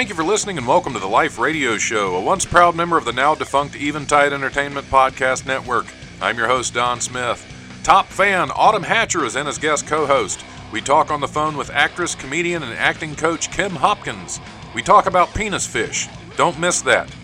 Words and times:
thank 0.00 0.08
you 0.08 0.14
for 0.14 0.24
listening 0.24 0.56
and 0.56 0.66
welcome 0.66 0.94
to 0.94 0.98
the 0.98 1.06
Life 1.06 1.38
Radio 1.38 1.76
Show, 1.76 2.16
a 2.16 2.20
once 2.22 2.46
proud 2.46 2.74
member 2.74 2.96
of 2.96 3.04
the 3.04 3.12
now 3.12 3.34
defunct 3.34 3.76
Eventide 3.76 4.32
Entertainment 4.32 4.86
Podcast 4.86 5.44
Network. 5.44 5.84
I'm 6.22 6.38
your 6.38 6.46
host, 6.46 6.72
Don 6.72 7.02
Smith. 7.02 7.44
Top 7.82 8.06
fan 8.06 8.50
Autumn 8.54 8.82
Hatcher 8.82 9.26
is 9.26 9.36
in 9.36 9.46
as 9.46 9.58
guest 9.58 9.86
co 9.86 10.06
host. 10.06 10.42
We 10.72 10.80
talk 10.80 11.10
on 11.10 11.20
the 11.20 11.28
phone 11.28 11.54
with 11.54 11.68
actress, 11.68 12.14
comedian, 12.14 12.62
and 12.62 12.72
acting 12.78 13.14
coach 13.14 13.50
Kim 13.50 13.72
Hopkins. 13.72 14.40
We 14.74 14.80
talk 14.80 15.04
about 15.04 15.34
penis 15.34 15.66
fish. 15.66 16.08
Don't 16.34 16.58
miss 16.58 16.80
that. 16.80 17.14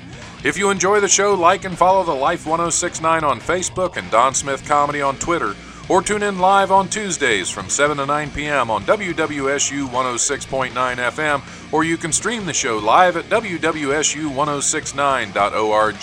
If 0.44 0.58
you 0.58 0.68
enjoy 0.68 1.00
the 1.00 1.08
show, 1.08 1.32
like 1.32 1.64
and 1.64 1.78
follow 1.78 2.04
the 2.04 2.12
Life 2.12 2.44
1069 2.44 3.24
on 3.24 3.40
Facebook 3.40 3.96
and 3.96 4.10
Don 4.10 4.34
Smith 4.34 4.68
Comedy 4.68 5.00
on 5.00 5.16
Twitter, 5.16 5.56
or 5.88 6.02
tune 6.02 6.22
in 6.22 6.38
live 6.38 6.70
on 6.72 6.88
Tuesdays 6.88 7.50
from 7.50 7.68
7 7.68 7.96
to 7.98 8.06
9 8.06 8.30
p.m. 8.32 8.70
on 8.70 8.82
WWSU 8.84 9.86
106.9 9.88 10.70
FM, 10.72 11.72
or 11.72 11.84
you 11.84 11.96
can 11.96 12.12
stream 12.12 12.44
the 12.44 12.52
show 12.52 12.78
live 12.78 13.16
at 13.16 13.24
WWSU1069.org. 13.26 15.96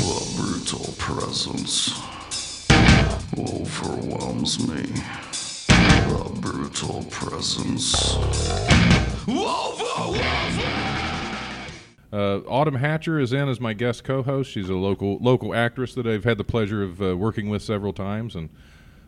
The 0.00 0.34
brutal 0.36 0.94
presence 0.98 2.00
overwhelms 3.38 4.66
me. 4.68 4.82
The 5.68 6.30
brutal 6.40 7.04
presence 7.10 8.16
overwhelms 9.28 10.56
me. 10.56 11.01
Uh, 12.12 12.40
Autumn 12.46 12.74
Hatcher 12.74 13.18
is 13.18 13.32
in 13.32 13.48
as 13.48 13.58
my 13.60 13.72
guest 13.72 14.04
co-host. 14.04 14.50
She's 14.50 14.68
a 14.68 14.74
local 14.74 15.16
local 15.20 15.54
actress 15.54 15.94
that 15.94 16.06
I've 16.06 16.24
had 16.24 16.36
the 16.38 16.44
pleasure 16.44 16.82
of 16.82 17.00
uh, 17.00 17.16
working 17.16 17.48
with 17.48 17.62
several 17.62 17.92
times 17.94 18.36
and 18.36 18.50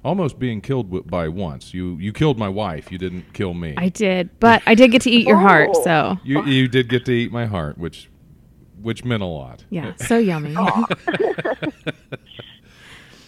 almost 0.03 0.39
being 0.39 0.61
killed 0.63 0.87
wi- 0.91 1.07
by 1.07 1.29
once. 1.29 1.75
You 1.75 1.97
you 1.99 2.13
killed 2.13 2.39
my 2.39 2.49
wife. 2.49 2.91
You 2.91 2.97
didn't 2.99 3.35
kill 3.35 3.53
me. 3.53 3.75
I 3.77 3.91
did, 3.91 4.31
but 4.41 4.63
I 4.67 4.75
did 4.75 4.91
get 4.91 5.03
to 5.03 5.11
eat 5.11 5.27
your 5.27 5.37
heart, 5.39 5.77
so 5.85 6.17
you 6.25 6.45
you 6.47 6.67
did 6.67 6.89
get 6.89 7.05
to 7.05 7.13
eat 7.13 7.31
my 7.31 7.45
heart, 7.45 7.77
which 7.77 8.09
which 8.81 9.05
meant 9.05 9.23
a 9.23 9.27
lot. 9.27 9.65
yeah, 9.71 9.93
so 9.97 10.17
yummy. 10.19 10.55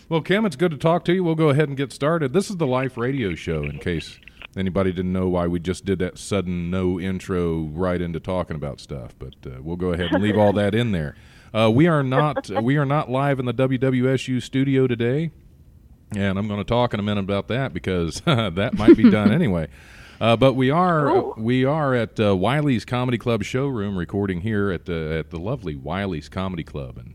Well, 0.09 0.21
Kim, 0.21 0.47
it's 0.47 0.55
good 0.55 0.71
to 0.71 0.77
talk 0.77 1.05
to 1.07 1.13
you. 1.13 1.25
We'll 1.25 1.35
go 1.35 1.49
ahead 1.49 1.67
and 1.69 1.77
get 1.77 1.93
started. 1.93 2.33
This 2.33 2.49
is 2.49 2.59
the 2.59 2.67
Life 2.67 2.97
Radio 2.97 3.35
Show, 3.35 3.65
in 3.65 3.79
case 3.81 4.21
anybody 4.57 4.93
didn't 4.93 5.13
know 5.13 5.29
why 5.29 5.47
we 5.47 5.61
just 5.61 5.85
did 5.85 5.99
that 6.01 6.19
sudden 6.19 6.71
no 6.71 6.99
intro 6.99 7.63
right 7.63 8.01
into 8.01 8.21
talking 8.21 8.57
about 8.57 8.81
stuff. 8.81 9.15
But 9.19 9.35
uh, 9.47 9.63
we'll 9.63 9.77
go 9.77 9.93
ahead 9.93 10.13
and 10.13 10.23
leave 10.23 10.39
all 10.39 10.53
that 10.55 10.75
in 10.75 10.93
there. 10.93 11.17
Uh, 11.55 11.71
we 11.71 11.87
are 11.87 12.03
not 12.03 12.51
uh, 12.55 12.61
we 12.61 12.77
are 12.77 12.85
not 12.85 13.11
live 13.11 13.39
in 13.39 13.47
the 13.47 13.55
WWSU 13.55 14.43
studio 14.43 14.87
today, 14.87 15.31
and 16.15 16.39
I'm 16.39 16.49
going 16.49 16.61
to 16.61 16.65
talk 16.65 16.93
in 16.95 17.01
a 17.01 17.03
minute 17.03 17.25
about 17.25 17.49
that 17.49 17.73
because 17.73 18.21
that 18.25 18.75
might 18.75 18.97
be 18.97 19.11
done 19.11 19.33
anyway. 19.33 19.69
Uh, 20.21 20.37
but 20.37 20.55
we 20.55 20.71
are 20.71 21.35
we 21.35 21.65
are 21.65 21.95
at 21.95 22.19
uh, 22.19 22.35
Wiley's 22.35 22.85
Comedy 22.85 23.19
Club 23.19 23.43
showroom 23.43 23.97
recording 23.97 24.41
here 24.41 24.71
at 24.71 24.87
the 24.87 25.17
at 25.19 25.31
the 25.31 25.39
lovely 25.39 25.77
Wiley's 25.77 26.29
Comedy 26.29 26.65
Club 26.65 26.97
and 26.97 27.15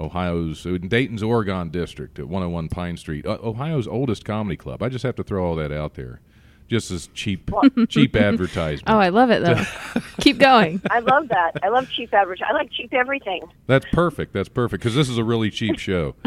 Ohio's 0.00 0.64
in 0.64 0.88
Dayton's 0.88 1.22
Oregon 1.22 1.70
district 1.70 2.18
at 2.18 2.28
101 2.28 2.68
Pine 2.68 2.96
Street. 2.96 3.26
Uh, 3.26 3.38
Ohio's 3.42 3.88
oldest 3.88 4.24
comedy 4.24 4.56
club. 4.56 4.82
I 4.82 4.88
just 4.88 5.02
have 5.02 5.16
to 5.16 5.24
throw 5.24 5.44
all 5.44 5.56
that 5.56 5.72
out 5.72 5.94
there, 5.94 6.20
just 6.68 6.90
as 6.90 7.08
cheap 7.14 7.50
cheap 7.88 8.14
advertisement. 8.14 8.88
Oh, 8.88 8.98
I 8.98 9.08
love 9.08 9.30
it 9.30 9.42
though. 9.44 9.62
Keep 10.20 10.38
going. 10.38 10.80
I 10.90 10.98
love 11.00 11.28
that. 11.28 11.52
I 11.62 11.68
love 11.68 11.88
cheap 11.90 12.12
advertising. 12.12 12.46
I 12.50 12.54
like 12.54 12.70
cheap 12.70 12.92
everything. 12.92 13.42
That's 13.66 13.86
perfect. 13.92 14.32
That's 14.32 14.48
perfect 14.48 14.82
because 14.82 14.94
this 14.94 15.08
is 15.08 15.18
a 15.18 15.24
really 15.24 15.50
cheap 15.50 15.78
show. 15.78 16.14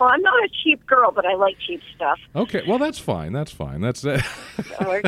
Well, 0.00 0.10
I'm 0.12 0.22
not 0.22 0.44
a 0.44 0.48
cheap 0.62 0.84
girl, 0.86 1.12
but 1.12 1.24
I 1.24 1.34
like 1.34 1.56
cheap 1.64 1.80
stuff. 1.94 2.18
Okay, 2.34 2.62
well 2.66 2.78
that's 2.78 2.98
fine. 2.98 3.32
That's 3.32 3.52
fine. 3.52 3.80
That's 3.80 4.04
uh, 4.04 4.20
Or- 4.84 5.00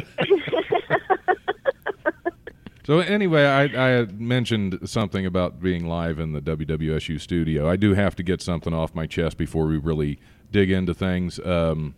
so. 2.85 3.01
Anyway, 3.01 3.45
I, 3.45 3.65
I 4.01 4.05
mentioned 4.13 4.79
something 4.85 5.27
about 5.27 5.61
being 5.61 5.87
live 5.87 6.19
in 6.21 6.33
the 6.33 6.41
WWSU 6.41 7.21
studio. 7.21 7.69
I 7.69 7.77
do 7.77 7.95
have 7.95 8.15
to 8.17 8.23
get 8.23 8.41
something 8.41 8.73
off 8.73 8.95
my 8.95 9.07
chest 9.07 9.37
before 9.37 9.67
we 9.67 9.77
really 9.77 10.19
dig 10.53 10.71
into 10.71 10.95
things. 10.95 11.41
Um, 11.45 11.95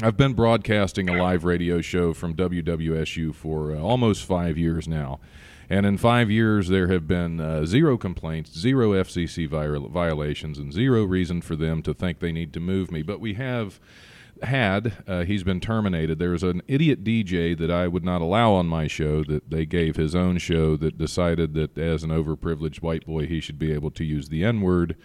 I've 0.00 0.16
been 0.16 0.32
broadcasting 0.32 1.08
a 1.08 1.22
live 1.22 1.44
radio 1.44 1.80
show 1.80 2.14
from 2.14 2.34
WWSU 2.34 3.34
for 3.34 3.72
uh, 3.72 3.78
almost 3.78 4.24
five 4.24 4.56
years 4.56 4.88
now. 4.88 5.20
And 5.68 5.86
in 5.86 5.96
five 5.96 6.30
years, 6.30 6.68
there 6.68 6.88
have 6.88 7.06
been 7.06 7.40
uh, 7.40 7.66
zero 7.66 7.96
complaints, 7.96 8.58
zero 8.58 8.90
FCC 8.92 9.48
viol- 9.48 9.88
violations, 9.88 10.58
and 10.58 10.72
zero 10.72 11.04
reason 11.04 11.40
for 11.40 11.56
them 11.56 11.82
to 11.82 11.94
think 11.94 12.18
they 12.18 12.32
need 12.32 12.52
to 12.54 12.60
move 12.60 12.90
me. 12.90 13.02
But 13.02 13.20
we 13.20 13.34
have 13.34 13.78
had, 14.42 15.04
uh, 15.06 15.22
he's 15.24 15.44
been 15.44 15.60
terminated. 15.60 16.18
There's 16.18 16.42
an 16.42 16.62
idiot 16.66 17.04
DJ 17.04 17.56
that 17.58 17.70
I 17.70 17.86
would 17.86 18.04
not 18.04 18.20
allow 18.20 18.52
on 18.54 18.66
my 18.66 18.86
show 18.88 19.22
that 19.24 19.50
they 19.50 19.64
gave 19.66 19.94
his 19.96 20.14
own 20.16 20.38
show 20.38 20.76
that 20.78 20.98
decided 20.98 21.54
that 21.54 21.78
as 21.78 22.02
an 22.02 22.10
overprivileged 22.10 22.82
white 22.82 23.06
boy, 23.06 23.26
he 23.26 23.40
should 23.40 23.58
be 23.58 23.72
able 23.72 23.92
to 23.92 24.04
use 24.04 24.28
the 24.30 24.42
N 24.42 24.62
word 24.62 24.96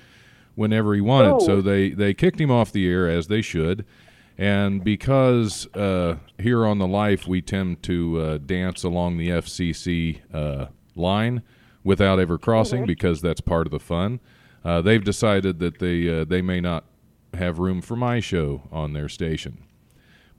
whenever 0.56 0.96
he 0.96 1.02
wanted. 1.02 1.42
So 1.46 1.62
they, 1.62 1.92
they 1.92 2.14
kicked 2.16 2.42
him 2.42 2.50
off 2.50 2.72
the 2.72 2.90
air 2.90 3.08
as 3.08 3.28
they 3.28 3.44
should. 3.44 3.86
And 4.38 4.84
because 4.84 5.66
uh, 5.74 6.18
here 6.38 6.66
on 6.66 6.78
the 6.78 6.88
Life 6.88 7.28
we 7.28 7.42
tend 7.42 7.82
to 7.84 8.22
uh, 8.22 8.38
dance 8.38 8.84
along 8.84 9.18
the 9.18 9.30
FCC 9.30 10.22
uh, 10.34 10.68
line 10.96 11.42
without 11.84 12.20
ever 12.20 12.38
crossing, 12.38 12.86
because 12.86 13.22
that's 13.22 13.42
part 13.42 13.66
of 13.66 13.72
the 13.72 13.80
fun, 13.80 14.20
uh, 14.64 14.82
they've 14.82 15.04
decided 15.04 15.60
that 15.60 15.80
they 15.80 16.22
uh, 16.22 16.26
they 16.26 16.42
may 16.42 16.62
not 16.62 16.84
have 17.34 17.58
room 17.60 17.82
for 17.82 17.96
my 17.96 18.20
show 18.20 18.68
on 18.72 18.94
their 18.94 19.10
station 19.10 19.64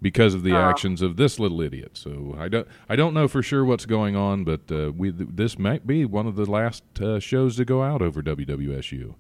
because 0.00 0.34
of 0.34 0.42
the 0.42 0.54
actions 0.54 1.03
of 1.03 1.16
this 1.16 1.38
little 1.38 1.60
idiot. 1.60 1.97
So 1.97 2.36
I 2.38 2.48
don't 2.48 2.69
I 2.88 2.97
don't 2.97 3.15
know 3.15 3.26
for 3.26 3.42
sure 3.42 3.65
what's 3.65 3.86
going 3.86 4.15
on, 4.15 4.44
but 4.44 4.70
uh, 4.70 4.92
we 4.97 5.10
this 5.10 5.59
might 5.59 5.86
be 5.86 6.04
one 6.04 6.26
of 6.26 6.36
the 6.36 6.47
last 6.47 6.84
uh, 7.00 7.19
shows 7.19 7.56
to 7.56 7.65
go 7.65 7.82
out 7.82 8.03
over 8.03 8.22
WWSU. 8.22 9.15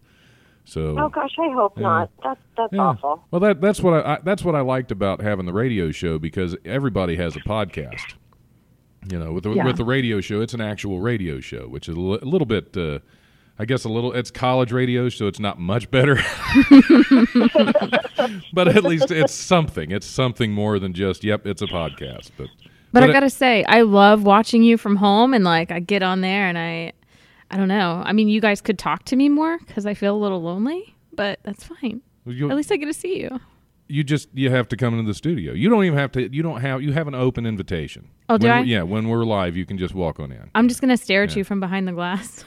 So 0.68 0.98
oh 0.98 1.08
gosh, 1.08 1.30
I 1.40 1.48
hope 1.54 1.78
not. 1.78 2.10
That's 2.22 2.40
that's 2.54 2.72
yeah. 2.74 2.80
awful. 2.80 3.24
Well, 3.30 3.40
that 3.40 3.62
that's 3.62 3.80
what 3.80 4.04
I, 4.04 4.14
I 4.14 4.18
that's 4.22 4.44
what 4.44 4.54
I 4.54 4.60
liked 4.60 4.90
about 4.92 5.22
having 5.22 5.46
the 5.46 5.52
radio 5.54 5.90
show 5.90 6.18
because 6.18 6.54
everybody 6.66 7.16
has 7.16 7.36
a 7.36 7.40
podcast. 7.40 8.14
You 9.10 9.18
know, 9.18 9.32
with 9.32 9.44
the 9.44 9.52
Yeah. 9.52 9.64
with 9.64 9.78
the 9.78 9.84
radio 9.86 10.20
show, 10.20 10.42
it's 10.42 10.52
an 10.52 10.60
actual 10.60 11.00
radio 11.00 11.40
show, 11.40 11.68
which 11.68 11.88
is 11.88 11.96
a, 11.96 12.00
li- 12.00 12.18
a 12.20 12.26
little 12.26 12.44
bit, 12.44 12.76
uh, 12.76 12.98
I 13.58 13.64
guess, 13.64 13.84
a 13.84 13.88
little. 13.88 14.12
It's 14.12 14.30
college 14.30 14.70
radio, 14.70 15.08
so 15.08 15.26
it's 15.26 15.40
not 15.40 15.58
much 15.58 15.90
better. 15.90 16.16
but 18.52 18.68
at 18.68 18.84
least 18.84 19.10
it's 19.10 19.32
something. 19.32 19.90
It's 19.90 20.06
something 20.06 20.52
more 20.52 20.78
than 20.78 20.92
just, 20.92 21.24
yep, 21.24 21.46
it's 21.46 21.62
a 21.62 21.66
podcast. 21.66 22.30
But 22.36 22.48
But, 22.92 23.04
it- 23.04 23.10
I 23.10 23.12
gotta 23.12 23.30
say, 23.30 23.64
I 23.64 23.82
love 23.82 24.24
watching 24.24 24.62
you 24.62 24.76
from 24.76 24.96
home, 24.96 25.32
and 25.32 25.44
like 25.44 25.70
I 25.70 25.80
get 25.80 26.02
on 26.02 26.20
there, 26.20 26.46
and 26.46 26.58
I, 26.58 26.92
I 27.50 27.56
don't 27.56 27.68
know. 27.68 28.02
I 28.04 28.12
mean, 28.12 28.28
you 28.28 28.40
guys 28.40 28.60
could 28.60 28.78
talk 28.78 29.04
to 29.06 29.16
me 29.16 29.28
more 29.28 29.58
because 29.66 29.86
I 29.86 29.94
feel 29.94 30.14
a 30.14 30.18
little 30.20 30.42
lonely, 30.42 30.94
but 31.14 31.38
that's 31.44 31.64
fine. 31.64 32.02
you, 32.26 32.50
At 32.50 32.56
least 32.56 32.70
I 32.70 32.76
get 32.76 32.86
to 32.86 32.92
see 32.92 33.20
you. 33.20 33.40
you 33.88 34.04
just 34.04 34.28
you 34.34 34.50
have 34.50 34.68
to 34.68 34.76
come 34.76 34.98
into 34.98 35.08
the 35.08 35.14
studio. 35.14 35.52
You 35.54 35.68
don't 35.70 35.84
even 35.84 35.98
have 35.98 36.12
to. 36.12 36.34
You 36.34 36.42
don't 36.42 36.60
have. 36.60 36.82
You 36.82 36.92
have 36.92 37.08
an 37.08 37.14
open 37.14 37.46
invitation. 37.46 38.10
Oh, 38.28 38.36
do 38.36 38.46
When 38.48 38.56
I? 38.56 38.60
Yeah, 38.62 38.82
when 38.82 39.08
we're 39.08 39.24
live, 39.24 39.56
you 39.56 39.64
can 39.64 39.78
just 39.78 39.94
walk 39.94 40.20
on 40.20 40.30
in. 40.30 40.50
I'm 40.54 40.68
just 40.68 40.80
gonna 40.82 40.96
stare 40.98 41.22
at 41.22 41.34
you 41.36 41.42
from 41.44 41.58
behind 41.60 41.88
the 41.88 41.92
glass. 41.92 42.44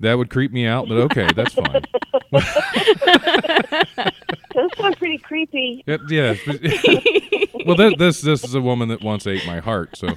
That 0.00 0.14
would 0.18 0.30
creep 0.30 0.52
me 0.52 0.64
out, 0.66 0.86
but 0.88 0.96
okay, 0.98 1.28
that's 1.34 1.54
fine. 1.54 1.82
Those 4.58 4.76
sound 4.76 4.96
pretty 4.96 5.18
creepy. 5.18 5.84
It, 5.86 6.00
yeah. 6.10 6.34
well, 7.64 7.76
this, 7.76 7.94
this 7.96 8.20
this 8.22 8.44
is 8.44 8.54
a 8.54 8.60
woman 8.60 8.88
that 8.88 9.02
once 9.02 9.24
ate 9.26 9.46
my 9.46 9.60
heart. 9.60 9.96
So, 9.96 10.08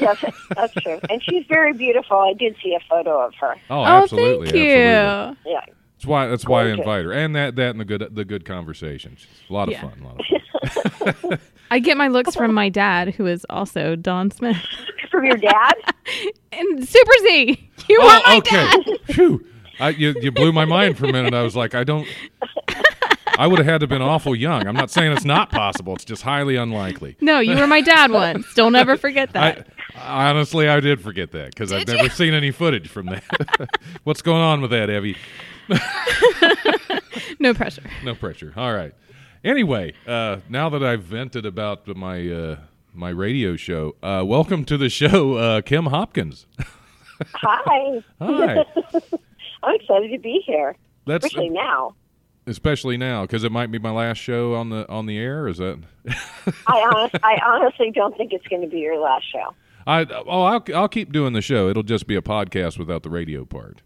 Yes, 0.00 0.24
that's 0.54 0.72
true. 0.74 0.98
And 1.10 1.22
she's 1.22 1.44
very 1.46 1.74
beautiful. 1.74 2.16
I 2.18 2.32
did 2.32 2.56
see 2.62 2.74
a 2.74 2.80
photo 2.88 3.26
of 3.26 3.34
her. 3.34 3.54
oh, 3.68 3.80
oh, 3.80 3.84
absolutely, 3.84 4.46
thank 4.50 4.56
you. 4.64 4.72
absolutely. 4.72 5.52
Yeah. 5.52 5.60
That's 5.98 6.06
why 6.06 6.26
that's 6.28 6.46
why 6.46 6.60
I 6.60 6.64
Gorgeous. 6.64 6.78
invite 6.80 7.04
her, 7.04 7.12
and 7.12 7.36
that 7.36 7.56
that 7.56 7.70
and 7.70 7.80
the 7.80 7.84
good 7.84 8.08
the 8.10 8.24
good 8.24 8.44
conversations. 8.46 9.26
A 9.50 9.52
lot 9.52 9.68
of 9.68 9.72
Yeah. 9.72 9.82
fun. 9.82 10.00
A 10.00 10.04
lot 10.06 10.20
of 11.06 11.16
fun. 11.16 11.38
I 11.70 11.78
get 11.78 11.96
my 11.96 12.08
looks 12.08 12.34
from 12.34 12.54
my 12.54 12.68
dad, 12.70 13.14
who 13.14 13.26
is 13.26 13.44
also 13.50 13.96
Don 13.96 14.30
Smith, 14.30 14.56
From 15.10 15.24
your 15.24 15.36
dad? 15.36 15.74
and 16.52 16.88
Super 16.88 17.12
Z. 17.22 17.70
You 17.88 18.00
are 18.00 18.04
oh, 18.04 18.22
my 18.26 18.34
oh, 18.34 18.38
okay. 18.38 18.50
dad. 18.56 19.14
Phew. 19.14 19.46
I, 19.80 19.88
you 19.90 20.14
you 20.22 20.30
blew 20.32 20.52
my 20.52 20.64
mind 20.64 20.96
for 20.96 21.04
a 21.06 21.12
minute. 21.12 21.34
I 21.34 21.42
was 21.42 21.54
like, 21.56 21.74
I 21.74 21.84
don't. 21.84 22.06
I 23.38 23.46
would 23.46 23.58
have 23.58 23.66
had 23.66 23.78
to 23.78 23.84
have 23.84 23.90
been 23.90 24.02
awful 24.02 24.34
young. 24.34 24.66
I'm 24.66 24.74
not 24.74 24.90
saying 24.90 25.12
it's 25.12 25.24
not 25.24 25.50
possible. 25.50 25.94
It's 25.94 26.04
just 26.04 26.22
highly 26.22 26.56
unlikely. 26.56 27.16
No, 27.20 27.40
you 27.40 27.56
were 27.56 27.66
my 27.66 27.80
dad 27.80 28.10
once. 28.10 28.52
Don't 28.54 28.74
ever 28.74 28.96
forget 28.96 29.32
that. 29.32 29.66
I, 29.94 30.30
honestly, 30.30 30.68
I 30.68 30.80
did 30.80 31.00
forget 31.00 31.32
that 31.32 31.50
because 31.54 31.72
I've 31.72 31.86
never 31.86 32.08
seen 32.08 32.34
any 32.34 32.50
footage 32.50 32.88
from 32.88 33.06
that. 33.06 33.68
What's 34.04 34.22
going 34.22 34.42
on 34.42 34.60
with 34.60 34.70
that, 34.70 34.88
Evie? 34.90 35.16
no 37.38 37.54
pressure. 37.54 37.82
No 38.04 38.14
pressure. 38.14 38.52
All 38.56 38.72
right. 38.72 38.94
Anyway, 39.44 39.94
uh, 40.06 40.38
now 40.48 40.68
that 40.70 40.82
I've 40.82 41.02
vented 41.02 41.46
about 41.46 41.86
my 41.88 42.28
uh, 42.28 42.56
my 42.94 43.10
radio 43.10 43.56
show, 43.56 43.96
uh, 44.02 44.24
welcome 44.26 44.64
to 44.64 44.76
the 44.78 44.88
show, 44.88 45.34
uh, 45.34 45.60
Kim 45.60 45.86
Hopkins. 45.86 46.46
Hi. 47.34 48.02
Hi. 48.20 48.64
I'm 49.62 49.74
excited 49.74 50.10
to 50.12 50.18
be 50.18 50.42
here. 50.44 50.76
That's 51.06 51.26
Especially 51.26 51.50
now. 51.50 51.94
Especially 52.46 52.96
now 52.96 53.22
because 53.22 53.44
it 53.44 53.52
might 53.52 53.70
be 53.70 53.78
my 53.78 53.90
last 53.90 54.18
show 54.18 54.54
on 54.54 54.70
the 54.70 54.88
on 54.88 55.06
the 55.06 55.18
air. 55.18 55.48
Is 55.48 55.58
that? 55.58 55.78
I 56.66 56.80
honest, 56.94 57.14
I 57.22 57.38
honestly 57.44 57.90
don't 57.90 58.16
think 58.16 58.32
it's 58.32 58.46
going 58.48 58.62
to 58.62 58.68
be 58.68 58.78
your 58.78 58.98
last 58.98 59.24
show. 59.30 59.54
I 59.86 60.04
oh 60.26 60.42
I'll 60.42 60.64
I'll 60.74 60.88
keep 60.88 61.12
doing 61.12 61.32
the 61.32 61.42
show. 61.42 61.68
It'll 61.68 61.82
just 61.82 62.06
be 62.06 62.16
a 62.16 62.22
podcast 62.22 62.78
without 62.78 63.02
the 63.02 63.10
radio 63.10 63.44
part. 63.44 63.82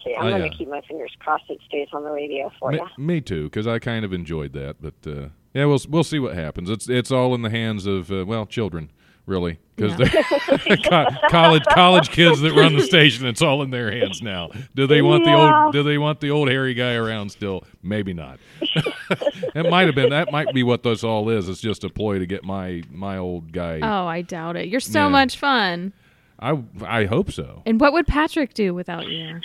Okay, 0.00 0.14
I'm 0.14 0.26
Oh, 0.26 0.30
going 0.30 0.42
yeah. 0.44 0.50
to 0.50 0.56
keep 0.56 0.68
my 0.68 0.80
fingers 0.82 1.12
crossed 1.18 1.44
it 1.48 1.58
stays 1.66 1.88
on 1.92 2.04
the 2.04 2.10
radio 2.10 2.50
for 2.60 2.70
Me, 2.70 2.78
you. 2.78 3.04
me 3.04 3.20
too, 3.20 3.44
because 3.44 3.66
I 3.66 3.78
kind 3.78 4.04
of 4.04 4.12
enjoyed 4.12 4.52
that. 4.52 4.76
But 4.80 4.94
uh, 5.10 5.28
yeah, 5.54 5.64
we'll 5.64 5.80
we'll 5.88 6.04
see 6.04 6.18
what 6.18 6.34
happens. 6.34 6.68
It's 6.70 6.88
it's 6.88 7.10
all 7.10 7.34
in 7.34 7.42
the 7.42 7.50
hands 7.50 7.86
of 7.86 8.10
uh, 8.12 8.24
well 8.26 8.46
children, 8.46 8.90
really, 9.26 9.58
because 9.74 9.96
they're 9.96 10.76
co- 10.88 11.06
college 11.28 11.64
college 11.70 12.10
kids 12.10 12.40
that 12.40 12.52
run 12.54 12.74
the 12.76 12.82
station. 12.82 13.26
It's 13.26 13.42
all 13.42 13.62
in 13.62 13.70
their 13.70 13.90
hands 13.92 14.22
now. 14.22 14.50
Do 14.74 14.86
they 14.86 15.02
want 15.02 15.24
the 15.24 15.32
old 15.34 15.72
Do 15.72 15.82
they 15.82 15.98
want 15.98 16.20
the 16.20 16.30
old 16.30 16.48
hairy 16.48 16.74
guy 16.74 16.94
around 16.94 17.30
still? 17.30 17.64
Maybe 17.82 18.12
not. 18.14 18.38
it 18.60 19.68
might 19.68 19.86
have 19.86 19.94
been 19.94 20.10
that 20.10 20.30
might 20.32 20.54
be 20.54 20.62
what 20.62 20.82
this 20.82 21.02
all 21.04 21.28
is. 21.28 21.48
It's 21.48 21.60
just 21.60 21.84
a 21.84 21.88
ploy 21.90 22.18
to 22.18 22.26
get 22.26 22.44
my 22.44 22.82
my 22.90 23.18
old 23.18 23.52
guy. 23.52 23.80
Oh, 23.82 24.06
I 24.06 24.22
doubt 24.22 24.56
it. 24.56 24.68
You're 24.68 24.80
so 24.80 25.00
Yeah. 25.04 25.08
much 25.08 25.38
fun. 25.38 25.92
I 26.38 26.58
I 26.84 27.04
hope 27.06 27.30
so. 27.32 27.62
And 27.66 27.80
what 27.80 27.92
would 27.92 28.06
Patrick 28.06 28.54
do 28.54 28.74
without 28.74 29.06
you? 29.08 29.40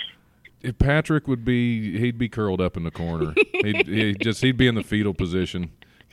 If 0.60 0.78
Patrick 0.78 1.26
would 1.26 1.44
be, 1.44 1.98
he'd 1.98 2.18
be 2.18 2.28
curled 2.28 2.60
up 2.60 2.76
in 2.76 2.84
the 2.84 2.92
corner. 2.92 3.34
he'd, 3.52 3.88
he'd 3.88 4.20
just 4.20 4.42
he'd 4.42 4.56
be 4.56 4.68
in 4.68 4.76
the 4.76 4.84
fetal 4.84 5.12
position 5.12 5.70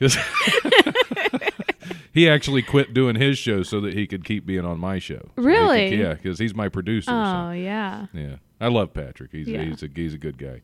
he 2.12 2.28
actually 2.28 2.62
quit 2.62 2.92
doing 2.94 3.16
his 3.16 3.38
show 3.38 3.62
so 3.62 3.80
that 3.80 3.94
he 3.94 4.06
could 4.06 4.24
keep 4.24 4.44
being 4.46 4.64
on 4.64 4.78
my 4.78 4.98
show. 4.98 5.14
So 5.20 5.22
he 5.28 5.34
could- 5.36 5.44
Really? 5.44 5.96
yeah, 6.00 6.14
because 6.14 6.38
he's 6.38 6.54
my 6.54 6.68
producer. 6.68 7.10
Oh, 7.12 7.24
So, 7.24 7.50
yeah. 7.52 8.06
yeah, 8.12 8.36
I 8.60 8.68
love 8.68 8.92
Patrick. 8.92 9.30
He's 9.32 9.48
Yeah. 9.48 9.62
he's 9.62 9.82
a 9.82 9.88
he's 9.94 10.14
a 10.14 10.18
good 10.18 10.38
guy. 10.38 10.62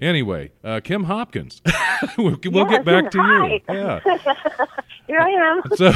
Anyway, 0.00 0.52
uh, 0.62 0.80
Kim 0.84 1.04
Hopkins, 1.04 1.62
we'll, 2.18 2.36
we'll 2.44 2.66
get 2.66 2.84
back 2.84 3.10
to 3.12 3.18
hi. 3.22 3.46
you. 3.46 3.60
Yeah. 3.68 4.00
Here 5.06 5.20
I 5.20 5.30
am. 5.30 5.62
So, 5.76 5.92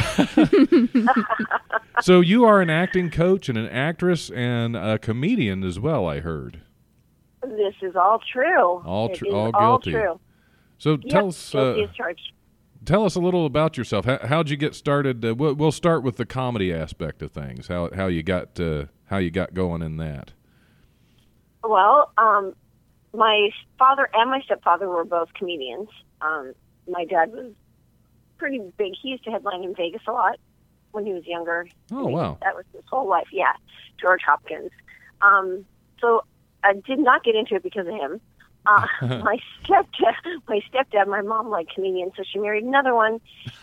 so 2.01 2.21
you 2.21 2.45
are 2.45 2.61
an 2.61 2.71
acting 2.71 3.11
coach 3.11 3.49
and 3.49 3.59
an 3.59 3.69
actress 3.69 4.31
and 4.31 4.77
a 4.77 4.99
comedian 4.99 5.65
as 5.65 5.79
well. 5.79 6.07
I 6.07 6.21
heard. 6.21 6.61
This 7.43 7.75
is 7.83 7.97
all 7.97 8.21
true. 8.33 8.83
All 8.85 9.09
true. 9.09 9.17
tr- 9.17 9.27
is 9.27 9.35
all 9.35 9.51
all 9.55 9.79
guilty. 9.79 9.93
true. 9.93 10.21
So 10.79 10.91
Yep, 10.93 11.01
tell 11.09 11.29
us. 11.29 11.51
guilty 11.53 11.81
Uh, 11.83 11.85
as 11.85 11.95
charged. 11.97 12.33
Tell 12.91 13.05
us 13.05 13.15
a 13.15 13.21
little 13.21 13.47
about 13.47 13.79
yourself. 13.79 14.05
How, 14.05 14.19
how'd 14.25 14.51
you 14.51 14.57
get 14.57 14.75
started? 14.75 15.25
Uh, 15.25 15.35
we'll, 15.35 15.55
we'll 15.55 15.73
start 15.73 16.03
with 16.03 16.17
the 16.17 16.27
comedy 16.27 16.75
aspect 16.75 17.23
of 17.23 17.31
things. 17.31 17.69
How 17.69 17.91
how 17.95 18.09
you 18.09 18.23
got 18.23 18.59
uh, 18.59 18.87
how 19.07 19.19
you 19.19 19.31
got 19.31 19.55
going 19.55 19.83
in 19.83 19.97
that. 19.99 20.33
Well, 21.63 22.13
um, 22.19 22.55
my 23.15 23.51
father 23.79 24.09
and 24.13 24.31
my 24.31 24.41
stepfather 24.41 24.89
were 24.89 25.05
both 25.05 25.33
comedians. 25.35 25.89
Um, 26.21 26.53
my 26.89 27.05
dad 27.05 27.33
was 27.33 27.53
pretty 28.39 28.61
big. 28.77 28.93
He 29.01 29.11
used 29.11 29.25
to 29.25 29.31
headline 29.31 29.63
in 29.63 29.75
Vegas 29.75 30.03
a 30.09 30.13
lot 30.13 30.39
when 30.91 31.07
he 31.07 31.13
was 31.13 31.25
younger. 31.27 31.69
Oh 31.93 32.07
wow. 32.07 32.39
That 32.43 32.57
was 32.57 32.65
his 32.73 32.83
whole 32.89 33.09
life. 33.09 33.29
Yeah, 33.33 33.53
George 34.01 34.23
Hopkins. 34.27 34.73
Um, 35.23 35.65
so 36.01 36.25
I 36.65 36.73
did 36.73 36.99
not 36.99 37.23
get 37.23 37.37
into 37.37 37.55
it 37.55 37.63
because 37.63 37.87
of 37.87 37.95
him. 37.95 38.21
Uh, 38.67 38.87
my 39.25 39.39
stepdad, 39.65 40.15
my 40.49 40.61
stepdad, 40.73 41.07
my 41.09 41.23
mom 41.23 41.49
liked 41.49 41.75
comedians, 41.75 42.13
so 42.17 42.23
she 42.31 42.39
married 42.39 42.65
another 42.65 42.95
one 42.95 43.21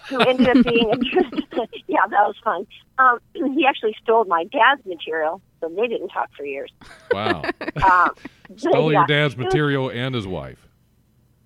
who 0.10 0.20
ended 0.20 0.48
up 0.50 0.66
being 0.66 0.92
a. 0.92 0.98
yeah, 1.88 2.00
that 2.10 2.26
was 2.28 2.36
fun. 2.44 2.66
Um, 2.98 3.20
he 3.34 3.66
actually 3.66 3.96
stole 4.02 4.26
my 4.26 4.46
dad's 4.46 4.84
material, 4.86 5.42
so 5.62 5.70
they 5.70 5.88
didn't 5.88 6.10
talk 6.10 6.30
for 6.36 6.46
years. 6.46 6.72
Wow. 7.12 7.44
Um, 7.84 8.10
Stole 8.56 8.92
yeah, 8.92 9.00
your 9.00 9.08
dad's 9.08 9.38
material 9.38 9.90
and 9.92 10.16
his 10.16 10.26
wife. 10.26 10.58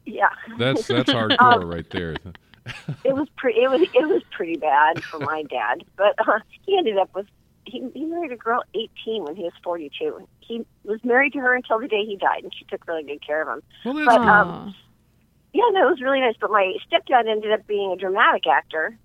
Yeah, 0.05 0.29
That's 0.57 0.87
that's 0.87 1.09
Um, 1.09 1.15
hardcore 1.29 1.69
right 1.71 1.89
there. 1.89 2.15
it 3.03 3.13
was 3.13 3.27
pretty. 3.35 3.59
It 3.61 3.69
was 3.69 3.81
it 3.81 4.07
was 4.07 4.21
pretty 4.31 4.55
bad 4.55 5.03
for 5.03 5.19
my 5.19 5.43
dad, 5.43 5.83
but 5.97 6.15
uh, 6.19 6.39
he 6.61 6.77
ended 6.77 6.97
up 6.97 7.13
with. 7.13 7.27
He, 7.65 7.87
he 7.93 8.05
married 8.05 8.31
a 8.31 8.37
girl 8.37 8.63
18 8.73 9.23
when 9.23 9.35
he 9.35 9.43
was 9.43 9.53
42. 9.63 10.27
He 10.39 10.65
was 10.83 10.99
married 11.03 11.33
to 11.33 11.39
her 11.39 11.55
until 11.55 11.79
the 11.79 11.87
day 11.87 12.03
he 12.05 12.17
died, 12.17 12.43
and 12.43 12.53
she 12.57 12.65
took 12.65 12.87
really 12.87 13.03
good 13.03 13.25
care 13.25 13.41
of 13.41 13.47
him. 13.47 13.63
Well, 13.85 14.05
But, 14.05 14.21
um, 14.21 14.75
Yeah, 15.53 15.65
no, 15.71 15.87
it 15.87 15.91
was 15.91 16.01
really 16.01 16.21
nice. 16.21 16.35
But 16.39 16.51
my 16.51 16.73
stepdad 16.89 17.29
ended 17.29 17.51
up 17.51 17.67
being 17.67 17.91
a 17.91 17.95
dramatic 17.95 18.47
actor 18.47 18.97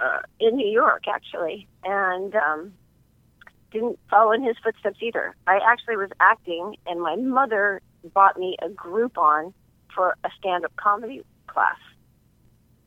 uh, 0.00 0.20
in 0.40 0.56
New 0.56 0.68
York, 0.68 1.04
actually, 1.08 1.66
and 1.84 2.34
um, 2.34 2.74
didn't 3.70 3.98
follow 4.10 4.32
in 4.32 4.42
his 4.42 4.56
footsteps 4.62 4.98
either. 5.00 5.34
I 5.46 5.58
actually 5.66 5.96
was 5.96 6.10
acting, 6.20 6.76
and 6.86 7.00
my 7.00 7.16
mother 7.16 7.80
bought 8.14 8.38
me 8.38 8.56
a 8.62 8.68
Groupon 8.68 9.52
for 9.94 10.16
a 10.24 10.28
stand-up 10.38 10.74
comedy 10.76 11.22
class, 11.46 11.78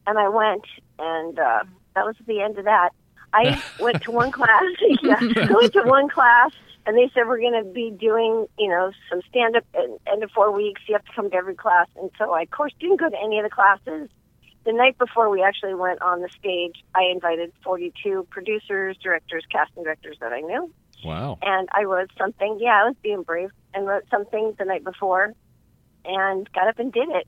and 0.05 0.19
I 0.19 0.29
went, 0.29 0.65
and 0.99 1.39
uh, 1.39 1.63
that 1.95 2.05
was 2.05 2.15
the 2.27 2.41
end 2.41 2.57
of 2.57 2.65
that. 2.65 2.91
I 3.33 3.61
went 3.79 4.01
to 4.03 4.11
one 4.11 4.31
class. 4.31 4.63
yeah, 5.01 5.19
I 5.19 5.53
went 5.53 5.73
to 5.73 5.83
one 5.83 6.09
class, 6.09 6.51
and 6.85 6.97
they 6.97 7.09
said 7.13 7.27
we're 7.27 7.39
going 7.39 7.63
to 7.63 7.69
be 7.69 7.91
doing, 7.91 8.47
you 8.57 8.69
know, 8.69 8.91
some 9.09 9.21
stand-up 9.29 9.63
at 9.73 9.85
end 10.11 10.23
of 10.23 10.31
four 10.31 10.51
weeks. 10.51 10.81
You 10.87 10.95
have 10.95 11.05
to 11.05 11.11
come 11.13 11.29
to 11.29 11.35
every 11.35 11.55
class, 11.55 11.87
and 11.95 12.09
so 12.17 12.33
I, 12.33 12.43
of 12.43 12.51
course, 12.51 12.73
didn't 12.79 12.99
go 12.99 13.09
to 13.09 13.17
any 13.21 13.39
of 13.39 13.43
the 13.43 13.49
classes. 13.49 14.09
The 14.65 14.73
night 14.73 14.97
before 14.97 15.29
we 15.29 15.41
actually 15.41 15.73
went 15.73 16.01
on 16.01 16.21
the 16.21 16.29
stage, 16.37 16.83
I 16.93 17.03
invited 17.11 17.53
42 17.63 18.27
producers, 18.29 18.97
directors, 19.01 19.45
casting 19.51 19.83
directors 19.83 20.17
that 20.19 20.33
I 20.33 20.41
knew, 20.41 20.71
wow. 21.03 21.37
and 21.41 21.69
I 21.71 21.83
wrote 21.83 22.11
something. 22.17 22.59
Yeah, 22.59 22.83
I 22.83 22.87
was 22.87 22.95
being 23.01 23.23
brave 23.23 23.51
and 23.73 23.87
wrote 23.87 24.03
something 24.11 24.55
the 24.59 24.65
night 24.65 24.83
before, 24.83 25.33
and 26.05 26.51
got 26.51 26.67
up 26.67 26.77
and 26.77 26.91
did 26.91 27.09
it 27.09 27.27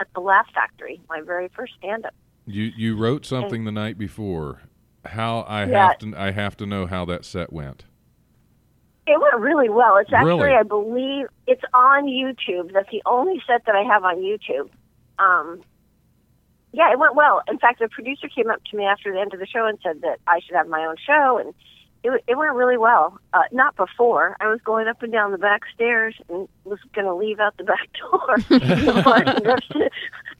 at 0.00 0.08
the 0.14 0.20
Laugh 0.20 0.46
Factory, 0.54 1.00
my 1.08 1.20
very 1.20 1.48
first 1.48 1.74
stand-up. 1.78 2.14
You 2.46 2.72
you 2.76 2.96
wrote 2.96 3.26
something 3.26 3.64
the 3.64 3.72
night 3.72 3.98
before. 3.98 4.60
How 5.04 5.40
I 5.40 5.64
Yeah. 5.66 5.88
have 5.88 5.98
to 5.98 6.12
I 6.16 6.30
have 6.32 6.56
to 6.58 6.66
know 6.66 6.86
how 6.86 7.04
that 7.06 7.24
set 7.24 7.52
went. 7.52 7.84
It 9.06 9.20
went 9.20 9.34
really 9.38 9.68
well. 9.68 9.96
It's 9.96 10.12
actually, 10.12 10.28
Really? 10.30 10.54
I 10.54 10.62
believe, 10.62 11.26
it's 11.46 11.62
on 11.74 12.04
YouTube. 12.04 12.72
That's 12.72 12.90
the 12.90 13.02
only 13.06 13.42
set 13.46 13.64
that 13.66 13.74
I 13.74 13.82
have 13.82 14.04
on 14.04 14.16
YouTube. 14.18 14.68
Um, 15.18 15.62
yeah, 16.72 16.92
it 16.92 16.98
went 16.98 17.16
well. 17.16 17.42
In 17.48 17.58
fact, 17.58 17.80
the 17.80 17.88
producer 17.88 18.28
came 18.28 18.50
up 18.50 18.62
to 18.70 18.76
me 18.76 18.84
after 18.84 19.12
the 19.12 19.18
end 19.20 19.34
of 19.34 19.40
the 19.40 19.46
show 19.46 19.66
and 19.66 19.78
said 19.82 20.02
that 20.02 20.20
I 20.28 20.38
should 20.40 20.54
have 20.54 20.68
my 20.68 20.84
own 20.86 20.96
show, 21.04 21.38
and 21.38 21.52
it, 22.02 22.24
it 22.26 22.36
went 22.36 22.54
really 22.54 22.78
well. 22.78 23.18
Uh, 23.32 23.42
not 23.52 23.76
before. 23.76 24.36
I 24.40 24.48
was 24.48 24.60
going 24.64 24.88
up 24.88 25.02
and 25.02 25.12
down 25.12 25.32
the 25.32 25.38
back 25.38 25.62
stairs 25.74 26.14
and 26.28 26.48
was 26.64 26.78
going 26.94 27.06
to 27.06 27.14
leave 27.14 27.40
out 27.40 27.56
the 27.56 27.64
back 27.64 27.88
door. 28.00 28.36
the, 28.48 29.02
bartender 29.04 29.50
upstairs, 29.56 29.90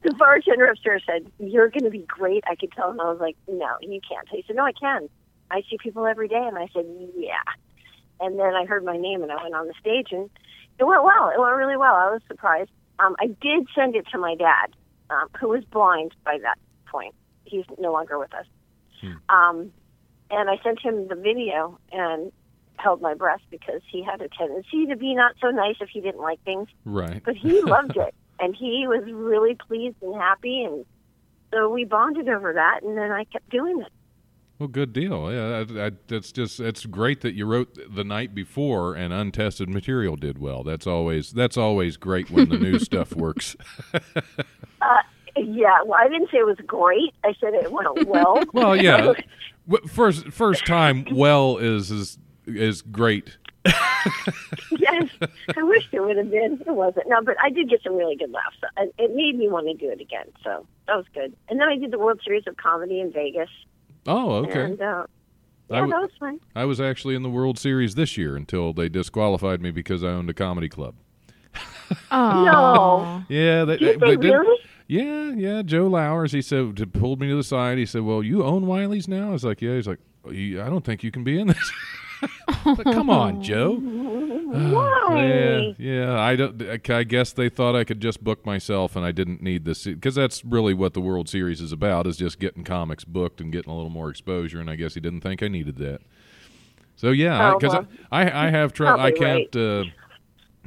the 0.02 0.14
bartender 0.14 0.66
upstairs 0.66 1.02
said, 1.06 1.30
"You're 1.38 1.68
going 1.68 1.84
to 1.84 1.90
be 1.90 2.04
great." 2.06 2.44
I 2.46 2.54
could 2.54 2.72
tell 2.72 2.90
him. 2.90 3.00
I 3.00 3.10
was 3.10 3.20
like, 3.20 3.36
"No, 3.48 3.76
you 3.80 4.00
can't." 4.08 4.28
He 4.30 4.44
said, 4.46 4.56
"No, 4.56 4.64
I 4.64 4.72
can. 4.72 5.08
I 5.50 5.62
see 5.68 5.78
people 5.82 6.06
every 6.06 6.28
day." 6.28 6.42
And 6.46 6.56
I 6.56 6.68
said, 6.72 6.86
"Yeah." 7.16 7.34
and 8.20 8.38
then 8.38 8.54
I 8.54 8.64
heard 8.66 8.84
my 8.84 8.96
name 8.96 9.22
and 9.22 9.32
I 9.32 9.42
went 9.42 9.54
on 9.54 9.66
the 9.66 9.74
stage 9.80 10.08
and 10.12 10.30
it 10.78 10.84
went 10.84 11.02
well. 11.02 11.30
It 11.30 11.40
went 11.40 11.56
really 11.56 11.76
well. 11.76 11.94
I 11.94 12.10
was 12.10 12.22
surprised. 12.28 12.70
Um, 12.98 13.16
I 13.18 13.26
did 13.26 13.66
send 13.74 13.96
it 13.96 14.06
to 14.12 14.18
my 14.18 14.34
dad, 14.34 14.74
um, 15.08 15.28
who 15.40 15.48
was 15.48 15.64
blind 15.64 16.14
by 16.24 16.38
that 16.42 16.58
point. 16.86 17.14
He's 17.44 17.64
no 17.78 17.92
longer 17.92 18.18
with 18.18 18.32
us. 18.34 18.46
Um, 19.28 19.72
and 20.30 20.50
I 20.50 20.58
sent 20.62 20.80
him 20.80 21.08
the 21.08 21.14
video 21.14 21.78
and 21.92 22.32
held 22.76 23.02
my 23.02 23.14
breath 23.14 23.42
because 23.50 23.82
he 23.90 24.02
had 24.02 24.22
a 24.22 24.28
tendency 24.28 24.86
to 24.86 24.96
be 24.96 25.14
not 25.14 25.34
so 25.40 25.50
nice 25.50 25.76
if 25.80 25.90
he 25.90 26.00
didn't 26.00 26.20
like 26.20 26.42
things. 26.44 26.68
Right. 26.84 27.22
But 27.24 27.36
he 27.36 27.60
loved 27.64 27.96
it 27.96 28.14
and 28.38 28.56
he 28.56 28.86
was 28.88 29.04
really 29.12 29.54
pleased 29.54 29.96
and 30.02 30.14
happy 30.14 30.64
and 30.64 30.84
so 31.52 31.68
we 31.68 31.84
bonded 31.84 32.28
over 32.28 32.52
that 32.52 32.80
and 32.82 32.96
then 32.96 33.10
I 33.10 33.24
kept 33.24 33.50
doing 33.50 33.80
it. 33.80 33.92
Well, 34.58 34.68
good 34.68 34.92
deal. 34.92 35.32
Yeah, 35.32 35.64
I, 35.64 35.86
I, 35.86 35.90
that's 36.06 36.32
just 36.32 36.60
it's 36.60 36.84
great 36.84 37.22
that 37.22 37.34
you 37.34 37.46
wrote 37.46 37.78
the 37.94 38.04
night 38.04 38.34
before 38.34 38.94
and 38.94 39.12
untested 39.12 39.70
material 39.70 40.16
did 40.16 40.38
well. 40.38 40.62
That's 40.62 40.86
always 40.86 41.32
that's 41.32 41.56
always 41.56 41.96
great 41.96 42.30
when 42.30 42.50
the 42.50 42.58
new 42.58 42.78
stuff 42.90 43.14
works. 43.14 43.56
uh, 43.94 44.00
Yeah, 45.36 45.78
well, 45.84 45.98
I 45.98 46.08
didn't 46.08 46.30
say 46.30 46.38
it 46.38 46.46
was 46.46 46.58
great. 46.66 47.14
I 47.24 47.34
said 47.40 47.54
it 47.54 47.72
went 47.72 48.06
well. 48.06 48.42
Well, 48.52 48.76
yeah. 48.76 49.12
W- 49.70 49.88
First 49.88 50.28
first 50.28 50.66
time 50.66 51.06
well 51.12 51.56
is 51.58 51.90
is 51.90 52.18
is 52.46 52.82
great. 52.82 53.36
yes, 54.78 55.08
I 55.56 55.62
wish 55.62 55.86
it 55.92 56.00
would 56.00 56.16
have 56.16 56.30
been. 56.30 56.60
It 56.66 56.70
wasn't. 56.74 57.08
No, 57.08 57.22
but 57.22 57.36
I 57.42 57.50
did 57.50 57.68
get 57.68 57.82
some 57.82 57.94
really 57.94 58.16
good 58.16 58.30
laughs. 58.30 58.56
It 58.78 58.94
it 58.98 59.14
made 59.14 59.36
me 59.38 59.48
want 59.48 59.66
to 59.66 59.74
do 59.74 59.90
it 59.92 60.00
again. 60.00 60.26
So 60.42 60.66
that 60.86 60.96
was 60.96 61.04
good. 61.14 61.34
And 61.48 61.60
then 61.60 61.68
I 61.68 61.76
did 61.76 61.90
the 61.90 61.98
World 61.98 62.20
Series 62.24 62.44
of 62.46 62.56
Comedy 62.56 63.00
in 63.00 63.12
Vegas. 63.12 63.50
Oh, 64.06 64.36
okay. 64.44 64.62
And 64.64 64.80
uh, 64.80 64.84
I 65.70 65.74
yeah, 65.74 65.80
w- 65.80 65.90
that 65.92 66.00
was 66.00 66.10
fun. 66.18 66.40
I 66.56 66.64
was 66.64 66.80
actually 66.80 67.14
in 67.14 67.22
the 67.22 67.28
World 67.30 67.58
Series 67.58 67.94
this 67.94 68.16
year 68.16 68.34
until 68.36 68.72
they 68.72 68.88
disqualified 68.88 69.60
me 69.60 69.70
because 69.70 70.02
I 70.02 70.08
owned 70.08 70.30
a 70.30 70.34
comedy 70.34 70.68
club. 70.70 70.94
Oh. 72.10 72.44
No. 72.44 73.24
Yeah, 73.28 73.64
they, 73.64 73.76
Did 73.76 74.00
they 74.00 74.06
they 74.10 74.16
didn't- 74.16 74.40
really? 74.40 74.60
Yeah, 74.90 75.30
yeah. 75.36 75.62
Joe 75.62 75.86
Lowers, 75.86 76.32
he 76.32 76.42
said, 76.42 76.76
to 76.78 76.86
pulled 76.86 77.20
me 77.20 77.28
to 77.28 77.36
the 77.36 77.44
side. 77.44 77.78
He 77.78 77.86
said, 77.86 78.02
"Well, 78.02 78.24
you 78.24 78.42
own 78.42 78.66
Wiley's 78.66 79.06
now." 79.06 79.28
I 79.28 79.30
was 79.30 79.44
like, 79.44 79.62
"Yeah." 79.62 79.76
He's 79.76 79.86
like, 79.86 80.00
"Oh, 80.24 80.30
"I 80.30 80.68
don't 80.68 80.84
think 80.84 81.04
you 81.04 81.12
can 81.12 81.22
be 81.22 81.38
in 81.38 81.46
this." 81.46 81.72
But 82.64 82.84
come 82.84 83.08
on, 83.08 83.42
Joe. 83.42 83.76
Why? 84.50 85.24
Yeah, 85.26 85.72
yeah. 85.78 86.20
I 86.20 86.36
don't. 86.36 86.90
I 86.90 87.04
guess 87.04 87.32
they 87.32 87.48
thought 87.48 87.74
I 87.74 87.84
could 87.84 88.00
just 88.00 88.22
book 88.22 88.44
myself, 88.44 88.94
and 88.94 89.06
I 89.06 89.12
didn't 89.12 89.40
need 89.42 89.64
this 89.64 89.84
because 89.84 90.16
that's 90.16 90.44
really 90.44 90.74
what 90.74 90.92
the 90.92 91.00
World 91.00 91.30
Series 91.30 91.62
is 91.62 91.72
about: 91.72 92.06
is 92.06 92.18
just 92.18 92.38
getting 92.38 92.64
comics 92.64 93.04
booked 93.04 93.40
and 93.40 93.50
getting 93.50 93.72
a 93.72 93.74
little 93.74 93.90
more 93.90 94.10
exposure. 94.10 94.60
And 94.60 94.68
I 94.68 94.74
guess 94.76 94.92
he 94.94 95.00
didn't 95.00 95.22
think 95.22 95.42
I 95.42 95.48
needed 95.48 95.76
that. 95.76 96.00
So 96.96 97.10
yeah, 97.12 97.52
Oh, 97.52 97.58
because 97.58 97.74
well, 97.74 97.86
I, 98.12 98.28
I 98.28 98.46
I 98.48 98.50
have 98.50 98.74
trouble. 98.74 99.00
I 99.00 99.12
can't. 99.12 99.56
Uh, 99.56 99.84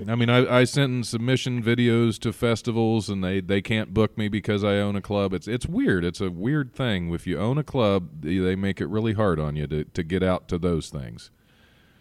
I 0.07 0.15
mean, 0.15 0.29
I, 0.29 0.59
I 0.59 0.63
sent 0.63 0.91
in 0.91 1.03
submission 1.03 1.61
videos 1.61 2.17
to 2.19 2.33
festivals, 2.33 3.09
and 3.09 3.23
they, 3.23 3.41
they 3.41 3.61
can't 3.61 3.93
book 3.93 4.17
me 4.17 4.27
because 4.27 4.63
I 4.63 4.77
own 4.77 4.95
a 4.95 5.01
club. 5.01 5.33
It's 5.33 5.47
it's 5.47 5.67
weird. 5.67 6.03
It's 6.03 6.19
a 6.19 6.31
weird 6.31 6.73
thing. 6.73 7.13
If 7.13 7.27
you 7.27 7.39
own 7.39 7.57
a 7.59 7.63
club, 7.63 8.09
they 8.21 8.37
they 8.37 8.55
make 8.55 8.81
it 8.81 8.87
really 8.87 9.13
hard 9.13 9.39
on 9.39 9.55
you 9.55 9.67
to, 9.67 9.83
to 9.83 10.03
get 10.03 10.23
out 10.23 10.47
to 10.47 10.57
those 10.57 10.89
things. 10.89 11.29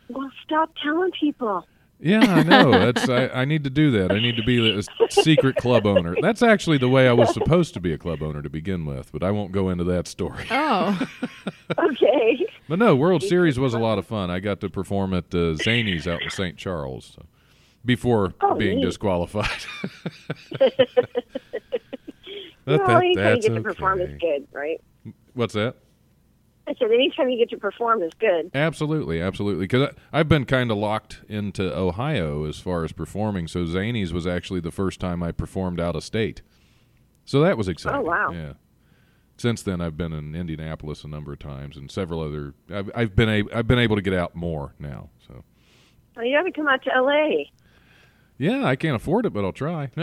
Well, 0.09 0.31
stop 0.45 0.73
telling 0.83 1.11
people. 1.13 1.67
Yeah, 2.01 2.21
I 2.21 2.43
know. 2.43 2.71
That's 2.93 3.09
I, 3.09 3.29
I 3.29 3.45
need 3.45 3.63
to 3.65 3.71
do 3.71 3.91
that. 3.93 4.11
I 4.11 4.19
need 4.19 4.37
to 4.37 4.43
be 4.43 4.79
a 4.79 4.83
secret 5.11 5.57
club 5.57 5.87
owner. 5.87 6.17
That's 6.21 6.43
actually 6.43 6.79
the 6.79 6.89
way 6.89 7.09
I 7.09 7.13
was 7.13 7.33
supposed 7.33 7.75
to 7.75 7.81
be 7.81 7.93
a 7.93 7.99
club 7.99 8.23
owner 8.23 8.43
to 8.43 8.51
begin 8.51 8.85
with, 8.85 9.13
but 9.13 9.23
I 9.23 9.31
won't 9.31 9.53
go 9.53 9.69
into 9.69 9.85
that 9.85 10.09
story. 10.09 10.47
Oh, 10.51 11.01
Okay. 11.79 12.47
But 12.69 12.79
no, 12.79 12.97
World 12.97 13.23
Series 13.23 13.59
was 13.59 13.73
a 13.73 13.79
lot 13.79 13.99
of 13.99 14.07
fun. 14.07 14.31
I 14.31 14.41
got 14.41 14.61
to 14.61 14.69
perform 14.69 15.15
at 15.15 15.27
uh, 15.27 15.55
Zanies 15.55 16.07
out 16.07 16.23
in 16.23 16.31
St. 16.31 16.57
Charles 16.57 17.13
so, 17.15 17.25
before 17.85 18.35
Oh, 18.41 18.55
being 18.55 18.79
neat. 18.79 18.85
disqualified. 18.85 19.49
well, 22.67 22.79
that- 22.79 22.91
anytime 22.91 23.37
you 23.37 23.43
get 23.43 23.55
to 23.55 23.61
perform 23.61 24.01
is 24.01 24.19
good, 24.21 24.47
right? 24.53 24.81
What's 25.35 25.55
that? 25.55 25.77
I 26.67 26.75
said 26.75 26.93
anytime 26.93 27.29
you 27.29 27.39
get 27.39 27.51
to 27.51 27.57
perform 27.57 28.03
is 28.03 28.13
good. 28.15 28.51
Absolutely, 28.55 29.21
absolutely. 29.21 29.65
Because 29.65 29.95
I've 30.13 30.29
been 30.29 30.45
kind 30.45 30.71
of 30.71 30.77
locked 30.77 31.21
into 31.29 31.77
Ohio 31.77 32.45
as 32.45 32.61
far 32.61 32.85
as 32.85 32.93
performing. 32.93 33.49
So 33.49 33.65
Zanies 33.65 34.13
was 34.13 34.29
actually 34.29 34.61
the 34.61 34.71
first 34.71 35.01
time 35.01 35.25
I 35.25 35.33
performed 35.33 35.81
out 35.81 35.97
of 35.97 36.05
state. 36.05 36.43
So 37.25 37.41
that 37.41 37.59
was 37.59 37.69
oh, 37.69 37.73
exciting. 37.73 38.01
Oh 38.01 38.03
wow. 38.03 38.31
Yeah. 38.31 38.53
Since 39.37 39.63
then, 39.63 39.81
I've 39.81 39.97
been 39.97 40.13
in 40.13 40.37
Indianapolis 40.37 41.03
a 41.03 41.09
number 41.09 41.33
of 41.33 41.41
times 41.41 41.77
and 41.77 41.91
several 41.91 42.21
other. 42.21 42.55
I've, 42.73 42.91
I've 42.95 43.17
been 43.17 43.29
a, 43.29 43.43
I've 43.53 43.67
been 43.67 43.81
able 43.81 43.97
to 43.97 44.03
get 44.03 44.15
out 44.15 44.37
more 44.37 44.75
now. 44.79 45.11
So 45.27 45.43
Well, 46.15 46.25
you 46.25 46.37
have 46.37 46.47
to 46.47 46.53
come 46.53 46.69
out 46.69 46.83
to 46.85 46.91
LA. 46.91 47.45
Yeah, 48.43 48.65
I 48.65 48.77
can't 48.77 48.97
afford 48.97 49.27
it, 49.27 49.33
but 49.33 49.45
I'll 49.45 49.53
try. 49.53 49.91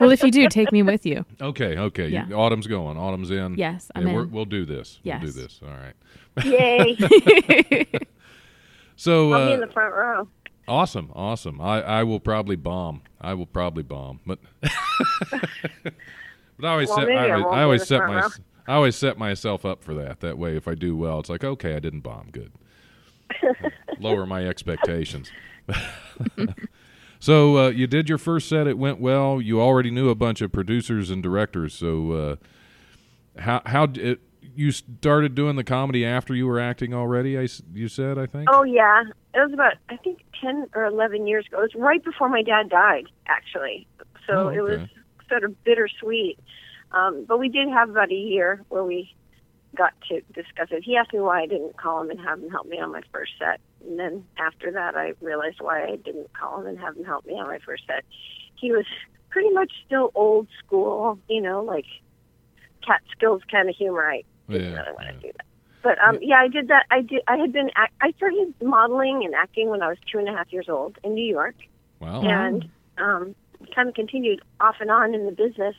well, 0.00 0.10
if 0.10 0.22
you 0.22 0.30
do, 0.30 0.48
take 0.48 0.72
me 0.72 0.82
with 0.82 1.06
you. 1.06 1.24
okay, 1.40 1.76
okay. 1.78 2.08
You- 2.08 2.24
Yeah. 2.28 2.36
autumn's 2.36 2.66
going. 2.66 2.96
Autumn's 2.96 3.30
in. 3.30 3.56
Yes, 3.56 3.90
I'm 3.94 4.06
yeah, 4.06 4.14
we're, 4.14 4.22
in. 4.24 4.30
we'll 4.30 4.44
do 4.44 4.64
this. 4.64 4.98
We'll 5.04 5.20
do 5.20 5.30
this. 5.30 5.60
All 5.62 5.68
right. 5.70 5.94
Yay! 6.44 7.86
So 9.00 9.32
I'll 9.32 9.46
be 9.46 9.52
uh, 9.52 9.54
in 9.54 9.60
the 9.60 9.68
front 9.68 9.94
row. 9.94 10.26
Awesome, 10.66 11.12
awesome. 11.14 11.60
I, 11.60 11.82
I 11.82 12.02
will 12.02 12.18
probably 12.18 12.56
bomb. 12.56 13.02
I 13.20 13.32
will 13.34 13.46
probably 13.46 13.84
bomb, 13.84 14.18
but 14.26 14.40
but 14.60 15.94
I 16.64 16.72
always 16.72 16.88
Well, 16.88 16.98
set 16.98 17.08
I 17.08 17.12
I, 17.12 17.30
always- 17.30 17.44
won't 17.44 17.54
I 17.54 17.58
be 17.58 17.62
always 17.62 17.80
in 17.82 17.84
the 17.84 17.86
set 17.86 17.98
my 18.08 18.20
row. 18.22 18.28
I 18.66 18.74
always 18.74 18.96
set 18.96 19.16
myself 19.16 19.64
up 19.64 19.84
for 19.84 19.94
that. 19.94 20.18
That 20.18 20.36
way, 20.36 20.56
if 20.56 20.66
I 20.66 20.74
do 20.74 20.96
well, 20.96 21.20
it's 21.20 21.28
like 21.28 21.44
okay, 21.44 21.76
I 21.76 21.78
didn't 21.78 22.00
bomb. 22.00 22.30
Good. 22.32 22.50
Lower 24.00 24.26
my 24.26 24.44
expectations. 24.48 25.30
so 27.20 27.58
uh, 27.58 27.68
you 27.68 27.86
did 27.86 28.08
your 28.08 28.18
first 28.18 28.48
set. 28.48 28.66
It 28.66 28.78
went 28.78 29.00
well. 29.00 29.40
You 29.40 29.60
already 29.60 29.90
knew 29.90 30.08
a 30.08 30.14
bunch 30.14 30.40
of 30.40 30.52
producers 30.52 31.10
and 31.10 31.22
directors. 31.22 31.74
So 31.74 32.12
uh, 32.12 32.36
how 33.40 33.62
how 33.66 33.84
it, 33.94 34.20
you 34.54 34.72
started 34.72 35.34
doing 35.34 35.56
the 35.56 35.64
comedy 35.64 36.04
after 36.04 36.34
you 36.34 36.46
were 36.46 36.60
acting 36.60 36.94
already? 36.94 37.38
I 37.38 37.44
s 37.44 37.62
you 37.72 37.88
said 37.88 38.18
I 38.18 38.26
think. 38.26 38.48
Oh 38.52 38.64
yeah, 38.64 39.02
it 39.34 39.38
was 39.38 39.52
about 39.52 39.74
I 39.88 39.96
think 39.96 40.20
ten 40.40 40.66
or 40.74 40.84
eleven 40.84 41.26
years 41.26 41.46
ago. 41.46 41.58
It 41.58 41.74
was 41.74 41.74
right 41.76 42.04
before 42.04 42.28
my 42.28 42.42
dad 42.42 42.68
died, 42.68 43.06
actually. 43.26 43.86
So 44.26 44.34
Oh, 44.34 44.48
it 44.48 44.60
was 44.62 44.80
sort 45.28 45.44
of 45.44 45.62
bittersweet. 45.64 46.38
Um, 46.92 47.24
but 47.28 47.38
we 47.38 47.48
did 47.48 47.68
have 47.68 47.90
about 47.90 48.10
a 48.10 48.14
year 48.14 48.64
where 48.68 48.82
we 48.82 49.14
got 49.76 49.92
to 50.08 50.20
discuss 50.32 50.68
it. 50.70 50.82
He 50.84 50.96
asked 50.96 51.12
me 51.12 51.20
why 51.20 51.42
I 51.42 51.46
didn't 51.46 51.76
call 51.76 52.00
him 52.02 52.10
and 52.10 52.20
have 52.20 52.42
him 52.42 52.50
help 52.50 52.66
me 52.66 52.78
on 52.80 52.92
my 52.92 53.02
first 53.12 53.32
set, 53.38 53.60
and 53.86 53.98
then 53.98 54.24
after 54.38 54.70
that, 54.72 54.96
I 54.96 55.12
realized 55.20 55.56
why 55.60 55.84
I 55.84 55.96
didn't 55.96 56.32
call 56.32 56.60
him 56.60 56.66
and 56.66 56.78
have 56.78 56.96
him 56.96 57.04
help 57.04 57.26
me 57.26 57.34
on 57.34 57.46
my 57.46 57.58
first 57.58 57.84
set. 57.86 58.04
He 58.56 58.72
was 58.72 58.86
pretty 59.30 59.50
much 59.50 59.72
still 59.86 60.10
old 60.14 60.48
school, 60.64 61.18
you 61.28 61.40
know, 61.40 61.62
like 61.62 61.84
cat 62.86 63.02
skills 63.12 63.42
kind 63.50 63.68
of 63.68 63.76
humor. 63.76 64.06
I 64.08 64.22
didn't 64.48 64.72
Yeah, 64.72 64.78
really 64.80 64.92
want 64.92 65.08
to 65.08 65.14
yeah. 65.14 65.20
do 65.20 65.32
that. 65.36 65.46
But 65.82 65.98
um, 66.02 66.18
yeah, 66.22 66.40
I 66.40 66.48
did 66.48 66.68
that. 66.68 66.86
I 66.90 67.02
did. 67.02 67.22
I 67.28 67.36
had 67.36 67.52
been. 67.52 67.70
Act- 67.76 67.94
I 68.00 68.10
started 68.12 68.52
modeling 68.62 69.22
and 69.24 69.34
acting 69.34 69.68
when 69.68 69.80
I 69.82 69.88
was 69.88 69.98
two 70.10 70.18
and 70.18 70.28
a 70.28 70.32
half 70.32 70.52
years 70.52 70.68
old 70.68 70.98
in 71.04 71.14
New 71.14 71.24
York, 71.24 71.54
Wow. 72.00 72.22
and 72.22 72.68
um, 72.98 73.34
kind 73.74 73.88
of 73.88 73.94
continued 73.94 74.40
off 74.60 74.76
and 74.80 74.90
on 74.90 75.14
in 75.14 75.24
the 75.26 75.32
business. 75.32 75.76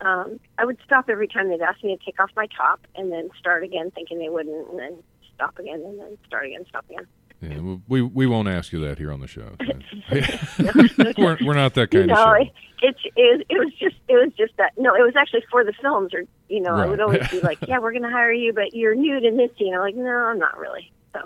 Um, 0.00 0.38
I 0.58 0.64
would 0.64 0.78
stop 0.84 1.08
every 1.08 1.26
time 1.28 1.48
they'd 1.48 1.60
ask 1.60 1.82
me 1.82 1.96
to 1.96 2.04
take 2.04 2.20
off 2.20 2.30
my 2.36 2.46
top, 2.56 2.80
and 2.94 3.10
then 3.12 3.30
start 3.38 3.64
again, 3.64 3.90
thinking 3.90 4.18
they 4.18 4.28
wouldn't, 4.28 4.68
and 4.70 4.78
then 4.78 5.02
stop 5.34 5.58
again, 5.58 5.82
and 5.84 5.98
then 5.98 6.18
start 6.26 6.46
again, 6.46 6.64
stop 6.68 6.84
again. 6.90 7.06
Yeah, 7.40 7.76
we- 7.88 8.02
we 8.02 8.26
won't 8.26 8.48
ask 8.48 8.72
you 8.72 8.80
that 8.80 8.98
here 8.98 9.12
on 9.12 9.20
the 9.20 9.28
show. 9.28 9.56
we're 11.18 11.38
we're 11.44 11.54
not 11.54 11.74
that 11.74 11.90
kind 11.90 12.10
of 12.10 12.16
show. 12.16 12.24
it, 12.82 12.96
it, 13.16 13.46
it 13.48 13.58
was 13.58 13.72
just 13.78 13.96
it 14.08 14.14
was 14.14 14.32
just 14.36 14.56
that. 14.56 14.72
No, 14.76 14.94
it 14.94 15.02
was 15.02 15.14
actually 15.16 15.44
for 15.50 15.64
the 15.64 15.72
films, 15.80 16.12
or 16.14 16.24
you 16.48 16.60
know, 16.60 16.74
I 16.74 16.86
would 16.86 17.00
always 17.00 17.28
be 17.28 17.40
like, 17.42 17.58
"Yeah, 17.66 17.78
we're 17.78 17.92
going 17.92 18.02
to 18.02 18.10
hire 18.10 18.32
you, 18.32 18.52
but 18.52 18.74
you're 18.74 18.94
new 18.94 19.20
to 19.20 19.30
this 19.36 19.50
scene." 19.58 19.74
I'm 19.74 19.80
like, 19.80 19.94
"No, 19.94 20.10
I'm 20.10 20.38
not 20.38 20.58
really." 20.58 20.90
So, 21.12 21.20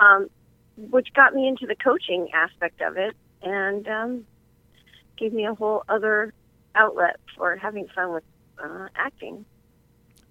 um, 0.00 0.28
which 0.76 1.12
got 1.14 1.34
me 1.34 1.46
into 1.46 1.66
the 1.66 1.76
coaching 1.76 2.28
aspect 2.34 2.80
of 2.82 2.96
it, 2.96 3.14
and 3.42 3.86
um, 3.88 4.26
gave 5.16 5.32
me 5.32 5.46
a 5.46 5.54
whole 5.54 5.84
other 5.88 6.32
outlet 6.76 7.16
for 7.36 7.56
having 7.56 7.86
fun 7.94 8.12
with 8.12 8.24
uh, 8.62 8.88
acting. 8.94 9.44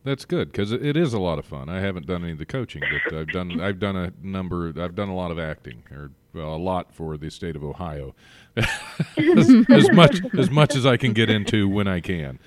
That's 0.03 0.23
good 0.23 0.51
because 0.51 0.71
it, 0.71 0.95
is 0.95 1.13
a 1.13 1.19
lot 1.19 1.39
of 1.39 1.45
fun. 1.45 1.67
I 1.67 1.79
haven't 1.79 2.05
done 2.05 2.21
any 2.23 2.33
of 2.33 2.37
the 2.37 2.45
coaching, 2.45 2.83
but 3.07 3.17
I've 3.17 3.27
done 3.29 3.59
I've 3.61 3.79
done 3.79 3.95
a 3.95 4.13
number. 4.21 4.71
I've 4.79 4.93
done 4.93 5.09
a 5.09 5.15
lot 5.15 5.31
of 5.31 5.39
acting, 5.39 5.83
or 5.91 6.11
well, 6.31 6.55
a 6.55 6.57
lot 6.57 6.93
for 6.93 7.17
the 7.17 7.31
state 7.31 7.55
of 7.55 7.63
Ohio, 7.63 8.13
as, 8.55 9.49
as 9.69 9.91
much 9.91 10.21
as 10.37 10.51
much 10.51 10.75
as 10.75 10.85
I 10.85 10.95
can 10.97 11.13
get 11.13 11.31
into 11.31 11.67
when 11.67 11.87
I 11.87 12.01
can. 12.01 12.37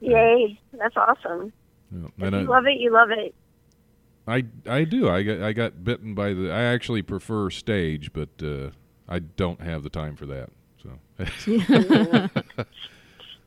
Yay, 0.00 0.60
that's 0.72 0.96
awesome! 0.98 1.50
Yeah, 1.90 2.08
If 2.18 2.32
you 2.32 2.38
I, 2.38 2.42
love 2.42 2.66
it, 2.66 2.78
you 2.78 2.92
love 2.92 3.10
it. 3.10 3.34
I 4.28 4.44
I 4.66 4.84
do. 4.84 5.08
I 5.08 5.22
got 5.22 5.40
I 5.40 5.52
got 5.54 5.82
bitten 5.82 6.14
by 6.14 6.34
the. 6.34 6.50
I 6.50 6.62
actually 6.62 7.00
prefer 7.00 7.48
stage, 7.48 8.12
but 8.12 8.28
uh, 8.42 8.70
I 9.08 9.20
don't 9.20 9.62
have 9.62 9.82
the 9.82 9.90
time 9.90 10.14
for 10.14 10.26
that. 10.26 10.50
So 10.82 10.98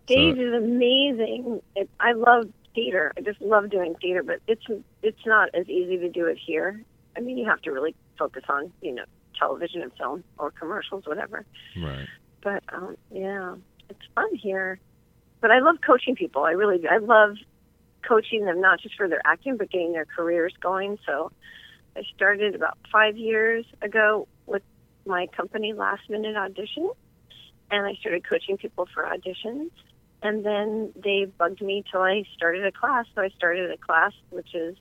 Stage 0.05 0.37
is 0.37 0.53
amazing. 0.53 1.61
It, 1.75 1.89
I 1.99 2.11
love 2.11 2.49
theater. 2.75 3.13
I 3.17 3.21
just 3.21 3.41
love 3.41 3.69
doing 3.69 3.95
theater, 4.01 4.23
but 4.23 4.39
it's 4.47 4.65
it's 5.01 5.25
not 5.25 5.49
as 5.53 5.67
easy 5.69 5.97
to 5.97 6.09
do 6.09 6.25
it 6.25 6.37
here. 6.37 6.83
I 7.15 7.21
mean, 7.21 7.37
you 7.37 7.45
have 7.45 7.61
to 7.61 7.71
really 7.71 7.95
focus 8.17 8.43
on 8.49 8.71
you 8.81 8.93
know 8.93 9.05
television 9.37 9.81
and 9.81 9.91
film 9.97 10.23
or 10.37 10.51
commercials, 10.51 11.05
whatever. 11.05 11.45
right. 11.77 12.07
But 12.41 12.63
um, 12.73 12.97
yeah, 13.11 13.55
it's 13.89 14.01
fun 14.15 14.35
here. 14.35 14.79
But 15.41 15.51
I 15.51 15.59
love 15.59 15.77
coaching 15.85 16.15
people. 16.15 16.43
I 16.43 16.51
really 16.51 16.77
do. 16.79 16.87
I 16.89 16.97
love 16.97 17.35
coaching 18.07 18.45
them 18.45 18.59
not 18.61 18.81
just 18.81 18.95
for 18.95 19.07
their 19.07 19.21
acting, 19.25 19.57
but 19.57 19.71
getting 19.71 19.93
their 19.93 20.05
careers 20.05 20.53
going. 20.61 20.97
So 21.05 21.31
I 21.95 22.03
started 22.15 22.55
about 22.55 22.77
five 22.91 23.17
years 23.17 23.65
ago 23.81 24.27
with 24.45 24.63
my 25.05 25.27
company, 25.27 25.73
Last 25.73 26.09
Minute 26.09 26.35
Audition, 26.35 26.91
and 27.74 27.88
I 27.88 27.96
started 27.96 28.24
coaching 28.24 28.58
people 28.58 28.88
for 28.94 29.03
auditions. 29.03 29.72
And 30.22 30.46
then 30.46 30.94
they 30.96 31.25
bugged 31.25 31.62
me 31.62 31.84
till 31.92 32.01
I 32.01 32.24
started 32.36 32.65
a 32.65 32.72
class. 32.72 33.06
So 33.15 33.22
I 33.22 33.30
started 33.30 33.72
a 33.72 33.77
class 33.77 34.13
which 34.30 34.53
is 34.53 34.77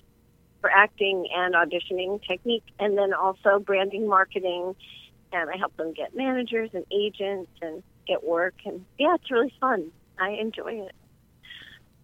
for 0.61 0.71
acting 0.71 1.27
and 1.35 1.55
auditioning 1.55 2.21
technique, 2.25 2.63
and 2.79 2.97
then 2.97 3.13
also 3.13 3.59
branding, 3.59 4.07
marketing, 4.07 4.77
and 5.33 5.51
I 5.51 5.57
help 5.57 5.77
them 5.77 5.93
get 5.93 6.15
managers 6.15 6.71
and 6.73 6.85
agents 6.93 7.51
and 7.61 7.83
get 8.07 8.23
work. 8.23 8.55
And 8.65 8.85
yeah, 8.99 9.15
it's 9.15 9.29
really 9.31 9.53
fun. 9.59 9.91
I 10.21 10.31
enjoy 10.31 10.75
it. 10.87 10.93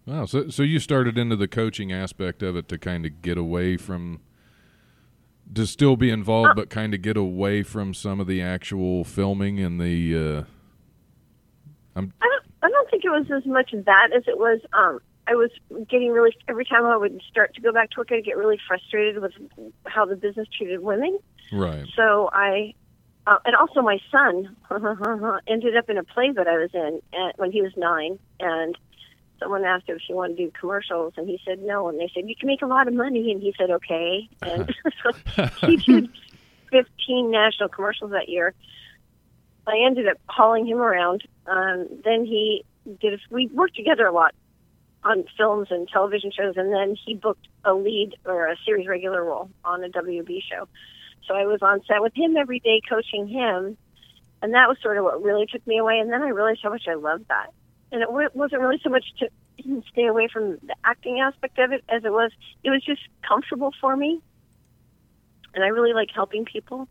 Wow. 0.05 0.25
So 0.25 0.49
so 0.49 0.63
you 0.63 0.79
started 0.79 1.17
into 1.17 1.35
the 1.35 1.47
coaching 1.47 1.93
aspect 1.93 2.41
of 2.41 2.57
it 2.57 2.67
to 2.69 2.77
kind 2.79 3.05
of 3.05 3.21
get 3.21 3.37
away 3.37 3.77
from 3.77 4.21
to 5.53 5.65
still 5.65 5.95
be 5.95 6.09
involved, 6.09 6.55
but 6.55 6.69
kind 6.69 6.93
of 6.93 7.01
get 7.01 7.15
away 7.15 7.63
from 7.63 7.93
some 7.93 8.19
of 8.19 8.25
the 8.25 8.41
actual 8.41 9.03
filming 9.03 9.59
and 9.59 9.79
the. 9.79 10.17
Uh, 10.17 10.43
I'm 11.95 12.13
I 12.21 12.25
don't, 12.25 12.43
I 12.63 12.69
don't 12.69 12.89
think 12.89 13.03
it 13.05 13.09
was 13.09 13.25
as 13.31 13.45
much 13.45 13.71
that 13.73 14.09
as 14.15 14.23
it 14.27 14.37
was. 14.37 14.59
Um, 14.73 14.99
I 15.27 15.35
was 15.35 15.51
getting 15.89 16.11
really 16.11 16.35
every 16.47 16.65
time 16.65 16.85
I 16.85 16.97
would 16.97 17.21
start 17.29 17.53
to 17.55 17.61
go 17.61 17.71
back 17.71 17.91
to 17.91 17.99
work, 17.99 18.11
I'd 18.11 18.25
get 18.25 18.35
really 18.35 18.59
frustrated 18.67 19.21
with 19.21 19.33
how 19.85 20.05
the 20.05 20.15
business 20.15 20.47
treated 20.57 20.81
women. 20.81 21.19
right. 21.51 21.85
So 21.95 22.29
I, 22.33 22.73
uh, 23.27 23.37
and 23.45 23.55
also 23.55 23.81
my 23.81 23.99
son 24.11 24.55
ended 25.47 25.77
up 25.77 25.89
in 25.89 25.97
a 25.97 26.03
play 26.03 26.31
that 26.31 26.47
I 26.47 26.57
was 26.57 26.71
in 26.73 27.01
at, 27.13 27.37
when 27.37 27.51
he 27.51 27.61
was 27.61 27.71
nine, 27.77 28.17
and 28.39 28.75
someone 29.39 29.63
asked 29.65 29.87
him 29.87 29.97
if 29.97 30.01
he 30.07 30.15
wanted 30.15 30.37
to 30.37 30.45
do 30.45 30.51
commercials, 30.59 31.13
and 31.15 31.29
he 31.29 31.39
said 31.45 31.61
no. 31.61 31.89
And 31.89 31.99
they 31.99 32.09
said 32.13 32.27
you 32.27 32.35
can 32.35 32.47
make 32.47 32.63
a 32.63 32.67
lot 32.67 32.87
of 32.87 32.95
money, 32.95 33.31
and 33.31 33.39
he 33.39 33.53
said 33.55 33.69
okay. 33.69 34.27
And 34.41 34.75
so 35.03 35.67
he 35.67 35.77
did 35.77 36.09
15 36.71 37.29
national 37.29 37.69
commercials 37.69 38.11
that 38.11 38.29
year. 38.29 38.55
I 39.69 39.85
ended 39.85 40.07
up 40.07 40.17
hauling 40.27 40.67
him 40.67 40.79
around. 40.79 41.23
Um, 41.47 41.87
then 42.03 42.25
he 42.25 42.65
did. 42.99 43.13
A, 43.13 43.17
we 43.29 43.47
worked 43.47 43.75
together 43.75 44.05
a 44.05 44.11
lot 44.11 44.33
on 45.03 45.23
films 45.37 45.67
and 45.71 45.87
television 45.87 46.31
shows, 46.31 46.55
and 46.57 46.73
then 46.73 46.95
he 47.05 47.15
booked 47.15 47.47
a 47.63 47.73
lead 47.73 48.15
or 48.25 48.47
a 48.47 48.55
series 48.65 48.87
regular 48.87 49.23
role 49.23 49.49
on 49.63 49.83
a 49.83 49.89
WB 49.89 50.41
show. 50.49 50.67
So 51.27 51.35
I 51.35 51.45
was 51.45 51.61
on 51.61 51.81
set 51.87 52.01
with 52.01 52.13
him 52.15 52.35
every 52.35 52.59
day, 52.59 52.81
coaching 52.87 53.27
him, 53.27 53.77
and 54.41 54.53
that 54.53 54.67
was 54.67 54.77
sort 54.81 54.97
of 54.97 55.03
what 55.03 55.21
really 55.23 55.45
took 55.45 55.65
me 55.67 55.77
away. 55.77 55.99
And 55.99 56.11
then 56.11 56.21
I 56.21 56.29
realized 56.29 56.61
how 56.63 56.69
much 56.69 56.87
I 56.87 56.95
loved 56.95 57.27
that, 57.29 57.53
and 57.91 58.01
it 58.01 58.11
wasn't 58.11 58.61
really 58.61 58.79
so 58.83 58.89
much 58.89 59.05
to 59.19 59.29
stay 59.91 60.05
away 60.05 60.27
from 60.31 60.57
the 60.63 60.75
acting 60.83 61.19
aspect 61.19 61.59
of 61.59 61.71
it 61.71 61.83
as 61.89 62.03
it 62.03 62.11
was. 62.11 62.31
It 62.63 62.69
was 62.69 62.83
just 62.83 63.01
comfortable 63.27 63.71
for 63.79 63.95
me, 63.95 64.21
and 65.53 65.63
I 65.63 65.67
really 65.67 65.93
like 65.93 66.09
helping 66.13 66.45
people. 66.45 66.87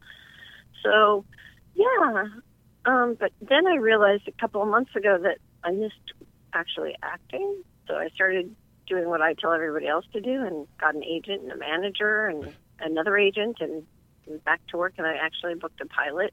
So, 0.82 1.24
yeah. 1.74 2.24
Um, 2.88 3.16
but 3.20 3.32
then 3.40 3.66
I 3.66 3.76
realized 3.76 4.26
a 4.28 4.32
couple 4.40 4.62
of 4.62 4.68
months 4.68 4.96
ago 4.96 5.18
that 5.22 5.38
I 5.62 5.72
missed 5.72 6.12
actually 6.54 6.96
acting. 7.02 7.62
So 7.86 7.94
I 7.94 8.08
started 8.14 8.54
doing 8.86 9.08
what 9.08 9.20
I 9.20 9.34
tell 9.34 9.52
everybody 9.52 9.86
else 9.86 10.06
to 10.14 10.20
do 10.20 10.42
and 10.46 10.66
got 10.80 10.94
an 10.94 11.04
agent 11.04 11.42
and 11.42 11.52
a 11.52 11.56
manager 11.56 12.26
and 12.28 12.54
another 12.80 13.18
agent 13.18 13.58
and 13.60 13.84
was 14.26 14.40
back 14.40 14.60
to 14.68 14.76
work 14.78 14.94
and 14.98 15.06
I 15.06 15.14
actually 15.16 15.54
booked 15.54 15.80
a 15.82 15.86
pilot 15.86 16.32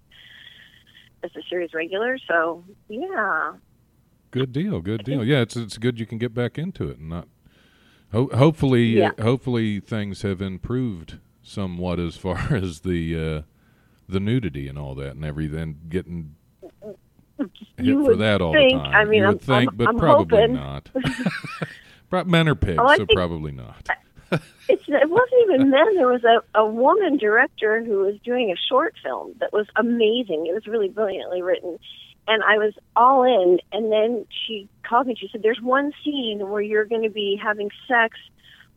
as 1.24 1.32
a 1.36 1.42
series 1.50 1.74
regular. 1.74 2.18
So 2.28 2.64
yeah. 2.88 3.54
Good 4.32 4.54
deal. 4.54 4.80
Good 4.82 5.04
deal. 5.04 5.24
Yeah, 5.24 5.42
it's 5.42 5.56
it's 5.58 5.78
good 5.78 6.00
you 6.00 6.06
can 6.06 6.18
get 6.18 6.34
back 6.34 6.58
into 6.58 6.90
it 6.90 6.98
and 6.98 7.10
not. 7.10 7.28
Ho- 8.12 8.30
hopefully, 8.34 8.86
Yeah. 9.00 9.12
hopefully 9.22 9.80
things 9.82 10.22
have 10.22 10.42
improved 10.42 11.20
somewhat 11.42 12.00
as 12.00 12.16
far 12.18 12.38
as 12.56 12.82
the 12.82 13.18
uh, 13.20 13.42
the 14.08 14.20
nudity 14.20 14.68
and 14.70 14.78
all 14.78 14.94
that 14.96 15.12
and 15.16 15.26
everything. 15.26 15.80
Getting 15.90 16.36
You 17.78 18.04
for 18.04 18.10
would 18.12 18.20
that 18.20 18.42
all 18.42 18.54
think- 18.54 18.72
the 18.74 18.78
time. 18.80 18.96
I 18.96 19.06
mean, 19.06 19.22
you 19.22 19.28
would 19.28 19.30
I'm- 19.30 19.40
think, 19.40 19.70
I'm- 19.72 19.76
but 19.78 19.88
I'm 19.90 19.98
probably 20.00 20.38
hoping. 20.42 20.54
not. 20.56 20.90
Men 22.28 22.48
are 22.48 22.56
pigs, 22.56 22.80
Oh, 22.82 22.88
so 22.90 22.98
think- 23.06 23.12
probably 23.14 23.52
not. 23.52 23.88
It's, 24.68 24.82
it 24.88 25.10
wasn't 25.10 25.42
even 25.44 25.70
men. 25.70 25.96
There 25.96 26.08
was 26.08 26.24
a, 26.24 26.60
a 26.60 26.66
woman 26.66 27.18
director 27.18 27.84
who 27.86 28.00
was 28.00 28.16
doing 28.26 28.50
a 28.52 28.56
short 28.68 28.96
film 29.04 29.34
that 29.40 29.54
was 29.54 29.68
amazing. 29.76 30.48
It 30.50 30.54
was 30.56 30.66
really 30.66 30.90
brilliantly 30.90 31.44
written. 31.44 31.78
And 32.28 32.42
I 32.44 32.58
was 32.58 32.74
all 32.96 33.22
in. 33.24 33.60
And 33.72 33.92
then 33.92 34.26
she 34.48 34.68
called 34.82 35.06
me. 35.06 35.16
She 35.16 35.30
said, 35.32 35.44
There's 35.44 35.62
one 35.62 35.94
scene 36.04 36.50
where 36.50 36.62
you're 36.62 36.86
going 36.86 37.04
to 37.04 37.12
be 37.12 37.40
having 37.42 37.70
sex 37.88 38.18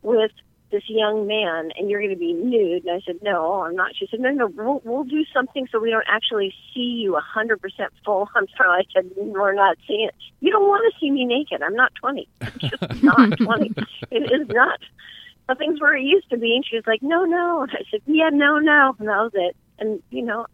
with 0.03 0.29
this 0.71 0.83
young 0.87 1.27
man 1.27 1.71
and 1.77 1.89
you're 1.89 1.99
going 1.99 2.13
to 2.13 2.19
be 2.19 2.33
nude. 2.33 2.85
And 2.85 2.95
I 2.95 3.01
said, 3.05 3.17
No, 3.21 3.61
I'm 3.61 3.75
not. 3.75 3.95
She 3.95 4.07
said, 4.09 4.19
No, 4.19 4.31
no, 4.31 4.47
we'll, 4.47 4.81
we'll 4.83 5.03
do 5.03 5.25
something 5.33 5.67
so 5.71 5.79
we 5.79 5.89
don't 5.89 6.05
actually 6.07 6.53
see 6.73 7.01
you 7.03 7.19
100% 7.35 7.59
full. 8.05 8.29
I'm 8.35 8.47
sorry. 8.57 8.87
I 8.87 8.93
said, 8.93 9.11
We're 9.15 9.53
not 9.53 9.77
seeing 9.87 10.07
it. 10.07 10.15
You 10.39 10.51
don't 10.51 10.67
want 10.67 10.91
to 10.91 10.99
see 10.99 11.11
me 11.11 11.25
naked. 11.25 11.61
I'm 11.61 11.75
not 11.75 11.93
20. 11.95 12.27
I'm 12.41 12.51
just 12.59 12.81
not 13.03 13.37
20. 13.37 13.73
It 14.11 14.31
is 14.31 14.47
not 14.49 14.79
nothing's 15.49 15.81
where 15.81 15.97
it 15.97 16.03
used 16.03 16.29
to 16.29 16.37
be. 16.37 16.55
And 16.55 16.65
she 16.65 16.75
was 16.75 16.85
like, 16.87 17.01
no, 17.01 17.25
no. 17.25 17.63
And 17.63 17.71
I 17.71 17.83
said, 17.91 18.01
yeah, 18.05 18.29
no, 18.31 18.59
no. 18.59 18.95
And 18.99 19.07
that 19.07 19.17
was 19.17 19.31
it. 19.33 19.57
And, 19.79 20.01
you 20.11 20.21
know, 20.21 20.45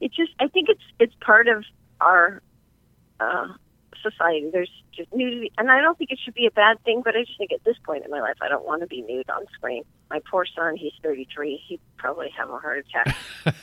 it 0.00 0.12
just, 0.12 0.30
I 0.38 0.48
think 0.48 0.68
it's, 0.68 0.82
it's 1.00 1.14
part 1.20 1.48
of 1.48 1.64
our, 2.00 2.40
uh, 3.20 3.48
society. 4.08 4.50
There's 4.52 4.70
just 4.92 5.12
nudity. 5.12 5.50
And 5.58 5.70
I 5.70 5.80
don't 5.80 5.96
think 5.98 6.10
it 6.10 6.18
should 6.22 6.34
be 6.34 6.46
a 6.46 6.50
bad 6.50 6.82
thing, 6.84 7.02
but 7.04 7.16
I 7.16 7.24
just 7.24 7.38
think 7.38 7.52
at 7.52 7.64
this 7.64 7.76
point 7.84 8.04
in 8.04 8.10
my 8.10 8.20
life, 8.20 8.36
I 8.40 8.48
don't 8.48 8.64
want 8.64 8.82
to 8.82 8.86
be 8.86 9.02
nude 9.02 9.28
on 9.30 9.44
screen. 9.54 9.82
My 10.10 10.20
poor 10.30 10.46
son, 10.54 10.76
he's 10.76 10.92
33. 11.02 11.60
He'd 11.66 11.80
probably 11.96 12.30
have 12.36 12.50
a 12.50 12.58
heart 12.58 12.86
attack. 12.86 13.16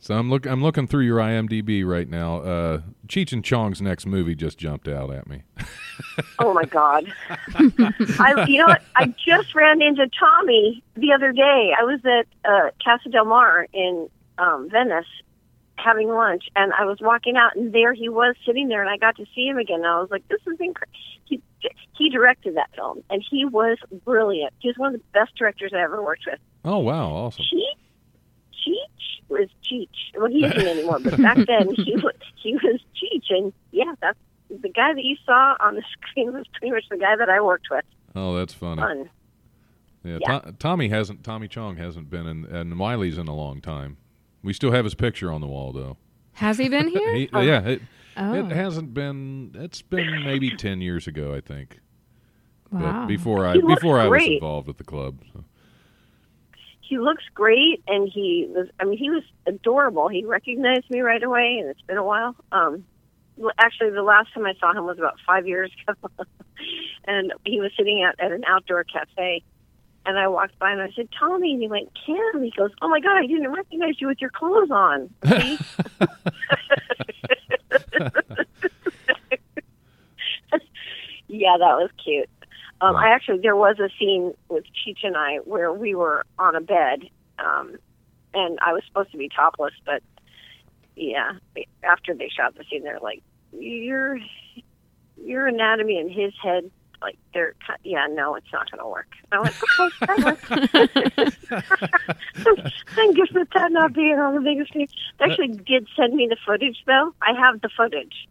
So 0.00 0.16
I'm 0.18 0.30
look 0.30 0.46
I'm 0.46 0.62
looking 0.62 0.86
through 0.86 1.04
your 1.04 1.18
IMDb 1.18 1.86
right 1.86 2.08
now. 2.08 2.38
Uh, 2.38 2.80
Cheech 3.06 3.32
and 3.32 3.44
Chong's 3.44 3.82
next 3.82 4.06
movie 4.06 4.34
just 4.34 4.58
jumped 4.58 4.88
out 4.88 5.12
at 5.12 5.26
me. 5.28 5.42
Oh 6.40 6.52
my 6.52 6.64
God! 6.64 7.04
I, 8.18 8.44
you 8.48 8.58
know 8.58 8.66
what? 8.66 8.82
I 8.96 9.06
just 9.24 9.54
ran 9.54 9.80
into 9.80 10.10
Tommy 10.18 10.82
the 10.96 11.12
other 11.12 11.30
day. 11.30 11.72
I 11.78 11.84
was 11.84 12.00
at 12.04 12.26
uh, 12.44 12.70
Casa 12.82 13.10
del 13.10 13.24
Mar 13.24 13.68
in 13.72 14.08
um, 14.38 14.68
Venice 14.68 15.06
having 15.76 16.08
lunch, 16.08 16.44
and 16.56 16.72
I 16.72 16.84
was 16.84 16.98
walking 17.00 17.36
out, 17.36 17.56
and 17.56 17.72
there 17.72 17.92
he 17.92 18.08
was 18.08 18.34
sitting 18.46 18.68
there, 18.68 18.80
and 18.80 18.90
I 18.90 18.96
got 18.96 19.16
to 19.16 19.26
see 19.34 19.46
him 19.46 19.58
again. 19.58 19.78
And 19.78 19.86
I 19.86 20.00
was 20.00 20.10
like, 20.10 20.26
"This 20.28 20.40
is 20.46 20.58
incredible." 20.60 20.92
He 21.24 21.42
he 21.96 22.10
directed 22.10 22.56
that 22.56 22.70
film, 22.74 23.02
and 23.10 23.24
he 23.30 23.44
was 23.44 23.78
brilliant. 24.04 24.52
He 24.58 24.68
was 24.68 24.76
one 24.78 24.94
of 24.94 25.00
the 25.00 25.06
best 25.12 25.34
directors 25.36 25.72
I 25.74 25.80
ever 25.80 26.02
worked 26.02 26.24
with. 26.26 26.38
Oh 26.64 26.78
wow, 26.78 27.10
awesome. 27.10 27.44
Cheech, 27.44 28.66
Cheech 28.66 29.28
was 29.28 29.48
Cheech. 29.62 29.88
Well, 30.16 30.28
he 30.30 30.44
isn't 30.44 30.58
anymore, 30.66 30.98
but 31.02 31.20
back 31.20 31.36
then 31.46 31.74
he 31.74 31.94
was 31.96 32.14
he 32.36 32.54
was 32.54 32.80
Cheech, 32.94 33.26
and 33.30 33.52
yeah, 33.72 33.94
that's 34.00 34.18
the 34.50 34.68
guy 34.68 34.92
that 34.94 35.04
you 35.04 35.16
saw 35.24 35.56
on 35.60 35.74
the 35.74 35.82
screen 36.10 36.32
was 36.32 36.46
pretty 36.52 36.72
much 36.72 36.84
the 36.90 36.98
guy 36.98 37.16
that 37.16 37.28
I 37.28 37.40
worked 37.40 37.68
with. 37.70 37.84
Oh, 38.14 38.36
that's 38.36 38.54
funny. 38.54 38.82
Fun. 38.82 39.10
Yeah, 40.04 40.18
Yeah. 40.20 40.38
To- 40.40 40.52
Tommy 40.52 40.88
hasn't. 40.88 41.24
Tommy 41.24 41.48
Chong 41.48 41.76
hasn't 41.76 42.10
been 42.10 42.26
in, 42.26 42.44
and 42.44 42.78
Wiley's 42.78 43.18
in 43.18 43.26
a 43.26 43.34
long 43.34 43.60
time. 43.60 43.96
We 44.44 44.52
still 44.52 44.72
have 44.72 44.84
his 44.84 44.94
picture 44.94 45.32
on 45.32 45.40
the 45.40 45.46
wall, 45.46 45.72
though. 45.72 45.96
Has 46.34 46.58
he 46.58 46.68
been 46.68 46.88
here? 46.96 47.14
He, 47.14 47.28
yeah, 47.32 47.60
it, 47.62 47.82
oh, 48.16 48.34
it 48.34 48.52
hasn't 48.52 48.92
been. 48.94 49.52
It's 49.54 49.82
been 49.82 50.22
maybe 50.24 50.54
ten 50.56 50.80
years 50.80 51.06
ago, 51.06 51.34
I 51.34 51.40
think. 51.40 51.80
wow. 52.70 53.00
But 53.00 53.06
before 53.06 53.46
I 53.46 53.54
He 53.54 53.62
looks 53.62 53.80
before 53.80 53.98
I 53.98 54.06
was 54.06 54.22
involved 54.22 54.68
with 54.68 54.76
the 54.76 54.84
club. 54.84 55.20
So. 55.32 55.44
He 56.82 56.98
looks 56.98 57.24
great, 57.32 57.82
and 57.88 58.08
he 58.12 58.46
was. 58.50 58.68
I 58.78 58.84
mean, 58.84 58.98
he 58.98 59.08
was 59.08 59.22
adorable. 59.46 60.08
He 60.08 60.24
recognized 60.24 60.90
me 60.90 61.00
right 61.00 61.22
away, 61.22 61.56
and 61.60 61.70
it's 61.70 61.80
been 61.80 61.96
a 61.96 62.04
while. 62.04 62.36
Um, 62.52 62.84
actually, 63.58 63.90
the 63.90 64.02
last 64.02 64.34
time 64.34 64.44
I 64.44 64.52
saw 64.60 64.72
him 64.72 64.84
was 64.84 64.98
about 64.98 65.16
five 65.26 65.46
years 65.46 65.72
ago, 65.88 66.26
and 67.06 67.32
he 67.46 67.60
was 67.60 67.72
sitting 67.78 68.04
out 68.06 68.14
at 68.18 68.32
an 68.32 68.44
outdoor 68.46 68.84
cafe. 68.84 69.42
And 70.06 70.18
I 70.18 70.28
walked 70.28 70.58
by 70.58 70.70
and 70.70 70.82
I 70.82 70.90
said, 70.94 71.08
Tommy, 71.18 71.52
and 71.52 71.62
he 71.62 71.68
went, 71.68 71.88
Kim. 72.04 72.42
He 72.42 72.52
goes, 72.56 72.70
Oh 72.82 72.88
my 72.88 73.00
God, 73.00 73.16
I 73.16 73.26
didn't 73.26 73.50
recognize 73.50 74.00
you 74.00 74.08
with 74.08 74.20
your 74.20 74.30
clothes 74.30 74.70
on. 74.70 75.08
See? 75.26 75.58
yeah, 81.28 81.56
that 81.58 81.76
was 81.76 81.90
cute. 82.02 82.28
Um, 82.80 82.94
Wow. 82.94 83.00
I 83.00 83.08
actually 83.08 83.38
there 83.38 83.56
was 83.56 83.78
a 83.78 83.88
scene 83.98 84.34
with 84.48 84.64
Cheech 84.64 85.04
and 85.04 85.16
I 85.16 85.36
where 85.44 85.72
we 85.72 85.94
were 85.94 86.24
on 86.38 86.54
a 86.54 86.60
bed, 86.60 87.08
um, 87.38 87.76
and 88.34 88.58
I 88.60 88.72
was 88.72 88.82
supposed 88.86 89.12
to 89.12 89.16
be 89.16 89.30
topless, 89.34 89.72
but 89.86 90.02
yeah, 90.96 91.32
after 91.82 92.14
they 92.14 92.28
shot 92.28 92.54
the 92.56 92.64
scene, 92.70 92.82
they're 92.82 93.00
like, 93.00 93.22
"Your 93.52 94.18
your 95.16 95.46
anatomy 95.46 95.98
in 95.98 96.10
his 96.10 96.34
head, 96.42 96.70
like 97.04 97.16
they're 97.32 97.52
ki- 97.66 97.90
yeah, 97.90 98.06
no, 98.10 98.34
it's 98.34 98.52
not 98.52 98.70
going 98.70 98.80
to 98.80 98.88
work." 98.88 99.08
I 99.32 99.40
went, 99.40 99.54
"Okay, 99.78 99.96
that 100.06 100.24
works." 100.24 100.48
Thank 102.94 103.16
you 103.16 103.26
for 103.32 103.44
that 103.54 103.72
not 103.72 103.92
being 103.92 104.18
on 104.18 104.34
the 104.34 104.40
biggest 104.40 104.70
screen. 104.70 104.88
They 105.18 105.26
uh, 105.26 105.28
actually 105.28 105.48
did 105.48 105.86
send 105.96 106.14
me 106.14 106.26
the 106.28 106.36
footage, 106.46 106.78
though. 106.86 107.14
I 107.22 107.32
have 107.38 107.60
the 107.60 107.68
footage, 107.76 108.28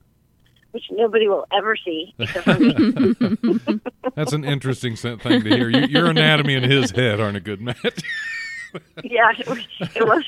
which 0.71 0.85
nobody 0.91 1.27
will 1.27 1.45
ever 1.55 1.75
see 1.77 2.13
except 2.19 2.45
for 2.45 2.59
me. 2.59 3.79
That's 4.15 4.33
an 4.33 4.43
interesting 4.43 4.95
thing 4.95 5.17
to 5.19 5.39
hear. 5.41 5.69
You, 5.69 5.87
your 5.87 6.07
anatomy 6.07 6.55
and 6.55 6.65
his 6.65 6.91
head 6.91 7.19
aren't 7.19 7.37
a 7.37 7.41
good 7.41 7.61
match. 7.61 7.77
yeah, 9.03 9.31
it, 9.37 9.47
was- 9.47 9.67
it 9.95 10.05
was. 10.05 10.23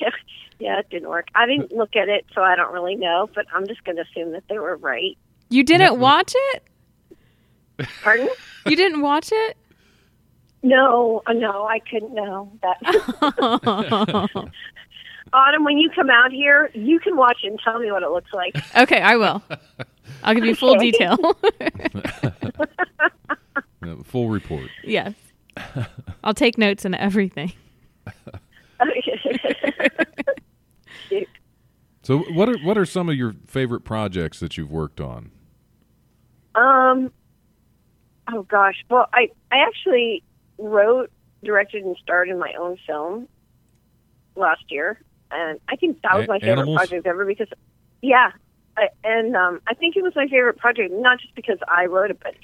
Yeah, 0.00 0.10
yeah, 0.58 0.78
it 0.78 0.88
didn't 0.90 1.08
work. 1.08 1.28
I 1.34 1.46
didn't 1.46 1.72
look 1.72 1.96
at 1.96 2.08
it, 2.08 2.26
so 2.34 2.42
I 2.42 2.54
don't 2.54 2.72
really 2.72 2.96
know. 2.96 3.28
But 3.34 3.46
I'm 3.52 3.66
just 3.66 3.82
going 3.84 3.96
to 3.96 4.02
assume 4.02 4.32
that 4.32 4.44
they 4.48 4.58
were 4.58 4.76
right. 4.76 5.16
you 5.48 5.64
didn't 5.64 5.98
watch 5.98 6.32
it? 6.52 6.62
Pardon? 8.02 8.28
You 8.66 8.76
didn't 8.76 9.00
watch 9.02 9.30
it? 9.32 9.56
No, 10.62 11.22
uh, 11.26 11.32
no, 11.32 11.64
I 11.64 11.78
couldn't 11.78 12.12
know 12.14 12.52
that. 12.62 12.78
Autumn, 15.32 15.64
when 15.64 15.78
you 15.78 15.88
come 15.94 16.10
out 16.10 16.32
here, 16.32 16.70
you 16.74 16.98
can 17.00 17.16
watch 17.16 17.38
it 17.44 17.46
and 17.48 17.58
tell 17.64 17.78
me 17.78 17.90
what 17.92 18.02
it 18.02 18.10
looks 18.10 18.32
like. 18.34 18.54
okay, 18.76 19.00
I 19.00 19.16
will. 19.16 19.42
I'll 20.24 20.34
give 20.34 20.44
you 20.44 20.54
full 20.54 20.76
Okay. 20.76 20.90
detail. 20.90 21.16
Yeah, 23.82 23.94
full 24.04 24.28
report. 24.28 24.68
yes. 24.84 25.14
I'll 26.22 26.34
take 26.34 26.58
notes 26.58 26.84
and 26.84 26.94
everything. 26.94 27.50
So, 32.02 32.18
what 32.32 32.48
are 32.48 32.56
what 32.58 32.78
are 32.78 32.86
some 32.86 33.08
of 33.08 33.14
your 33.16 33.34
favorite 33.46 33.82
projects 33.84 34.40
that 34.40 34.56
you've 34.56 34.70
worked 34.70 35.00
on? 35.00 35.30
um, 36.54 37.12
oh 38.32 38.42
gosh. 38.42 38.84
Well, 38.88 39.06
I 39.12 39.30
I 39.50 39.58
actually 39.66 40.22
wrote, 40.58 41.10
directed, 41.42 41.84
and 41.84 41.96
starred 42.02 42.28
in 42.28 42.38
my 42.38 42.52
own 42.58 42.76
film 42.86 43.28
last 44.36 44.64
year, 44.68 45.00
and 45.30 45.60
I 45.68 45.76
think 45.76 46.00
that 46.02 46.16
was 46.16 46.28
my 46.28 46.38
favorite 46.38 46.62
Animals? 46.62 46.76
project 46.76 47.06
ever 47.06 47.24
because, 47.24 47.48
yeah, 48.02 48.32
I, 48.76 48.88
and 49.04 49.36
um, 49.36 49.60
I 49.66 49.74
think 49.74 49.96
it 49.96 50.02
was 50.02 50.14
my 50.14 50.26
favorite 50.26 50.58
project, 50.58 50.92
not 50.92 51.20
just 51.20 51.34
because 51.34 51.58
I 51.68 51.86
wrote 51.86 52.10
it, 52.10 52.20
but 52.22 52.34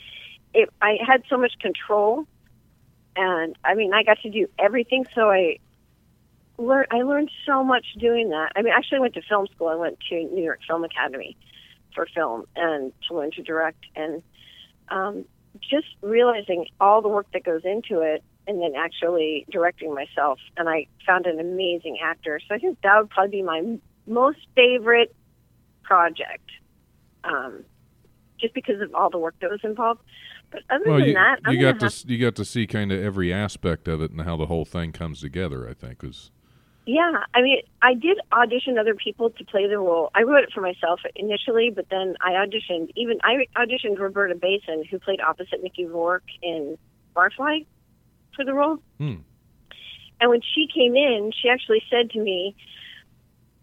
it, 0.55 0.69
I 0.81 0.99
had 1.07 1.23
so 1.29 1.37
much 1.37 1.53
control, 1.61 2.27
and 3.17 3.57
I 3.65 3.75
mean, 3.75 3.93
I 3.93 4.03
got 4.03 4.19
to 4.23 4.31
do 4.31 4.49
everything. 4.59 5.07
So 5.15 5.31
I 5.31 5.59
learned, 6.59 6.89
I 6.91 7.03
learned 7.03 7.31
so 7.45 7.63
much 7.63 7.87
doing 7.99 8.31
that. 8.31 8.53
I 8.57 8.63
mean, 8.63 8.73
actually, 8.75 8.99
I 8.99 9.01
went 9.01 9.15
to 9.15 9.23
film 9.23 9.47
school. 9.55 9.69
I 9.69 9.75
went 9.75 9.99
to 10.09 10.15
New 10.15 10.43
York 10.43 10.61
Film 10.67 10.85
Academy 10.85 11.37
for 11.95 12.07
film 12.15 12.45
and 12.57 12.93
to 13.09 13.15
learn 13.15 13.31
to 13.33 13.43
direct, 13.43 13.85
and 13.95 14.23
um, 14.89 15.25
just 15.69 15.87
realizing 16.03 16.67
all 16.81 17.03
the 17.03 17.09
work 17.09 17.27
that 17.33 17.45
goes 17.45 17.63
into 17.65 18.01
it, 18.01 18.23
and 18.47 18.63
then 18.63 18.75
actually 18.77 19.45
directing 19.51 19.93
myself. 19.95 20.39
And 20.57 20.69
I 20.69 20.87
found 21.07 21.27
an 21.27 21.41
amazing 21.41 21.99
actor. 22.03 22.41
So 22.49 22.55
I 22.55 22.59
think 22.59 22.79
that 22.83 22.97
would 22.99 23.11
probably 23.11 23.39
be 23.39 23.43
my 23.43 23.79
most 24.07 24.39
favorite 24.55 25.15
project, 25.83 26.49
um, 27.25 27.65
just 28.41 28.55
because 28.55 28.81
of 28.81 28.95
all 28.95 29.11
the 29.11 29.19
work 29.19 29.35
that 29.41 29.51
was 29.51 29.61
involved. 29.65 30.01
But 30.51 30.63
other 30.71 30.85
Well, 30.87 30.99
than 30.99 31.09
you, 31.09 31.15
that, 31.15 31.41
I'm 31.45 31.55
you 31.55 31.61
got 31.61 31.81
to 31.81 31.87
have- 31.87 32.05
you 32.07 32.19
got 32.19 32.37
to 32.37 32.45
see 32.45 32.67
kind 32.69 32.93
of 32.93 33.03
every 33.03 33.33
aspect 33.33 33.89
of 33.89 34.01
it 34.01 34.13
and 34.13 34.21
how 34.23 34.37
the 34.37 34.47
whole 34.47 34.65
thing 34.65 34.93
comes 34.93 35.21
together. 35.21 35.69
I 35.69 35.75
think 35.75 36.03
was 36.03 36.31
Yeah, 36.87 37.25
I 37.35 37.43
mean, 37.43 37.63
I 37.83 37.95
did 37.95 38.19
audition 38.33 38.79
other 38.79 38.95
people 38.95 39.31
to 39.31 39.45
play 39.45 39.67
the 39.67 39.79
role. 39.79 40.11
I 40.15 40.23
wrote 40.23 40.45
it 40.45 40.53
for 40.55 40.61
myself 40.61 41.01
initially, 41.17 41.71
but 41.75 41.87
then 41.91 42.15
I 42.21 42.33
auditioned. 42.33 42.91
Even 42.95 43.19
I 43.25 43.47
auditioned 43.57 43.99
Roberta 43.99 44.37
Basin, 44.37 44.85
who 44.89 45.01
played 45.01 45.21
opposite 45.21 45.65
Mickey 45.65 45.85
Rourke 45.85 46.29
in 46.43 46.79
Barfly, 47.17 47.67
for 48.37 48.45
the 48.45 48.55
role. 48.55 48.79
Hmm. 48.99 49.17
And 50.21 50.31
when 50.31 50.41
she 50.43 50.69
came 50.73 50.95
in, 50.95 51.33
she 51.35 51.49
actually 51.49 51.83
said 51.91 52.11
to 52.11 52.21
me, 52.21 52.55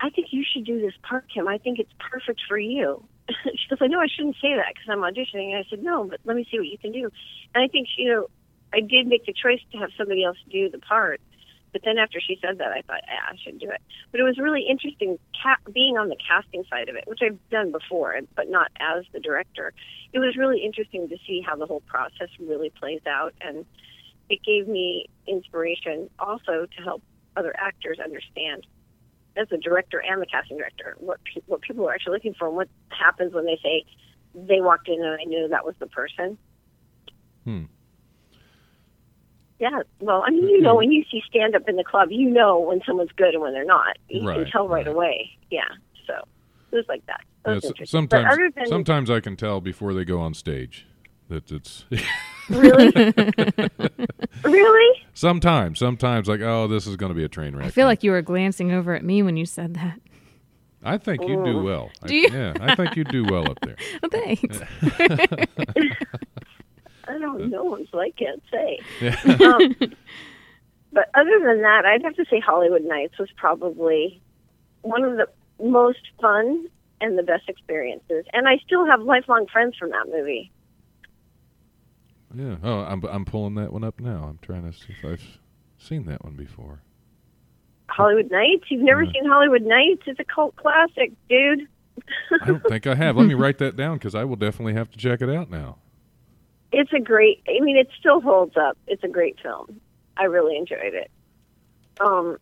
"I 0.01 0.09
think 0.09 0.27
you 0.31 0.43
should 0.43 0.65
do 0.65 0.81
this 0.81 0.93
part, 1.01 1.25
Kim. 1.33 1.47
I 1.47 1.57
think 1.57 1.79
it's 1.79 1.93
perfect 1.99 2.41
for 2.45 2.57
you." 2.57 3.05
she 3.29 3.69
goes, 3.69 3.79
"I 3.79 3.87
know 3.87 4.01
I 4.01 4.07
shouldn't 4.07 4.35
say 4.41 4.53
that 4.53 4.73
because 4.73 4.89
I'm 4.89 4.99
auditioning." 4.99 5.53
And 5.53 5.63
I 5.65 5.69
said, 5.69 5.81
"No, 5.81 6.03
but 6.03 6.19
let 6.25 6.35
me 6.35 6.45
see 6.51 6.59
what 6.59 6.67
you 6.67 6.77
can 6.77 6.91
do." 6.91 7.09
And 7.55 7.63
I 7.63 7.69
think 7.69 7.87
you 7.95 8.09
know, 8.09 8.27
I 8.73 8.81
did 8.81 9.07
make 9.07 9.25
the 9.25 9.33
choice 9.33 9.61
to 9.71 9.77
have 9.77 9.91
somebody 9.97 10.25
else 10.25 10.37
do 10.51 10.69
the 10.69 10.79
part. 10.79 11.21
But 11.73 11.81
then 11.83 11.97
after 11.97 12.21
she 12.21 12.37
said 12.39 12.59
that, 12.59 12.71
I 12.71 12.81
thought, 12.83 13.01
I 13.09 13.35
should 13.43 13.59
do 13.59 13.69
it. 13.69 13.81
But 14.11 14.19
it 14.19 14.23
was 14.23 14.37
really 14.37 14.67
interesting 14.69 15.17
ca- 15.41 15.71
being 15.73 15.97
on 15.97 16.07
the 16.07 16.15
casting 16.15 16.63
side 16.69 16.87
of 16.87 16.95
it, 16.95 17.03
which 17.07 17.19
I've 17.21 17.39
done 17.49 17.71
before, 17.71 18.17
but 18.35 18.49
not 18.49 18.71
as 18.79 19.03
the 19.11 19.19
director. 19.19 19.73
It 20.13 20.19
was 20.19 20.37
really 20.37 20.63
interesting 20.63 21.09
to 21.09 21.17
see 21.27 21.41
how 21.45 21.55
the 21.55 21.65
whole 21.65 21.81
process 21.81 22.29
really 22.39 22.69
plays 22.69 23.01
out, 23.07 23.33
and 23.41 23.65
it 24.29 24.39
gave 24.43 24.67
me 24.67 25.07
inspiration 25.27 26.09
also 26.19 26.67
to 26.77 26.83
help 26.83 27.01
other 27.35 27.53
actors 27.57 27.97
understand, 27.99 28.67
as 29.35 29.47
a 29.51 29.57
director 29.57 29.99
and 29.99 30.21
the 30.21 30.27
casting 30.27 30.57
director, 30.57 30.95
what 30.99 31.19
pe- 31.23 31.41
what 31.47 31.61
people 31.61 31.89
are 31.89 31.93
actually 31.93 32.13
looking 32.13 32.35
for, 32.35 32.47
and 32.47 32.55
what 32.55 32.69
happens 32.89 33.33
when 33.33 33.45
they 33.45 33.59
say 33.63 33.83
they 34.35 34.61
walked 34.61 34.87
in 34.87 35.03
and 35.03 35.19
I 35.19 35.23
knew 35.23 35.47
that 35.47 35.65
was 35.65 35.75
the 35.79 35.87
person. 35.87 36.37
Hmm. 37.43 37.63
Yeah, 39.59 39.81
well, 39.99 40.23
I 40.25 40.31
mean, 40.31 40.49
you 40.49 40.61
know, 40.61 40.69
mm-hmm. 40.69 40.77
when 40.77 40.91
you 40.91 41.03
see 41.09 41.21
stand 41.27 41.55
up 41.55 41.69
in 41.69 41.75
the 41.75 41.83
club, 41.83 42.09
you 42.11 42.29
know 42.29 42.59
when 42.59 42.81
someone's 42.85 43.11
good 43.15 43.33
and 43.33 43.41
when 43.41 43.53
they're 43.53 43.63
not. 43.63 43.97
You 44.09 44.21
can 44.21 44.45
tell 44.51 44.67
right, 44.67 44.85
right. 44.85 44.87
away. 44.87 45.29
Yeah, 45.51 45.61
so 46.05 46.13
it 46.71 46.75
was 46.75 46.85
like 46.89 47.05
that. 47.05 47.21
That 47.43 47.51
Yeah, 47.51 47.55
was 47.55 47.65
s- 47.65 47.69
interesting. 47.69 48.07
But 48.07 48.17
sometimes 48.17 48.33
other 48.33 48.51
than 48.55 48.65
sometimes 48.67 49.09
I 49.11 49.19
can 49.19 49.35
tell 49.35 49.61
before 49.61 49.93
they 49.93 50.05
go 50.05 50.19
on 50.19 50.33
stage 50.33 50.85
that 51.29 51.51
it's 51.51 51.85
really, 52.49 52.91
really, 54.43 55.01
sometimes 55.13 55.79
sometimes 55.79 56.27
like 56.27 56.41
oh 56.41 56.67
this 56.67 56.87
is 56.87 56.95
going 56.95 57.11
to 57.11 57.15
be 57.15 57.23
a 57.23 57.29
train 57.29 57.55
wreck. 57.55 57.65
I 57.65 57.69
feel 57.69 57.87
like 57.87 58.03
you 58.03 58.11
were 58.11 58.21
glancing 58.21 58.71
over 58.71 58.95
at 58.95 59.03
me 59.03 59.23
when 59.23 59.37
you 59.37 59.45
said 59.45 59.75
that. 59.75 59.99
I 60.85 60.97
think 60.97 61.21
you 61.21 61.35
do 61.45 61.55
mm. 61.55 61.63
well. 61.63 61.91
I, 62.01 62.07
Do 62.07 62.15
you? 62.15 62.27
Yeah, 62.29 62.53
I 62.59 62.75
think 62.75 62.97
you 62.97 63.05
do 63.05 63.23
well 63.23 63.49
up 63.49 63.59
there. 63.61 63.77
Oh, 64.03 64.09
thanks. 64.11 64.59
I 67.07 67.17
don't 67.17 67.49
know. 67.49 67.77
So 67.91 67.99
I 67.99 68.11
can't 68.11 68.41
say. 68.51 68.79
Yeah. 69.01 69.17
um, 69.55 69.75
but 70.91 71.09
other 71.15 71.39
than 71.43 71.61
that, 71.61 71.85
I'd 71.85 72.03
have 72.03 72.15
to 72.15 72.25
say 72.29 72.39
Hollywood 72.39 72.83
Knights 72.83 73.17
was 73.19 73.29
probably 73.35 74.21
one 74.81 75.03
of 75.03 75.17
the 75.17 75.27
most 75.63 75.99
fun 76.21 76.67
and 77.01 77.17
the 77.17 77.23
best 77.23 77.49
experiences. 77.49 78.25
And 78.33 78.47
I 78.47 78.57
still 78.65 78.85
have 78.85 79.01
lifelong 79.01 79.47
friends 79.51 79.75
from 79.77 79.89
that 79.91 80.07
movie. 80.11 80.51
Yeah. 82.35 82.55
Oh, 82.63 82.79
I'm 82.79 83.03
I'm 83.05 83.25
pulling 83.25 83.55
that 83.55 83.71
one 83.71 83.83
up 83.83 83.99
now. 83.99 84.25
I'm 84.29 84.39
trying 84.41 84.69
to 84.71 84.77
see 84.77 84.93
if 84.97 85.05
I've 85.05 85.37
seen 85.77 86.05
that 86.05 86.23
one 86.23 86.33
before. 86.35 86.81
Hollywood 87.89 88.31
Knights? 88.31 88.63
You've 88.69 88.81
never 88.81 89.03
Yeah. 89.03 89.11
seen 89.11 89.25
Hollywood 89.25 89.61
Knights? 89.63 90.03
It's 90.07 90.19
a 90.19 90.23
cult 90.23 90.55
classic, 90.55 91.11
dude. 91.29 91.67
I 92.41 92.45
don't 92.47 92.63
think 92.63 92.87
I 92.87 92.95
have. 92.95 93.17
Let 93.17 93.27
me 93.27 93.35
write 93.35 93.59
that 93.59 93.75
down 93.75 93.97
because 93.97 94.15
I 94.15 94.23
will 94.23 94.35
definitely 94.35 94.73
have 94.73 94.89
to 94.91 94.97
check 94.97 95.21
it 95.21 95.29
out 95.29 95.51
now. 95.51 95.77
It's 96.73 96.91
a 96.91 96.99
great. 96.99 97.41
I 97.47 97.59
mean, 97.63 97.77
it 97.77 97.87
still 97.99 98.19
holds 98.19 98.57
up. 98.57 98.77
It's 98.87 99.03
a 99.03 99.07
great 99.07 99.39
film. 99.41 99.79
I 100.17 100.23
really 100.23 100.57
enjoyed 100.57 100.93
it. 100.93 101.11
Um, 101.99 102.37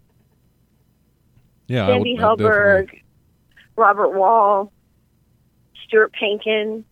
Yeah, 1.68 1.86
I 1.86 1.90
Sandy 1.92 2.14
would, 2.14 2.24
I 2.24 2.36
definitely- 2.36 3.04
Robert 3.76 4.10
Wuhl, 4.10 4.72
Stuart 5.86 6.14
Pankin, 6.14 6.84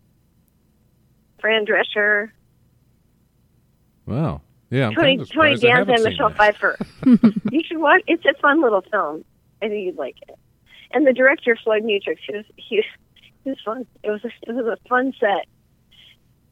Fran 1.39 1.65
Drescher, 1.65 2.31
Wow. 4.05 4.41
Yeah, 4.71 4.87
I'm 4.87 4.95
Tony 4.95 5.17
Tony 5.25 5.55
Danza, 5.57 5.93
and 5.93 6.03
Michelle 6.03 6.29
that. 6.29 6.37
Pfeiffer. 6.37 6.77
you 7.51 7.63
should 7.63 7.77
watch. 7.77 8.01
It's 8.07 8.25
a 8.25 8.33
fun 8.41 8.61
little 8.61 8.81
film. 8.91 9.23
I 9.61 9.67
think 9.67 9.85
you'd 9.85 9.97
like 9.97 10.15
it. 10.27 10.35
And 10.91 11.05
the 11.05 11.13
director 11.13 11.55
Floyd 11.63 11.83
Mutrux, 11.83 12.17
he 12.25 12.35
was 12.35 12.45
he, 12.55 12.83
he 13.43 13.49
was 13.51 13.59
fun. 13.63 13.85
It 14.03 14.09
was 14.09 14.23
a, 14.25 14.29
it 14.47 14.53
was 14.53 14.65
a 14.65 14.77
fun 14.89 15.13
set 15.19 15.45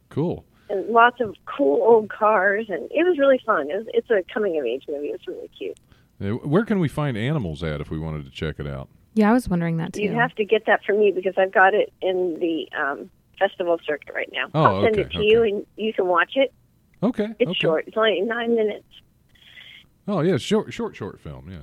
Cool. 0.09 0.45
And 0.69 0.87
lots 0.89 1.19
of 1.21 1.35
cool 1.45 1.81
old 1.83 2.09
cars, 2.09 2.65
and 2.69 2.83
it 2.91 3.05
was 3.07 3.17
really 3.17 3.39
fun. 3.45 3.69
It 3.69 3.77
was, 3.77 3.85
it's 3.93 4.09
a 4.09 4.23
coming 4.33 4.57
of 4.59 4.65
age 4.65 4.83
movie. 4.87 5.07
It's 5.07 5.27
really 5.27 5.49
cute. 5.57 5.77
Where 6.19 6.65
can 6.65 6.79
we 6.79 6.87
find 6.87 7.15
animals 7.17 7.63
at 7.63 7.79
if 7.79 7.91
we 7.91 7.99
wanted 7.99 8.25
to 8.25 8.31
check 8.31 8.59
it 8.59 8.67
out? 8.67 8.89
Yeah, 9.13 9.29
I 9.29 9.33
was 9.33 9.47
wondering 9.49 9.77
that 9.77 9.93
too. 9.93 10.01
You 10.01 10.13
have 10.13 10.33
to 10.35 10.45
get 10.45 10.65
that 10.65 10.83
from 10.83 10.99
me 10.99 11.11
because 11.11 11.33
I've 11.37 11.51
got 11.51 11.73
it 11.73 11.91
in 12.01 12.37
the 12.39 12.67
um, 12.77 13.09
festival 13.39 13.79
circuit 13.85 14.13
right 14.13 14.29
now. 14.31 14.45
Oh, 14.53 14.63
I'll 14.63 14.83
send 14.83 14.97
okay, 14.99 15.01
it 15.07 15.11
to 15.11 15.23
you, 15.23 15.43
and 15.43 15.65
you 15.75 15.93
can 15.93 16.07
watch 16.07 16.33
it. 16.35 16.53
Okay. 17.03 17.27
It's 17.39 17.49
okay. 17.51 17.59
short. 17.59 17.85
It's 17.87 17.97
only 17.97 18.21
nine 18.21 18.55
minutes. 18.55 18.85
Oh 20.07 20.21
yeah, 20.21 20.37
short, 20.37 20.73
short, 20.73 20.95
short 20.95 21.19
film. 21.19 21.49
Yeah, 21.51 21.57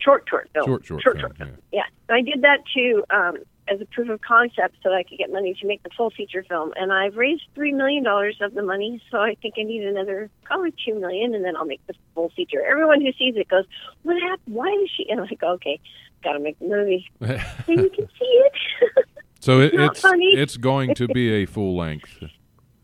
Short, 0.00 0.24
short 0.28 0.48
film. 0.52 0.66
short, 0.66 0.84
short, 0.84 1.02
short, 1.02 1.16
film. 1.16 1.20
short 1.20 1.36
film. 1.38 1.50
yeah. 1.72 1.82
Yeah, 2.08 2.14
I 2.14 2.22
did 2.22 2.42
that 2.42 2.58
too 2.74 3.04
um, 3.10 3.38
as 3.66 3.80
a 3.80 3.86
proof 3.86 4.08
of 4.10 4.20
concept 4.20 4.76
so 4.82 4.90
that 4.90 4.94
I 4.96 5.02
could 5.04 5.16
get 5.16 5.32
money 5.32 5.54
to 5.58 5.66
make 5.66 5.82
the 5.82 5.90
full 5.96 6.10
feature 6.10 6.44
film. 6.46 6.72
And 6.76 6.92
I've 6.92 7.16
raised 7.16 7.44
three 7.54 7.72
million 7.72 8.02
dollars 8.04 8.36
of 8.42 8.52
the 8.54 8.62
money, 8.62 9.02
so 9.10 9.18
I 9.18 9.36
think 9.40 9.54
I 9.58 9.62
need 9.62 9.84
another 9.84 10.30
probably 10.42 10.74
two 10.84 10.98
million, 11.00 11.34
and 11.34 11.44
then 11.44 11.56
I'll 11.56 11.64
make 11.64 11.84
the 11.86 11.94
full 12.14 12.30
feature. 12.36 12.62
Everyone 12.64 13.00
who 13.00 13.12
sees 13.12 13.36
it 13.36 13.48
goes, 13.48 13.64
"What 14.02 14.20
happened? 14.20 14.54
Why 14.54 14.68
is 14.84 14.90
she?" 14.94 15.06
And 15.08 15.20
I'm 15.20 15.26
like, 15.26 15.42
"Okay, 15.42 15.80
got 16.22 16.32
to 16.34 16.40
make 16.40 16.58
the 16.58 16.66
movie 16.66 17.06
so 17.20 17.72
you 17.72 17.88
can 17.90 18.06
see 18.18 18.42
it." 18.46 18.52
so 19.40 19.60
it, 19.60 19.74
not 19.74 19.92
it's 19.92 20.00
funny. 20.00 20.26
it's 20.34 20.56
going 20.58 20.94
to 20.96 21.08
be 21.08 21.30
a 21.32 21.46
full 21.46 21.74
length 21.76 22.22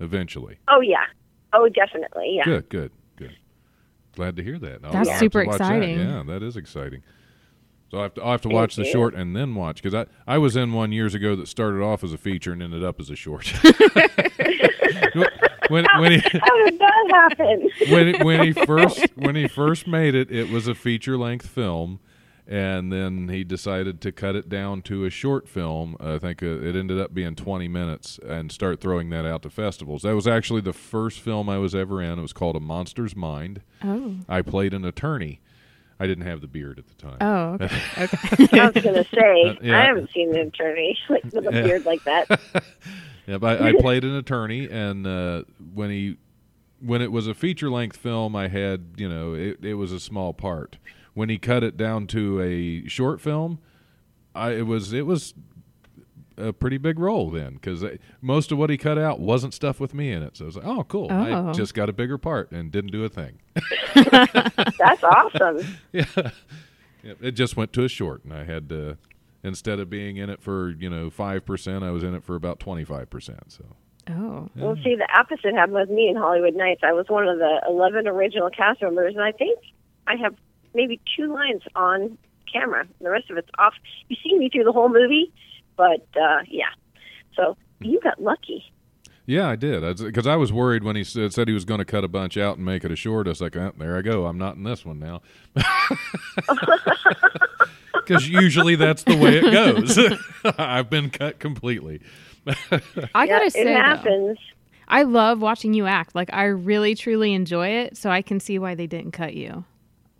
eventually. 0.00 0.58
oh 0.68 0.80
yeah, 0.80 1.04
oh 1.52 1.68
definitely, 1.68 2.36
yeah. 2.36 2.44
Good, 2.44 2.68
good, 2.70 2.92
good. 3.16 3.36
Glad 4.16 4.36
to 4.36 4.42
hear 4.42 4.58
that. 4.58 4.80
I'll- 4.84 4.92
That's 4.92 5.18
super 5.18 5.42
to 5.42 5.48
watch 5.48 5.58
that. 5.58 5.76
exciting. 5.76 5.98
Yeah, 6.00 6.22
that 6.26 6.42
is 6.42 6.56
exciting. 6.56 7.02
So 7.90 7.98
I 7.98 8.02
have 8.04 8.14
to, 8.14 8.22
I'll 8.22 8.30
have 8.32 8.42
to 8.42 8.48
watch 8.48 8.76
the 8.76 8.84
short 8.84 9.14
and 9.14 9.34
then 9.34 9.54
watch 9.56 9.82
because 9.82 9.94
I, 9.94 10.06
I 10.32 10.38
was 10.38 10.54
in 10.54 10.72
one 10.72 10.92
years 10.92 11.14
ago 11.14 11.34
that 11.34 11.48
started 11.48 11.82
off 11.82 12.04
as 12.04 12.12
a 12.12 12.18
feature 12.18 12.52
and 12.52 12.62
ended 12.62 12.84
up 12.84 13.00
as 13.00 13.10
a 13.10 13.16
short. 13.16 13.52
when 15.68 15.84
when 15.98 16.12
he 16.12 16.18
How 16.40 16.64
did 16.64 16.78
that 16.78 17.08
happen? 17.10 17.68
when 17.90 18.24
when 18.24 18.44
he 18.46 18.52
first 18.52 19.06
when 19.16 19.34
he 19.34 19.48
first 19.48 19.88
made 19.88 20.14
it, 20.14 20.30
it 20.30 20.50
was 20.50 20.68
a 20.68 20.74
feature 20.74 21.18
length 21.18 21.46
film, 21.46 21.98
and 22.46 22.92
then 22.92 23.28
he 23.28 23.42
decided 23.42 24.00
to 24.02 24.12
cut 24.12 24.36
it 24.36 24.48
down 24.48 24.82
to 24.82 25.04
a 25.04 25.10
short 25.10 25.48
film. 25.48 25.96
I 25.98 26.18
think 26.18 26.44
uh, 26.44 26.46
it 26.46 26.76
ended 26.76 27.00
up 27.00 27.12
being 27.12 27.34
twenty 27.34 27.66
minutes, 27.66 28.20
and 28.24 28.52
start 28.52 28.80
throwing 28.80 29.10
that 29.10 29.24
out 29.24 29.42
to 29.42 29.50
festivals. 29.50 30.02
That 30.02 30.14
was 30.14 30.28
actually 30.28 30.60
the 30.60 30.72
first 30.72 31.18
film 31.18 31.48
I 31.48 31.58
was 31.58 31.74
ever 31.74 32.00
in. 32.00 32.20
It 32.20 32.22
was 32.22 32.32
called 32.32 32.54
A 32.54 32.60
Monster's 32.60 33.16
Mind. 33.16 33.62
Oh. 33.82 34.14
I 34.28 34.42
played 34.42 34.74
an 34.74 34.84
attorney. 34.84 35.40
I 36.00 36.06
didn't 36.06 36.24
have 36.26 36.40
the 36.40 36.46
beard 36.48 36.78
at 36.78 36.86
the 36.88 36.94
time. 36.94 37.18
Oh, 37.20 37.64
okay. 37.64 37.64
okay. 37.98 38.60
I 38.60 38.70
was 38.70 38.82
gonna 38.82 39.04
say 39.14 39.44
Uh, 39.48 39.54
yeah. 39.62 39.78
I 39.80 39.84
haven't 39.84 40.10
seen 40.12 40.30
an 40.34 40.48
attorney 40.48 40.98
like 41.08 41.24
with 41.24 41.46
a 41.46 41.52
Yeah. 41.52 41.62
beard 41.62 41.84
like 41.84 42.02
that. 42.04 42.40
Yeah, 43.26 43.38
but 43.38 43.60
I, 43.62 43.68
I 43.68 43.72
played 43.74 44.02
an 44.02 44.16
attorney, 44.16 44.68
and 44.68 45.06
uh, 45.06 45.42
when 45.74 45.90
he 45.90 46.16
when 46.80 47.02
it 47.02 47.12
was 47.12 47.26
a 47.28 47.34
feature 47.34 47.70
length 47.70 47.96
film, 47.98 48.34
I 48.34 48.48
had 48.48 48.94
you 48.96 49.08
know 49.08 49.34
it, 49.34 49.62
it 49.64 49.74
was 49.74 49.92
a 49.92 50.00
small 50.00 50.32
part. 50.32 50.78
When 51.14 51.28
he 51.28 51.38
cut 51.38 51.62
it 51.62 51.76
down 51.76 52.06
to 52.08 52.40
a 52.40 52.88
short 52.88 53.20
film, 53.20 53.58
I 54.34 54.52
it 54.52 54.66
was 54.66 54.92
it 54.92 55.06
was 55.06 55.34
a 56.48 56.52
pretty 56.52 56.78
big 56.78 56.98
role 56.98 57.30
then 57.30 57.54
because 57.54 57.82
uh, 57.84 57.96
most 58.20 58.50
of 58.52 58.58
what 58.58 58.70
he 58.70 58.76
cut 58.76 58.98
out 58.98 59.20
wasn't 59.20 59.54
stuff 59.54 59.78
with 59.80 59.94
me 59.94 60.10
in 60.12 60.22
it. 60.22 60.36
So 60.36 60.44
I 60.44 60.46
was 60.46 60.56
like, 60.56 60.66
oh, 60.66 60.84
cool! 60.84 61.08
I 61.10 61.30
Oh. 61.30 61.52
just 61.52 61.74
got 61.74 61.88
a 61.88 61.92
bigger 61.92 62.18
part 62.18 62.50
and 62.52 62.70
didn't 62.72 62.90
do 62.92 63.04
a 63.04 63.08
thing. 63.08 63.38
That's 63.94 65.02
awesome. 65.04 65.58
yeah, 65.92 66.04
Yeah, 67.02 67.12
it 67.20 67.32
just 67.32 67.56
went 67.56 67.72
to 67.74 67.84
a 67.84 67.88
short, 67.88 68.24
and 68.24 68.32
I 68.32 68.44
had 68.44 68.68
to 68.70 68.98
instead 69.42 69.78
of 69.80 69.88
being 69.88 70.18
in 70.18 70.28
it 70.30 70.42
for 70.42 70.70
you 70.70 70.90
know 70.90 71.10
five 71.10 71.44
percent, 71.46 71.84
I 71.84 71.90
was 71.90 72.02
in 72.02 72.14
it 72.14 72.22
for 72.24 72.34
about 72.36 72.60
twenty 72.60 72.84
five 72.84 73.10
percent. 73.10 73.52
So 73.52 73.64
Oh. 74.08 74.48
Well, 74.56 74.76
see, 74.82 74.96
the 74.96 75.06
opposite 75.16 75.54
happened 75.54 75.74
with 75.74 75.90
me 75.90 76.08
in 76.08 76.16
Hollywood 76.16 76.54
Knights. 76.56 76.80
I 76.82 76.92
was 76.92 77.06
one 77.08 77.28
of 77.28 77.38
the 77.38 77.60
11 77.68 78.08
original 78.08 78.50
cast 78.50 78.82
members, 78.82 79.14
and 79.14 79.22
I 79.22 79.30
think 79.30 79.60
I 80.06 80.16
have 80.16 80.34
maybe 80.74 81.00
two 81.16 81.32
lines 81.32 81.62
on 81.76 82.18
camera. 82.52 82.88
The 83.00 83.10
rest 83.10 83.30
of 83.30 83.36
it's 83.36 83.50
off. 83.58 83.74
You 84.08 84.16
see 84.24 84.36
me 84.36 84.48
through 84.48 84.64
the 84.64 84.72
whole 84.72 84.88
movie, 84.88 85.30
but 85.80 86.20
uh, 86.20 86.40
yeah. 86.46 86.68
So 87.34 87.56
you 87.80 87.98
got 88.00 88.22
lucky. 88.22 88.70
yeah, 89.24 89.48
I 89.48 89.56
did 89.56 89.96
because 89.96 90.26
I 90.26 90.36
was 90.36 90.52
worried 90.52 90.84
when 90.84 90.94
he 90.96 91.04
said, 91.04 91.32
said 91.32 91.48
he 91.48 91.54
was 91.54 91.64
going 91.64 91.78
to 91.78 91.86
cut 91.86 92.04
a 92.04 92.08
bunch 92.08 92.36
out 92.36 92.56
and 92.58 92.66
make 92.66 92.84
it 92.84 92.90
a 92.92 92.96
short. 92.96 93.26
I 93.26 93.30
was 93.30 93.40
like, 93.40 93.56
oh, 93.56 93.72
there 93.78 93.96
I 93.96 94.02
go. 94.02 94.26
I'm 94.26 94.36
not 94.36 94.56
in 94.56 94.64
this 94.64 94.84
one 94.84 94.98
now. 94.98 95.22
Because 97.94 98.28
usually 98.28 98.74
that's 98.74 99.04
the 99.04 99.16
way 99.16 99.38
it 99.38 99.52
goes. 99.52 99.98
I've 100.58 100.90
been 100.90 101.10
cut 101.10 101.38
completely. 101.38 102.00
I 103.14 103.26
gotta 103.28 103.50
say, 103.50 103.60
it 103.60 103.64
though, 103.66 103.74
happens. 103.74 104.38
I 104.88 105.02
love 105.02 105.40
watching 105.40 105.74
you 105.74 105.86
act. 105.86 106.14
Like 106.16 106.32
I 106.32 106.46
really, 106.46 106.96
truly 106.96 107.34
enjoy 107.34 107.68
it. 107.68 107.96
So 107.96 108.10
I 108.10 108.22
can 108.22 108.40
see 108.40 108.58
why 108.58 108.74
they 108.74 108.88
didn't 108.88 109.12
cut 109.12 109.34
you. 109.34 109.64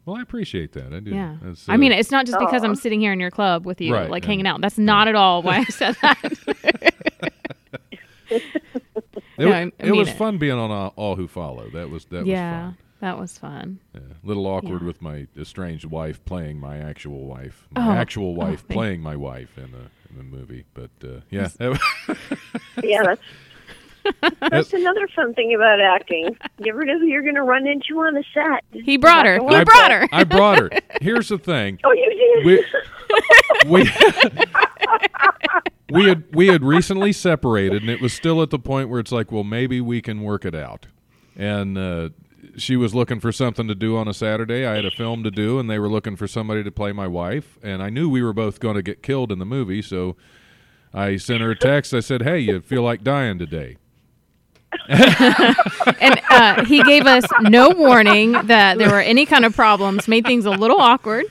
Well, 0.07 0.17
I 0.17 0.23
appreciate 0.23 0.73
that. 0.73 0.93
I 0.93 1.01
do. 1.01 1.11
Yeah. 1.11 1.37
That's, 1.43 1.69
I 1.69 1.77
mean, 1.77 1.93
uh, 1.93 1.97
it's 1.97 2.11
not 2.11 2.27
just 2.27 2.39
because 2.39 2.63
Aw. 2.63 2.67
I'm 2.67 2.75
sitting 2.75 3.01
here 3.01 3.13
in 3.13 3.21
your 3.21 3.31
club 3.31 3.65
with 3.67 3.81
you, 3.81 3.93
Right, 3.95 4.11
like 4.11 4.23
yeah. 4.25 4.29
hanging 4.29 4.47
out. 4.47 4.61
That's 4.61 4.79
not 4.79 5.09
at 5.09 5.15
all 5.15 5.43
why 5.43 5.59
I 5.59 5.65
said 5.65 5.97
that. 6.03 6.19
it, 8.31 8.43
no, 9.39 9.53
I- 9.53 9.61
I 9.63 9.73
it 9.79 9.95
was 9.95 10.09
it. 10.09 10.17
fun 10.17 10.39
being 10.39 10.53
on 10.59 10.71
all, 10.71 10.93
all 10.97 11.17
Who 11.17 11.29
Follow. 11.29 11.69
That 11.71 11.91
was 11.91 12.05
that 12.07 12.27
yeah, 12.27 12.67
was 12.69 12.75
fun. 12.75 12.77
that 13.01 13.19
was 13.19 13.39
fun. 13.39 13.81
Yeah. 13.95 14.01
A 14.01 14.27
little 14.27 14.47
awkward 14.47 14.81
Yeah. 14.83 14.87
with 14.87 15.03
my 15.03 15.27
estranged 15.39 15.85
wife 15.87 16.25
playing 16.25 16.59
my 16.59 16.79
actual 16.79 17.27
wife. 17.27 17.67
My 17.73 17.87
Oh. 17.89 17.93
actual 17.93 18.35
wife 18.35 18.61
thank- 18.61 18.77
playing 18.77 19.01
my 19.03 19.17
wife 19.17 19.57
in 19.59 19.71
the 19.73 19.91
in 20.11 20.17
the 20.19 20.25
movie. 20.25 20.65
But 20.75 20.91
uh, 21.05 21.21
yeah, 21.31 21.49
Yeah, 22.83 23.03
that's 23.05 23.21
that's 24.51 24.73
another 24.73 25.09
fun 25.09 25.35
thing 25.35 25.55
about 25.55 25.81
acting. 25.81 26.37
You 26.59 26.67
never 26.67 26.85
know 26.85 26.99
who 26.99 27.07
you're 27.07 27.23
going 27.23 27.35
to 27.35 27.43
run 27.43 27.67
into 27.67 27.99
on 28.01 28.15
the 28.15 28.25
set. 28.35 28.65
He 28.85 28.97
brought 28.97 29.27
her. 29.27 29.37
You 29.37 29.49
He 29.49 29.55
have 29.55 29.67
brought 29.67 29.91
her. 29.91 30.09
I 30.13 30.25
brought 30.25 30.59
her. 30.59 30.71
Here's 31.01 31.29
the 31.29 31.39
thing. 31.39 31.79
Oh, 31.85 31.93
you 31.93 32.43
did. 32.45 32.65
we 33.67 33.81
we 33.85 33.91
we 35.91 36.05
had 36.09 36.25
we 36.35 36.47
had 36.49 36.65
recently 36.65 37.13
separated, 37.13 37.83
and 37.83 37.91
it 37.91 38.01
was 38.01 38.13
still 38.13 38.43
at 38.43 38.51
the 38.51 38.59
point 38.59 38.89
where 38.89 39.01
it's 39.01 39.13
like, 39.13 39.33
well, 39.33 39.45
maybe 39.45 39.81
we 39.81 40.01
can 40.01 40.23
work 40.23 40.45
it 40.45 40.55
out. 40.55 40.87
And 41.37 41.77
uh, 41.79 42.11
she 42.57 42.77
was 42.77 42.95
looking 42.95 43.21
for 43.21 43.33
something 43.33 43.67
to 43.69 43.75
do 43.75 43.97
on 43.97 44.09
a 44.09 44.15
Saturday. 44.15 44.67
I 44.67 44.77
had 44.77 44.85
a 44.85 44.91
film 44.91 45.23
to 45.25 45.31
do, 45.31 45.59
and 45.59 45.69
they 45.71 45.79
were 45.79 45.89
looking 45.89 46.17
for 46.17 46.27
somebody 46.29 46.63
to 46.63 46.71
play 46.71 46.93
my 46.93 47.07
wife. 47.07 47.59
And 47.63 47.83
I 47.83 47.91
knew 47.91 48.09
we 48.09 48.23
were 48.23 48.33
both 48.33 48.61
going 48.61 48.77
to 48.77 48.83
get 48.83 49.03
killed 49.03 49.33
in 49.33 49.39
the 49.39 49.47
movie, 49.47 49.83
so 49.83 50.17
I 50.93 51.17
sent 51.17 51.41
her 51.41 51.51
a 51.51 51.57
text. 51.57 51.95
I 51.95 52.01
said, 52.01 52.23
"Hey, 52.23 52.39
you 52.41 52.61
feel 52.61 52.83
like 52.83 53.03
dying 53.03 53.39
today?" 53.39 53.77
and 54.89 56.21
uh, 56.31 56.65
he 56.65 56.83
gave 56.85 57.07
us 57.07 57.25
no 57.43 57.71
warning 57.71 58.33
that 58.33 58.79
there 58.79 58.91
were 58.91 59.01
any 59.01 59.27
kind 59.27 59.45
of 59.45 59.55
problems. 59.55 60.09
Made 60.09 60.25
things 60.27 60.45
a 60.47 60.51
little 60.51 60.81
awkward, 60.81 61.27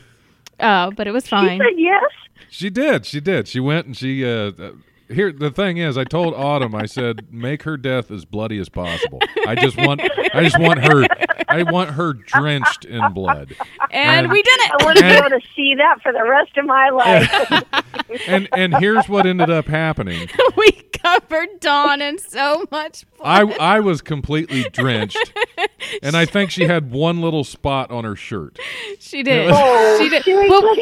uh, 0.59 0.91
but 0.91 1.07
it 1.07 1.11
was 1.11 1.25
She 1.25 1.29
fine. 1.29 1.59
said 1.59 1.77
yes. 1.77 2.03
She 2.49 2.69
did. 2.69 3.05
She 3.05 3.19
did. 3.19 3.47
She 3.47 3.59
went 3.59 3.85
and 3.87 3.97
she. 3.97 4.25
Uh, 4.25 4.51
uh, 4.59 4.71
here, 5.07 5.31
the 5.31 5.49
thing 5.49 5.77
is, 5.77 5.97
I 5.97 6.03
told 6.03 6.35
Autumn. 6.35 6.75
I 6.75 6.85
said, 6.85 7.33
make 7.33 7.63
her 7.63 7.77
death 7.77 8.11
as 8.11 8.25
bloody 8.25 8.59
as 8.59 8.69
possible. 8.69 9.19
I 9.47 9.55
just 9.55 9.75
want. 9.77 10.01
I 10.33 10.43
just 10.43 10.59
want 10.59 10.83
her. 10.85 11.05
I 11.47 11.63
want 11.63 11.91
her 11.91 12.13
drenched 12.13 12.85
in 12.85 13.11
blood. 13.13 13.55
And 13.89 14.29
we 14.31 14.41
did 14.43 14.59
it. 14.59 14.71
I 14.79 14.85
want 14.85 14.97
to 14.99 15.03
be 15.03 15.09
able 15.09 15.29
to 15.29 15.41
see 15.55 15.73
that 15.75 16.01
for 16.03 16.11
the 16.11 16.23
rest 16.23 16.57
of 16.57 16.65
my 16.65 16.89
life. 16.89 17.63
And 18.27 18.49
and 18.53 18.75
here's 18.77 19.07
what 19.07 19.27
ended 19.27 19.51
up 19.51 19.67
happening. 19.67 20.27
we 20.57 20.71
covered 21.01 21.59
Dawn 21.59 22.01
in 22.01 22.17
so 22.19 22.65
much 22.71 23.05
I 23.23 23.43
blood. 23.43 23.59
I 23.59 23.79
was 23.79 24.01
completely 24.01 24.63
drenched, 24.71 25.33
and 26.03 26.15
I 26.15 26.25
think 26.25 26.51
she 26.51 26.63
had 26.65 26.91
one 26.91 27.21
little 27.21 27.43
spot 27.43 27.91
on 27.91 28.03
her 28.03 28.15
shirt. 28.15 28.57
she 28.99 29.23
did. 29.23 29.49
Oh, 29.53 29.97
she 29.99 30.09
did. 30.09 30.23
Well, 30.25 30.75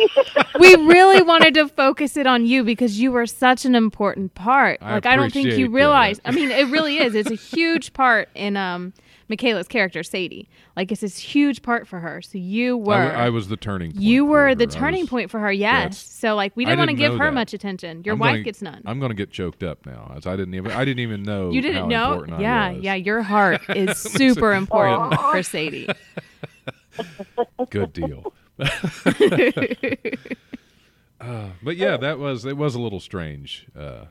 we 0.60 0.75
really 0.75 1.21
wanted 1.21 1.53
to 1.56 1.67
focus 1.67 2.17
it 2.17 2.27
on 2.27 2.45
you 2.45 2.63
because 2.63 2.99
you 2.99 3.12
were 3.12 3.25
such 3.25 3.65
an 3.65 3.75
important 3.75 4.36
part. 4.36 4.80
I 4.82 4.95
Like 4.95 5.06
I 5.06 5.15
don't 5.15 5.32
think 5.32 5.45
appreciate 5.45 5.60
you 5.60 5.67
that. 5.67 5.73
realize. 5.75 6.21
I 6.25 6.32
mean, 6.32 6.51
it 6.51 6.67
really 6.67 6.97
is. 6.99 7.15
It's 7.15 7.32
a 7.32 7.36
huge 7.36 7.93
part 7.93 8.30
in 8.36 8.58
um 8.58 8.93
Michaela's 9.29 9.67
character, 9.67 10.03
Sadie. 10.03 10.47
Like 10.75 10.91
it's 10.91 11.01
this 11.01 11.17
huge 11.17 11.61
part 11.61 11.87
for 11.87 11.99
her. 11.99 12.21
So 12.21 12.37
you 12.37 12.77
I, 12.79 12.81
were. 12.83 13.03
w- 13.09 13.23
I 13.25 13.29
was 13.29 13.47
the 13.49 13.57
turning. 13.57 13.91
point 13.91 14.01
you 14.01 14.25
were 14.25 14.55
the 14.55 14.67
turning 14.67 15.01
was- 15.01 15.09
point 15.09 15.29
for 15.31 15.39
her. 15.39 15.51
Yes. 15.51 15.97
So 15.97 16.35
like 16.35 16.55
we 16.55 16.65
I 16.65 16.69
didn't 16.69 16.79
want 16.79 16.89
to 16.91 16.95
give 16.97 17.11
her 17.17 17.25
that. 17.25 17.33
much 17.33 17.53
attention. 17.53 18.03
Your 18.05 18.13
I'm 18.13 18.19
wife 18.19 18.31
gonna- 18.33 18.43
gets 18.43 18.61
none. 18.61 18.81
I'm 18.85 18.99
going 18.99 19.09
to 19.09 19.15
get 19.15 19.31
choked 19.31 19.63
up 19.63 19.85
now, 19.85 20.13
as 20.15 20.25
I 20.25 20.35
didn't 20.35 20.53
even. 20.55 20.71
I 20.71 20.85
didn't 20.85 20.99
even 20.99 21.23
know. 21.23 21.51
you 21.51 21.61
didn't 21.61 21.81
how 21.83 21.87
know? 21.87 22.11
important 22.13 22.39
Yeah, 22.41 22.69
yeah. 22.71 22.95
Your 22.95 23.21
heart 23.21 23.61
is 23.69 23.97
super 23.97 24.53
important 24.53 25.13
Aw. 25.13 25.31
for 25.31 25.43
Sadie. 25.43 25.87
Good 27.69 27.93
deal. 27.93 28.33
Uh, 31.19 31.49
but 31.63 31.75
yeah, 31.77 31.97
that 31.97 32.19
was 32.19 32.45
it 32.45 32.55
was 32.57 32.75
a 32.75 32.79
little 32.79 32.99
strange. 32.99 33.65
Uh, 33.75 34.05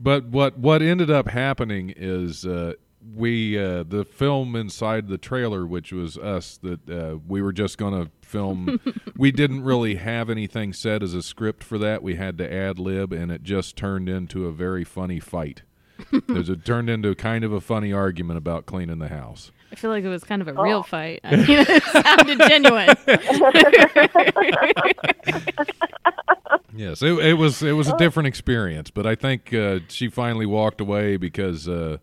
but 0.00 0.24
what 0.26 0.58
what 0.58 0.82
ended 0.82 1.08
up 1.10 1.28
happening 1.28 1.92
is 1.96 2.44
uh, 2.44 2.72
we 3.14 3.58
uh, 3.58 3.82
the 3.82 4.04
film 4.04 4.54
inside 4.56 5.08
the 5.08 5.18
trailer, 5.18 5.66
which 5.66 5.92
was 5.92 6.16
us, 6.18 6.58
that 6.58 6.88
uh, 6.88 7.18
we 7.26 7.42
were 7.42 7.52
just 7.52 7.78
going 7.78 8.04
to 8.04 8.10
film. 8.26 8.80
we 9.16 9.32
didn't 9.32 9.64
really 9.64 9.96
have 9.96 10.30
anything 10.30 10.72
set 10.72 11.02
as 11.02 11.14
a 11.14 11.22
script 11.22 11.64
for 11.64 11.78
that. 11.78 12.02
We 12.02 12.16
had 12.16 12.38
to 12.38 12.52
ad 12.52 12.78
lib, 12.78 13.12
and 13.12 13.30
it 13.30 13.42
just 13.42 13.76
turned 13.76 14.08
into 14.08 14.46
a 14.46 14.52
very 14.52 14.84
funny 14.84 15.20
fight. 15.20 15.62
There's 16.28 16.48
it 16.48 16.64
turned 16.64 16.90
into 16.90 17.14
kind 17.14 17.44
of 17.44 17.52
a 17.52 17.60
funny 17.60 17.92
argument 17.92 18.38
about 18.38 18.66
cleaning 18.66 18.98
the 18.98 19.08
house. 19.08 19.52
I 19.70 19.74
feel 19.74 19.90
like 19.90 20.04
it 20.04 20.08
was 20.08 20.24
kind 20.24 20.42
of 20.42 20.48
a 20.48 20.52
real 20.52 20.82
fight. 20.82 21.20
I 21.24 21.36
mean, 21.36 21.46
it 21.48 21.82
sounded 21.84 22.38
genuine. 22.38 22.94
Yes, 26.74 27.02
it, 27.02 27.12
it 27.18 27.34
was 27.34 27.62
it 27.62 27.72
was 27.72 27.88
a 27.88 27.96
different 27.98 28.28
experience, 28.28 28.90
but 28.90 29.06
I 29.06 29.14
think 29.14 29.52
uh, 29.52 29.80
she 29.88 30.08
finally 30.08 30.46
walked 30.46 30.80
away 30.80 31.18
because 31.18 31.68
uh, 31.68 31.98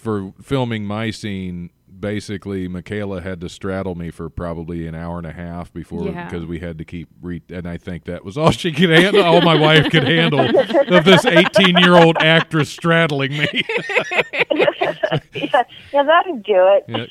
for 0.00 0.32
filming 0.42 0.84
my 0.84 1.10
scene, 1.10 1.70
basically 1.98 2.66
Michaela 2.66 3.20
had 3.20 3.42
to 3.42 3.48
straddle 3.50 3.94
me 3.94 4.10
for 4.10 4.30
probably 4.30 4.86
an 4.86 4.94
hour 4.94 5.18
and 5.18 5.26
a 5.26 5.32
half 5.32 5.70
before 5.72 6.06
Yeah. 6.06 6.24
because 6.24 6.46
we 6.46 6.58
had 6.58 6.78
to 6.78 6.84
keep 6.84 7.08
re- 7.20 7.42
and 7.50 7.66
I 7.68 7.76
think 7.76 8.04
that 8.04 8.24
was 8.24 8.38
all 8.38 8.50
she 8.62 8.72
could 8.72 8.88
handle, 8.90 9.22
all 9.22 9.42
my 9.42 9.54
wife 9.54 9.90
could 9.90 10.04
handle 10.08 10.40
of 10.40 11.04
this 11.04 11.26
eighteen 11.26 11.76
year 11.76 11.94
old 11.96 12.16
actress 12.18 12.70
straddling 12.70 13.32
me. 13.32 13.48
yeah, 15.34 15.62
yeah, 15.92 16.02
that'd 16.02 16.42
do 16.42 16.54
it. 16.54 16.84
yeah, 16.88 17.06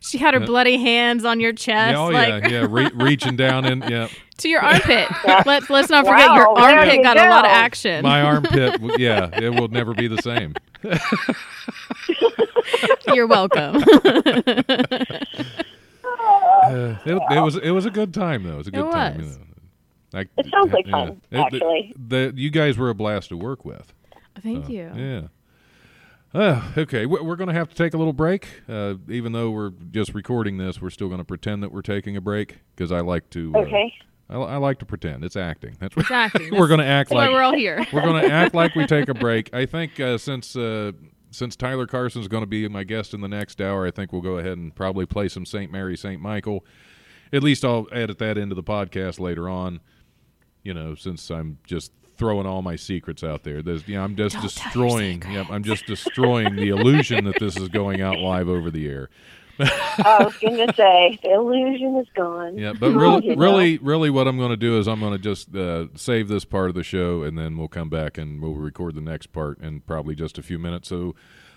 She 0.00 0.18
had 0.18 0.34
her 0.34 0.40
bloody 0.40 0.76
hands 0.76 1.24
on 1.24 1.40
your 1.40 1.52
chest, 1.54 1.92
yeah, 1.92 1.98
oh 1.98 2.08
like 2.08 2.44
yeah, 2.44 2.48
yeah, 2.60 2.66
re- 2.68 2.90
reaching 2.94 3.36
down 3.36 3.64
in 3.64 3.80
yeah. 3.82 4.08
to 4.38 4.48
your 4.48 4.60
armpit. 4.60 5.08
Let's 5.46 5.70
let's 5.70 5.88
not 5.88 6.04
forget 6.04 6.34
your 6.34 6.52
Wow, 6.52 6.66
there 6.66 6.78
armpit 6.78 6.96
you 6.96 7.02
got 7.02 7.16
a 7.16 7.30
lot 7.30 7.44
of 7.46 7.50
action. 7.50 8.02
My 8.02 8.20
armpit, 8.20 8.80
yeah, 8.98 9.30
it 9.32 9.50
will 9.58 9.68
never 9.68 9.94
be 9.94 10.06
the 10.06 10.20
same. 10.22 10.54
You're 13.14 13.26
welcome. 13.26 13.82
Uh, 16.20 16.96
it, 17.04 17.14
it 17.30 17.40
was 17.40 17.56
it 17.56 17.70
was 17.70 17.86
a 17.86 17.90
good 17.90 18.12
time 18.12 18.42
though. 18.42 18.54
It 18.54 18.58
was 18.58 18.66
a 18.66 18.70
good 18.70 18.86
It 18.88 18.90
time. 18.92 19.20
You 19.20 19.26
was. 19.26 19.38
know. 19.38 19.44
I, 20.14 20.20
It 20.36 20.46
sounds 20.50 20.72
like 20.72 20.86
fun, 20.88 21.20
It- 21.30 21.36
actually. 21.38 21.94
The, 21.96 22.32
you 22.34 22.50
guys 22.50 22.76
were 22.76 22.88
a 22.90 22.94
blast 22.94 23.28
to 23.28 23.36
work 23.36 23.64
with. 23.64 23.92
Thank 24.42 24.66
So, 24.66 24.72
you. 24.72 24.90
Yeah. 24.94 25.22
Uh, 26.34 26.62
okay, 26.76 27.06
we- 27.06 27.20
we're 27.20 27.36
going 27.36 27.48
to 27.48 27.54
have 27.54 27.68
to 27.68 27.74
take 27.74 27.94
a 27.94 27.98
little 27.98 28.12
break. 28.12 28.48
Uh, 28.68 28.94
even 29.08 29.32
though 29.32 29.50
we're 29.50 29.70
just 29.90 30.14
recording 30.14 30.58
this, 30.58 30.80
we're 30.82 30.90
still 30.90 31.08
going 31.08 31.20
to 31.20 31.24
pretend 31.24 31.62
that 31.62 31.72
we're 31.72 31.82
taking 31.82 32.16
a 32.16 32.20
break 32.20 32.58
because 32.74 32.90
I 32.92 33.00
like 33.00 33.30
to. 33.30 33.52
Uh, 33.54 33.58
Okay. 33.60 33.92
I, 34.30 34.36
I 34.36 34.56
like 34.56 34.78
to 34.80 34.86
pretend. 34.86 35.24
It's 35.24 35.36
acting. 35.36 35.76
That's 35.78 35.94
what 35.96 36.02
Exactly. 36.06 36.50
we're 36.52 36.68
going 36.68 36.80
to 36.80 36.86
act 36.86 37.10
That's 37.10 37.14
why 37.16 37.26
like. 37.26 37.32
we're 37.34 37.42
all 37.42 37.54
here. 37.54 37.86
we're 37.92 38.02
going 38.02 38.22
to 38.26 38.30
act 38.32 38.54
like 38.54 38.74
we 38.74 38.86
take 38.86 39.08
a 39.08 39.14
break. 39.14 39.54
I 39.54 39.64
think 39.66 39.98
uh, 40.00 40.18
since 40.18 40.54
uh, 40.56 40.92
since 41.30 41.56
Tyler 41.56 41.86
Carson's 41.86 42.28
going 42.28 42.42
to 42.42 42.48
be 42.48 42.66
my 42.68 42.84
guest 42.84 43.14
in 43.14 43.20
the 43.20 43.28
next 43.28 43.60
hour, 43.60 43.86
I 43.86 43.90
think 43.90 44.12
we'll 44.12 44.22
go 44.22 44.38
ahead 44.38 44.58
and 44.58 44.74
probably 44.74 45.06
play 45.06 45.28
some 45.28 45.46
St. 45.46 45.70
Mary, 45.70 45.96
St. 45.96 46.20
Michael. 46.20 46.64
At 47.32 47.42
least 47.42 47.64
I'll 47.64 47.86
edit 47.92 48.18
that 48.18 48.38
into 48.38 48.54
the 48.54 48.62
podcast 48.62 49.20
later 49.20 49.48
on. 49.48 49.80
You 50.62 50.74
know, 50.74 50.94
since 50.94 51.30
I'm 51.30 51.58
just 51.64 51.92
throwing 52.18 52.46
all 52.46 52.62
my 52.62 52.76
secrets 52.76 53.22
out 53.22 53.44
there. 53.44 53.62
There's, 53.62 53.86
you 53.86 53.94
know, 53.94 54.02
I'm 54.02 54.16
just 54.16 54.34
Don't 54.34 54.42
destroying. 54.42 55.22
Yep, 55.30 55.46
I'm 55.50 55.62
just 55.62 55.86
destroying 55.86 56.56
the 56.56 56.68
illusion 56.68 57.24
that 57.26 57.38
this 57.38 57.56
is 57.56 57.68
going 57.68 58.02
out 58.02 58.18
live 58.18 58.48
over 58.48 58.70
the 58.70 58.88
air. 58.88 59.08
I 59.58 60.22
was 60.24 60.36
going 60.38 60.66
to 60.66 60.72
say 60.74 61.18
the 61.22 61.32
illusion 61.32 61.96
is 61.96 62.06
gone. 62.14 62.56
Yeah, 62.56 62.72
but 62.72 62.92
really, 62.92 63.36
really, 63.36 63.78
really, 63.78 64.10
what 64.10 64.28
I'm 64.28 64.38
going 64.38 64.50
to 64.50 64.56
do 64.56 64.78
is 64.78 64.86
I'm 64.86 65.00
going 65.00 65.12
to 65.12 65.18
just 65.18 65.54
uh, 65.54 65.86
save 65.96 66.28
this 66.28 66.44
part 66.44 66.68
of 66.68 66.74
the 66.74 66.82
show, 66.82 67.22
and 67.22 67.36
then 67.36 67.56
we'll 67.56 67.68
come 67.68 67.88
back 67.88 68.18
and 68.18 68.40
we'll 68.40 68.54
record 68.54 68.94
the 68.94 69.00
next 69.00 69.32
part 69.32 69.58
in 69.60 69.80
probably 69.80 70.14
just 70.14 70.38
a 70.38 70.42
few 70.42 70.58
minutes. 70.58 70.88
So, 70.88 71.14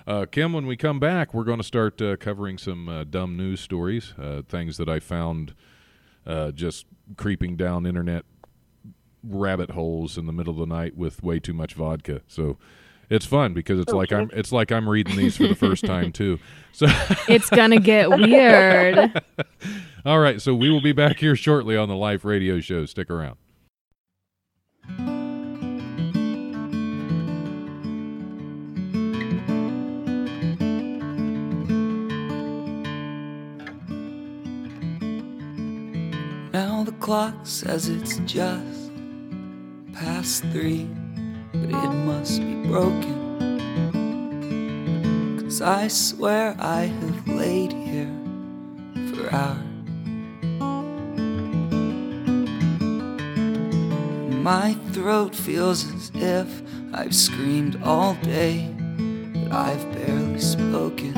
uh, 0.08 0.26
Kim, 0.26 0.54
when 0.54 0.66
we 0.66 0.76
come 0.76 1.00
back, 1.00 1.34
we're 1.34 1.44
going 1.44 1.60
to 1.60 1.64
start 1.64 2.02
uh, 2.02 2.16
covering 2.18 2.58
some 2.58 2.90
uh, 2.90 3.04
dumb 3.04 3.38
news 3.38 3.60
stories, 3.60 4.14
uh, 4.20 4.42
things 4.48 4.78
that 4.78 4.90
I 4.90 5.00
found 5.00 5.54
uh, 6.26 6.52
just 6.52 6.86
creeping 7.18 7.56
down 7.56 7.86
internet 7.86 8.26
rabbit 9.24 9.72
holes 9.72 10.18
in 10.18 10.26
the 10.26 10.34
middle 10.34 10.54
of 10.54 10.60
the 10.60 10.74
night 10.74 10.98
with 10.98 11.22
way 11.22 11.40
too 11.40 11.54
much 11.54 11.76
vodka. 11.76 12.22
So 12.28 12.58
it's 13.12 13.26
fun 13.26 13.54
because 13.54 13.78
it's 13.78 13.92
oh, 13.92 13.98
like 13.98 14.14
I'm 14.14 14.30
it's 14.34 14.54
like 14.54 14.72
I'm 14.72 14.90
reading 14.90 15.18
these 15.18 15.36
for 15.36 15.46
the 15.46 15.54
first 15.54 15.86
time 15.86 16.12
too. 16.14 16.40
So 16.72 16.88
It's 17.28 17.50
gonna 17.50 17.80
get 17.80 18.10
weird. 18.10 19.22
all 20.06 20.20
right, 20.20 20.42
so 20.42 20.56
we 20.56 20.72
will 20.72 20.82
be 20.82 20.94
back 20.94 21.20
here 21.20 21.36
shortly 21.36 21.76
on 21.76 21.90
the 21.90 21.96
live 21.96 22.24
radio 22.24 22.62
show. 22.62 22.86
Stick 22.86 23.10
around. 23.10 23.36
Now 36.54 36.84
the 36.86 36.96
clock 37.00 37.36
says 37.44 37.90
it's 37.90 38.20
just 38.20 38.92
past 39.94 40.44
three, 40.46 40.88
but 41.54 41.70
it 41.70 41.94
must 42.06 42.40
be 42.40 42.56
broken. 42.68 43.20
Cause 45.42 45.62
I 45.62 45.88
swear 45.88 46.56
I 46.60 46.84
have 46.84 47.28
laid 47.28 47.74
here 47.74 48.12
for 49.14 49.34
hours. 49.34 49.72
My 54.42 54.74
throat 54.92 55.36
feels 55.36 55.86
as 55.94 56.12
if 56.16 56.64
I've 56.94 57.16
screamed 57.16 57.82
all 57.84 58.16
day, 58.24 58.74
but 59.34 59.52
I've 59.52 59.92
barely 59.94 60.40
spoken. 60.40 61.16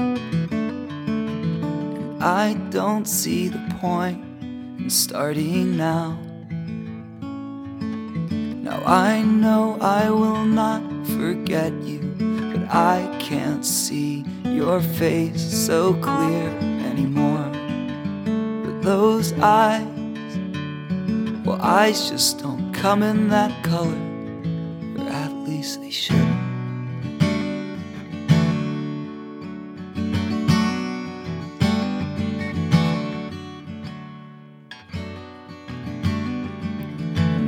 And 0.51 2.23
I 2.23 2.53
don't 2.69 3.07
see 3.07 3.47
the 3.47 3.61
point 3.79 4.21
in 4.41 4.89
starting 4.89 5.77
now. 5.77 6.22
Now 8.63 8.81
I 8.85 9.21
know 9.21 9.77
I 9.81 10.09
will 10.09 10.45
not 10.45 10.81
forget 11.07 11.73
you, 11.83 11.99
but 12.53 12.73
I 12.73 13.13
can't 13.19 13.65
see 13.65 14.23
your 14.45 14.79
face 14.79 15.41
so 15.41 15.95
clear 15.95 16.47
anymore. 16.89 17.51
But 18.63 18.81
those 18.81 19.33
eyes, 19.33 19.85
well, 21.45 21.61
eyes 21.61 22.09
just 22.09 22.39
don't 22.39 22.71
come 22.71 23.03
in 23.03 23.27
that 23.27 23.51
color, 23.65 24.01
or 24.97 25.09
at 25.11 25.33
least 25.45 25.81
they 25.81 25.89
should. 25.89 26.32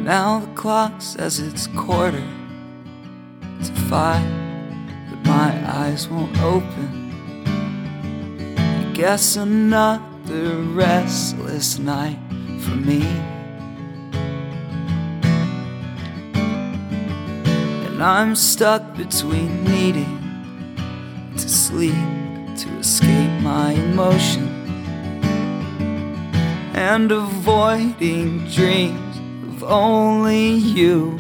Now 0.05 0.37
the 0.41 0.53
clock 0.53 1.01
says 1.01 1.39
it's 1.39 1.65
quarter 1.65 2.23
to 3.41 3.71
five, 3.89 4.23
but 5.09 5.25
my 5.25 5.51
eyes 5.67 6.07
won't 6.07 6.39
open. 6.43 7.43
I 8.55 8.91
guess 8.93 9.35
another 9.35 10.57
restless 10.75 11.79
night 11.79 12.19
for 12.61 12.75
me. 12.75 13.01
And 17.87 18.03
I'm 18.03 18.35
stuck 18.35 18.95
between 18.95 19.63
needing 19.63 21.33
to 21.35 21.49
sleep 21.49 21.95
to 22.57 22.69
escape 22.77 23.41
my 23.41 23.71
emotions 23.71 24.51
and 26.75 27.11
avoiding 27.11 28.47
dreams 28.49 29.04
only 29.65 30.49
you. 30.51 31.19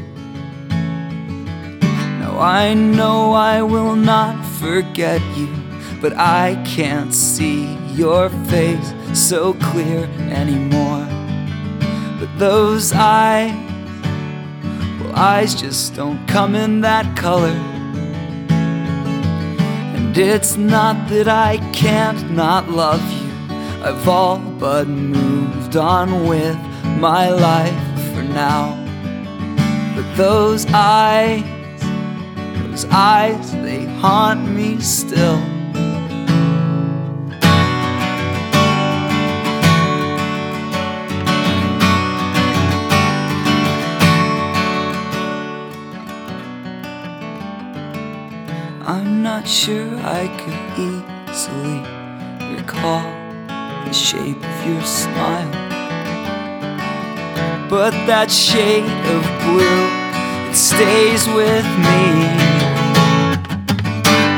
Now 2.19 2.39
I 2.39 2.73
know 2.73 3.33
I 3.33 3.61
will 3.61 3.95
not 3.95 4.45
forget 4.59 5.21
you, 5.37 5.49
but 6.01 6.13
I 6.13 6.61
can't 6.65 7.13
see 7.13 7.75
your 7.93 8.29
face 8.49 8.93
so 9.13 9.53
clear 9.55 10.05
anymore. 10.29 11.07
But 12.19 12.29
those 12.37 12.93
eyes, 12.93 13.53
well, 15.01 15.15
eyes 15.15 15.55
just 15.55 15.95
don't 15.95 16.25
come 16.27 16.55
in 16.55 16.81
that 16.81 17.17
color. 17.17 17.57
And 19.95 20.17
it's 20.17 20.55
not 20.57 21.09
that 21.09 21.27
I 21.27 21.57
can't 21.73 22.31
not 22.31 22.69
love 22.69 23.01
you. 23.11 23.25
I've 23.83 24.07
all 24.07 24.39
but 24.39 24.87
moved 24.87 25.75
on 25.75 26.27
with 26.27 26.57
my 26.99 27.29
life 27.29 27.94
now. 28.35 28.75
But 29.95 30.17
those 30.17 30.65
eyes, 30.73 31.41
those 32.59 32.85
eyes, 32.91 33.51
they 33.53 33.85
haunt 33.85 34.45
me 34.51 34.79
still. 34.81 35.41
I'm 48.87 49.23
not 49.23 49.47
sure 49.47 49.89
I 50.03 50.27
could 50.39 50.63
easily 50.77 51.79
recall 52.55 53.01
the 53.85 53.93
shape 53.93 54.43
of 54.43 54.67
your 54.67 54.81
smile. 54.81 55.74
But 57.67 57.93
that 58.05 58.29
shade 58.29 58.85
of 58.85 59.23
blue, 59.41 59.89
it 60.47 60.55
stays 60.55 61.25
with 61.33 61.65
me. 61.81 62.29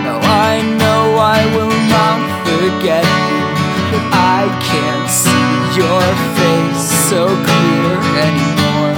Now 0.08 0.24
I 0.24 0.63
know 0.80 1.20
I 1.20 1.44
will 1.52 1.76
not 1.92 2.24
forget 2.48 3.04
you, 3.04 3.44
but 3.92 4.04
I 4.16 4.48
can't 4.63 5.10
see 5.12 5.52
your 5.76 6.08
face 6.40 6.88
so 7.12 7.28
clear 7.28 8.00
anymore. 8.16 8.96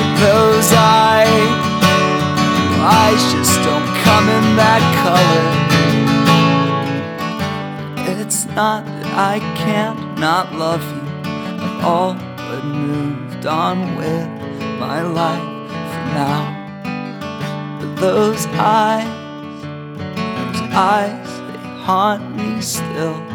But 0.00 0.10
those 0.24 0.72
eyes, 0.72 1.60
eyes 2.80 3.22
just 3.36 3.60
don't 3.60 3.88
come 4.00 4.32
in 4.32 4.56
that 4.56 4.82
color. 5.04 5.44
It's 8.18 8.46
not 8.46 8.86
that 8.86 9.06
I 9.12 9.38
can't 9.60 10.18
not 10.18 10.54
love 10.54 10.82
you. 10.82 11.04
I've 11.62 11.84
all 11.84 12.29
moved 12.70 13.46
on 13.46 13.96
with 13.96 14.28
my 14.78 15.02
life 15.02 15.70
for 15.92 16.04
now. 16.14 16.42
But 17.80 17.96
those 17.96 18.46
eyes, 18.52 19.06
those 19.98 20.62
eyes, 20.72 21.28
they 21.48 21.58
haunt 21.84 22.36
me 22.36 22.60
still. 22.60 23.29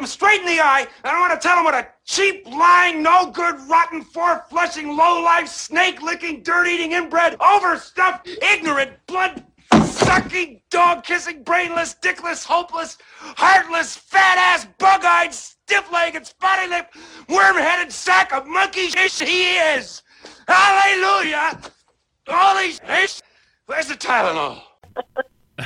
Him 0.00 0.06
straight 0.06 0.40
in 0.40 0.46
the 0.46 0.62
eye, 0.62 0.86
and 1.04 1.14
I 1.14 1.20
want 1.20 1.38
to 1.38 1.46
tell 1.46 1.58
him 1.58 1.64
what 1.64 1.74
a 1.74 1.86
cheap, 2.06 2.46
lying, 2.46 3.02
no 3.02 3.30
good, 3.30 3.60
rotten, 3.68 4.00
four 4.00 4.42
flushing, 4.48 4.96
low 4.96 5.22
life, 5.22 5.46
snake 5.46 6.00
licking, 6.00 6.42
dirt 6.42 6.68
eating, 6.68 6.92
inbred, 6.92 7.36
overstuffed, 7.38 8.26
ignorant, 8.26 8.92
blood 9.06 9.44
sucking, 9.84 10.62
dog 10.70 11.04
kissing, 11.04 11.42
brainless, 11.42 11.96
dickless, 12.00 12.46
hopeless, 12.46 12.96
heartless, 13.18 13.94
fat 13.94 14.38
ass, 14.38 14.66
bug 14.78 15.04
eyed, 15.04 15.34
stiff 15.34 15.92
legged, 15.92 16.26
spotty 16.26 16.66
lipped, 16.70 16.96
worm 17.28 17.56
headed 17.56 17.92
sack 17.92 18.32
of 18.32 18.46
monkey 18.46 18.88
shit 18.88 19.28
he 19.28 19.50
is. 19.58 20.02
Hallelujah! 20.48 21.60
Holy 22.26 22.70
shit! 22.72 23.20
Where's 23.66 23.88
the 23.88 23.96
Tylenol? 23.96 24.62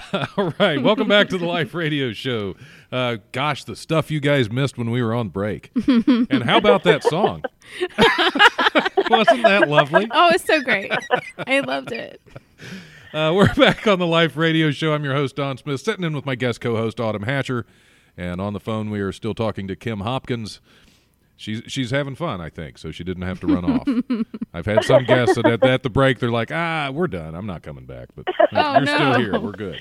All 0.37 0.53
right, 0.59 0.83
welcome 0.83 1.07
back 1.07 1.29
to 1.29 1.39
the 1.39 1.47
Life 1.47 1.73
Radio 1.73 2.13
Show. 2.13 2.57
Uh, 2.95 3.17
gosh, 3.33 3.65
the 3.65 3.75
stuff 3.75 4.09
you 4.09 4.21
guys 4.21 4.49
missed 4.53 4.79
when 4.79 4.89
we 4.89 5.03
were 5.03 5.13
on 5.13 5.29
break. 5.29 5.73
and 5.89 6.45
how 6.45 6.59
about 6.59 6.85
that 6.85 7.03
song? 7.03 7.43
Wasn't 9.11 9.43
that 9.43 9.69
lovely? 9.69 10.07
Oh, 10.13 10.31
it's 10.33 10.45
so 10.45 10.63
great. 10.63 10.93
I 11.45 11.59
loved 11.59 11.91
it. 11.91 12.21
Uh, 13.13 13.33
we're 13.35 13.53
back 13.57 13.89
on 13.89 13.99
the 13.99 14.07
Life 14.07 14.37
Radio 14.37 14.71
Show. 14.71 14.93
I'm 14.93 15.03
your 15.03 15.15
host, 15.15 15.35
Don 15.35 15.57
Smith, 15.59 15.81
sitting 15.81 16.05
in 16.05 16.15
with 16.15 16.25
my 16.25 16.37
guest 16.37 16.61
co 16.61 16.77
host, 16.77 17.01
Autumn 17.01 17.25
Hatcher. 17.25 17.67
And 18.17 18.41
on 18.41 18.53
the 18.53 18.61
phone, 18.61 18.91
we 18.91 19.01
are 19.01 19.11
still 19.11 19.35
talking 19.35 19.67
to 19.67 19.75
Kim 19.75 19.99
Hopkins. 19.99 20.61
She's 21.37 21.63
she's 21.67 21.91
having 21.91 22.15
fun, 22.15 22.41
I 22.41 22.49
think, 22.49 22.79
so 22.79 22.93
she 22.93 23.03
didn't 23.03 23.25
have 23.25 23.41
to 23.41 23.49
run 23.49 23.65
off. 23.65 24.27
I've 24.55 24.67
had 24.67 24.85
some 24.85 25.03
guests 25.03 25.35
that 25.35 25.47
at, 25.47 25.65
at 25.65 25.83
the 25.83 25.91
break 25.91 26.21
they're 26.21 26.31
like, 26.31 26.53
"Ah, 26.53 26.91
we're 26.95 27.09
done. 27.09 27.35
I'm 27.35 27.47
not 27.47 27.65
coming 27.65 27.87
back." 27.87 28.11
But 28.15 28.27
Oh, 28.53 28.79
you're 28.79 28.87
still 28.87 29.19
here. 29.19 29.41
We're 29.41 29.51
good 29.51 29.81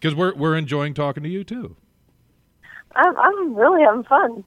because 0.00 0.14
we're 0.14 0.34
we're 0.34 0.56
enjoying 0.56 0.94
talking 0.94 1.22
to 1.22 1.28
you 1.28 1.44
too. 1.44 1.76
I'm, 2.94 3.16
I'm 3.16 3.54
really 3.54 3.82
having 3.82 4.04
fun. 4.04 4.44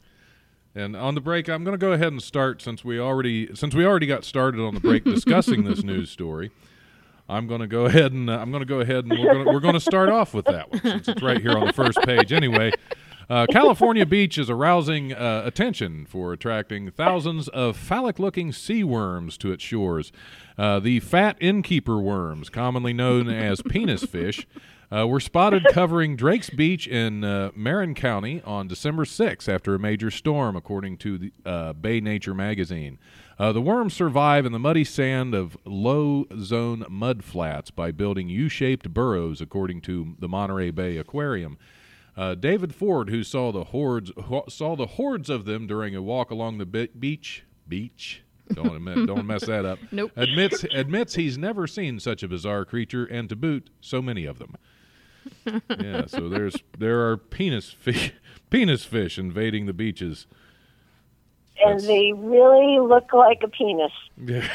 And 0.74 0.96
on 0.96 1.16
the 1.16 1.22
break, 1.22 1.50
I'm 1.50 1.64
going 1.64 1.78
to 1.78 1.86
go 1.86 1.92
ahead 1.92 2.14
and 2.14 2.22
start 2.22 2.62
since 2.62 2.84
we 2.86 3.00
already 3.00 3.54
since 3.56 3.76
we 3.76 3.86
already 3.86 4.08
got 4.08 4.24
started 4.24 4.62
on 4.62 4.74
the 4.74 4.80
break 4.80 5.04
discussing 5.04 5.64
this 5.64 5.84
news 5.84 6.10
story. 6.10 6.52
I'm 7.28 7.48
going 7.48 7.62
to 7.62 7.68
go 7.68 7.86
ahead 7.86 8.12
and 8.12 8.30
uh, 8.30 8.38
I'm 8.38 8.52
going 8.52 8.62
to 8.62 8.68
go 8.68 8.80
ahead 8.82 9.06
and 9.06 9.12
we're 9.12 9.34
going 9.34 9.46
to, 9.46 9.52
we're 9.52 9.60
going 9.62 9.74
to 9.74 9.80
start 9.80 10.10
off 10.10 10.34
with 10.34 10.46
that 10.46 10.70
one 10.70 10.82
since 10.82 11.08
it's 11.08 11.22
right 11.22 11.42
here 11.42 11.58
on 11.58 11.66
the 11.66 11.74
first 11.74 11.98
page 12.04 12.34
anyway. 12.34 12.72
Uh, 13.30 13.46
California 13.50 14.06
Beach 14.06 14.38
is 14.38 14.50
arousing 14.50 15.14
uh, 15.14 15.44
attention 15.46 16.06
for 16.06 16.34
attracting 16.34 16.92
thousands 16.92 17.48
of 17.50 17.78
phallic-looking 17.78 18.52
sea 18.52 18.84
worms 18.84 19.38
to 19.38 19.54
its 19.54 19.64
shores. 19.64 20.12
Uh, 20.58 20.82
the 20.82 21.00
fat 21.00 21.38
innkeeper 21.40 22.02
worms, 22.02 22.50
commonly 22.50 22.92
known 22.92 23.30
as 23.30 23.62
penis 23.62 24.04
fish, 24.04 24.46
uh, 24.96 25.08
were 25.08 25.20
spotted 25.20 25.66
covering 25.72 26.16
Drake's 26.16 26.50
Beach 26.50 26.88
in 26.88 27.24
uh, 27.24 27.52
Marin 27.56 27.94
County 27.96 28.42
on 28.44 28.68
December 28.68 29.06
6 29.06 29.48
after 29.48 29.74
a 29.74 29.80
major 29.80 30.12
storm, 30.12 30.56
according 30.56 30.98
to 30.98 31.18
the 31.18 31.32
uh, 31.46 31.74
Bay 31.74 32.02
Nature 32.02 32.34
magazine. 32.34 33.00
Uh, 33.40 33.52
the 33.52 33.62
worms 33.62 33.94
survive 33.94 34.46
in 34.46 34.52
the 34.52 34.60
muddy 34.60 34.84
sand 34.84 35.34
of 35.34 35.58
low 35.66 36.26
zone 36.40 36.86
mud 36.90 37.24
flats 37.24 37.72
by 37.72 37.92
building 37.92 38.30
U 38.30 38.50
shaped 38.50 38.94
burrows, 38.94 39.42
according 39.42 39.82
to 39.82 40.16
the 40.20 40.28
Monterey 40.28 40.72
Bay 40.72 40.98
Aquarium. 40.98 41.58
Uh, 42.16 42.36
David 42.36 42.76
Ford, 42.76 43.10
who 43.10 43.24
saw 43.24 43.52
the 43.52 43.64
hordes 43.66 44.12
ho- 44.26 44.46
saw 44.50 44.76
the 44.76 44.86
hordes 44.86 45.30
of 45.30 45.46
them 45.46 45.66
during 45.66 45.96
a 45.96 46.02
walk 46.02 46.30
along 46.30 46.58
the 46.58 46.66
be- 46.66 46.90
beach 47.00 47.46
beach. 47.68 48.22
Don't 48.54 48.76
admit, 48.76 49.08
don't 49.08 49.26
mess 49.26 49.46
that 49.46 49.64
up. 49.64 49.80
Nope. 49.94 50.12
Admits 50.18 50.66
admits 50.74 51.16
he's 51.16 51.38
never 51.38 51.66
seen 51.68 52.02
such 52.02 52.22
a 52.22 52.28
bizarre 52.28 52.66
creature, 52.66 53.06
and 53.06 53.30
to 53.30 53.36
boot, 53.38 53.70
so 53.80 54.02
many 54.02 54.26
of 54.26 54.40
them. 54.40 54.56
Yeah, 55.80 56.06
so 56.06 56.30
there's 56.30 56.56
there 56.78 57.08
are 57.10 57.18
penis 57.18 57.72
fish 57.72 58.14
penis 58.50 58.86
fish 58.86 59.18
invading 59.18 59.66
the 59.66 59.74
beaches. 59.74 60.28
And 61.64 61.80
they 61.82 62.12
really 62.16 62.80
look 62.80 63.14
like 63.14 63.42
a 63.44 63.48
penis. 63.48 63.92
Yeah. 64.18 64.48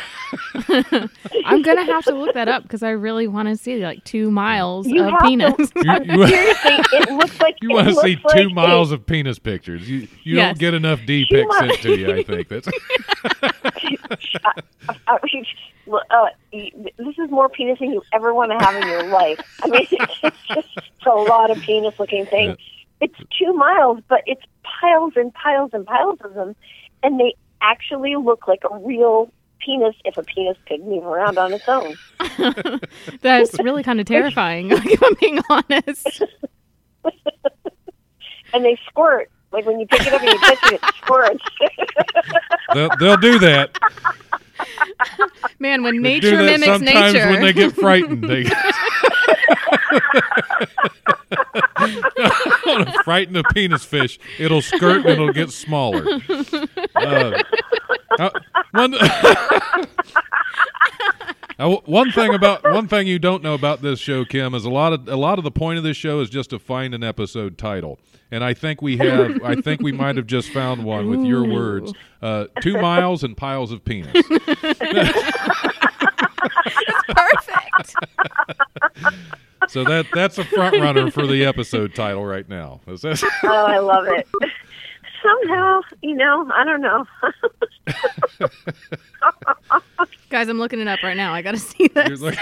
I'm 1.44 1.62
gonna 1.62 1.84
have 1.84 2.04
to 2.04 2.14
look 2.14 2.34
that 2.34 2.48
up 2.48 2.62
because 2.64 2.82
I 2.82 2.90
really 2.90 3.28
want 3.28 3.48
to 3.48 3.56
see 3.56 3.76
like 3.84 4.02
two 4.04 4.30
miles 4.30 4.86
You 4.86 5.04
of 5.04 5.10
have 5.10 5.20
to- 5.20 5.26
penis. 5.26 5.54
You, 5.76 5.92
you, 6.04 6.26
Seriously, 6.26 6.78
it 6.92 7.10
looks 7.12 7.40
like 7.40 7.56
you 7.62 7.70
want 7.70 7.88
to 7.88 7.94
looks 7.94 8.02
see 8.06 8.18
like 8.24 8.36
two 8.36 8.48
a- 8.48 8.54
miles 8.54 8.90
of 8.92 9.06
penis 9.06 9.38
pictures. 9.38 9.88
You 9.88 10.08
you 10.24 10.36
Yes. 10.36 10.48
don't 10.54 10.58
get 10.58 10.74
enough 10.74 11.00
D 11.06 11.26
pics 11.30 11.48
mi- 11.60 11.68
sent 11.68 11.80
to 11.82 11.96
you. 11.96 12.12
I 12.12 12.22
think 12.24 12.48
that's 12.48 12.68
I 15.08 15.18
mean, 15.32 15.44
well, 15.86 16.02
uh, 16.10 16.26
this 16.52 17.18
is 17.18 17.30
more 17.30 17.48
penis 17.48 17.78
than 17.78 17.92
you 17.92 18.02
ever 18.12 18.34
want 18.34 18.52
to 18.58 18.64
have 18.64 18.82
in 18.82 18.88
your 18.88 19.04
life. 19.04 19.40
I 19.62 19.68
mean, 19.68 19.86
it's 19.90 20.36
just 20.48 20.68
a 21.06 21.10
lot 21.10 21.50
of 21.50 21.58
penis-looking 21.60 22.26
things. 22.26 22.56
It's 23.00 23.14
two 23.38 23.52
miles, 23.52 24.00
but 24.08 24.22
it's 24.26 24.42
piles 24.80 25.12
and 25.16 25.32
piles 25.34 25.70
and 25.74 25.84
piles 25.86 26.18
of 26.24 26.34
them, 26.34 26.56
and 27.06 27.20
they 27.20 27.36
actually 27.60 28.16
look 28.16 28.48
like 28.48 28.62
a 28.68 28.78
real 28.78 29.32
penis 29.60 29.94
if 30.04 30.18
a 30.18 30.24
penis 30.24 30.56
could 30.66 30.84
move 30.84 31.04
around 31.04 31.38
on 31.38 31.52
its 31.52 31.68
own. 31.68 31.96
That's 33.22 33.56
really 33.60 33.84
kind 33.84 34.00
of 34.00 34.06
terrifying. 34.06 34.68
Like, 34.76 34.86
if 34.86 35.02
I'm 35.02 35.14
being 35.14 35.40
honest. 35.48 36.22
And 38.54 38.64
they 38.64 38.78
squirt. 38.88 39.28
Like 39.52 39.66
when 39.66 39.80
you 39.80 39.86
pick 39.86 40.06
it 40.06 40.14
up 40.14 40.22
and 40.22 40.30
you 40.30 40.38
touch 40.38 40.72
it, 40.72 40.80
it 40.82 40.94
squirts. 41.02 41.44
they'll, 42.72 42.88
they'll 42.98 43.16
do 43.16 43.38
that. 43.40 43.76
Man, 45.58 45.82
when 45.82 46.02
They 46.02 46.14
nature 46.14 46.30
do 46.30 46.36
that 46.38 46.60
mimics 46.60 46.66
sometimes 46.66 47.14
nature. 47.14 47.28
when 47.30 47.42
they 47.42 47.52
get 47.52 47.74
frightened. 47.74 48.24
They 48.24 48.44
want 52.66 52.88
to 52.88 53.02
frighten 53.04 53.36
a 53.36 53.42
penis 53.44 53.84
fish. 53.84 54.18
It'll 54.38 54.62
skirt 54.62 54.98
and 55.04 55.08
it'll 55.08 55.32
get 55.32 55.50
smaller. 55.50 56.04
Uh, 56.94 57.42
uh, 58.18 58.30
one, 58.72 58.94
Uh, 61.58 61.70
one 61.86 62.12
thing 62.12 62.34
about 62.34 62.62
one 62.64 62.86
thing 62.86 63.06
you 63.06 63.18
don't 63.18 63.42
know 63.42 63.54
about 63.54 63.80
this 63.80 63.98
show, 63.98 64.26
Kim, 64.26 64.54
is 64.54 64.66
a 64.66 64.70
lot 64.70 64.92
of 64.92 65.08
a 65.08 65.16
lot 65.16 65.38
of 65.38 65.44
the 65.44 65.50
point 65.50 65.78
of 65.78 65.84
this 65.84 65.96
show 65.96 66.20
is 66.20 66.28
just 66.28 66.50
to 66.50 66.58
find 66.58 66.92
an 66.94 67.02
episode 67.02 67.56
title, 67.56 67.98
and 68.30 68.44
I 68.44 68.52
think 68.52 68.82
we 68.82 68.98
have. 68.98 69.42
I 69.42 69.54
think 69.54 69.80
we 69.80 69.90
might 69.90 70.16
have 70.16 70.26
just 70.26 70.50
found 70.50 70.84
one 70.84 71.08
with 71.08 71.24
your 71.24 71.48
words: 71.48 71.94
uh, 72.20 72.48
two 72.60 72.78
miles 72.78 73.24
and 73.24 73.34
piles 73.34 73.72
of 73.72 73.82
penis. 73.86 74.12
Perfect. 77.08 77.94
So 79.68 79.82
that 79.84 80.06
that's 80.12 80.36
a 80.38 80.44
front 80.44 80.76
runner 80.80 81.10
for 81.10 81.26
the 81.26 81.44
episode 81.46 81.94
title 81.94 82.24
right 82.26 82.46
now. 82.48 82.80
Is 82.86 83.00
that- 83.00 83.22
oh, 83.44 83.48
I 83.66 83.78
love 83.78 84.06
it. 84.08 84.28
Somehow, 85.26 85.80
you 86.02 86.14
know, 86.14 86.48
I 86.54 86.64
don't 86.64 86.80
know. 86.80 87.04
Guys, 90.30 90.48
I'm 90.48 90.58
looking 90.58 90.78
it 90.80 90.86
up 90.86 91.02
right 91.02 91.16
now. 91.16 91.34
I 91.34 91.42
got 91.42 91.52
to 91.52 91.58
see 91.58 91.90
You're 91.94 92.16
this. 92.16 92.20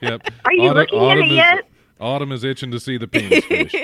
yep. 0.00 0.28
Are 0.44 0.52
you 0.52 0.72
looking 0.72 1.10
at 1.10 1.18
it 1.18 1.26
is, 1.26 1.32
yet? 1.32 1.68
Autumn 2.00 2.32
is 2.32 2.44
itching 2.44 2.70
to 2.70 2.80
see 2.80 2.98
the 2.98 3.08
penis 3.08 3.44
fish. 3.44 3.74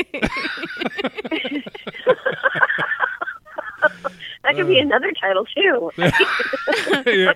That 4.44 4.56
could 4.56 4.66
be 4.66 4.78
uh. 4.78 4.82
another 4.82 5.10
title 5.18 5.46
too. 5.46 5.90
yeah, 5.96 7.32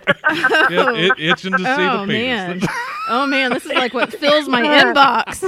yeah, 0.69 0.93
it, 0.93 1.13
itching 1.19 1.53
to 1.53 1.59
see 1.59 1.65
oh 1.67 2.05
the 2.05 2.13
penis. 2.13 2.61
man. 2.61 2.61
oh 3.09 3.27
man, 3.27 3.51
this 3.55 3.65
is 3.65 3.73
like 3.73 3.95
what 3.95 4.13
fills 4.13 4.47
my 4.47 4.61
inbox. 4.61 5.41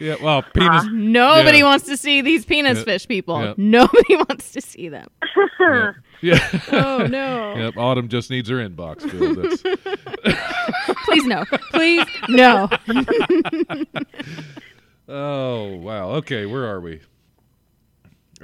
yeah, 0.00 0.16
well, 0.22 0.40
penis. 0.42 0.70
Ah. 0.84 0.88
Nobody 0.90 1.58
Yeah. 1.58 1.64
wants 1.64 1.84
to 1.88 1.98
see 1.98 2.22
these 2.22 2.46
penis 2.46 2.78
Yeah. 2.78 2.84
fish 2.84 3.06
people. 3.06 3.38
Yeah. 3.38 3.52
Nobody 3.58 4.16
wants 4.16 4.52
to 4.52 4.62
see 4.62 4.88
them. 4.88 5.08
yeah. 5.60 5.92
yeah. 6.22 6.60
Oh 6.72 7.06
no. 7.06 7.54
Yep, 7.56 7.76
Autumn 7.76 8.08
just 8.08 8.30
needs 8.30 8.48
her 8.48 8.56
inbox 8.56 9.02
filled. 9.02 9.36
Please 11.04 11.26
no. 11.26 11.44
Please 11.70 12.06
no. 12.30 12.70
oh 15.06 15.74
wow. 15.76 16.08
Okay, 16.12 16.46
where 16.46 16.64
are 16.64 16.80
we? 16.80 17.02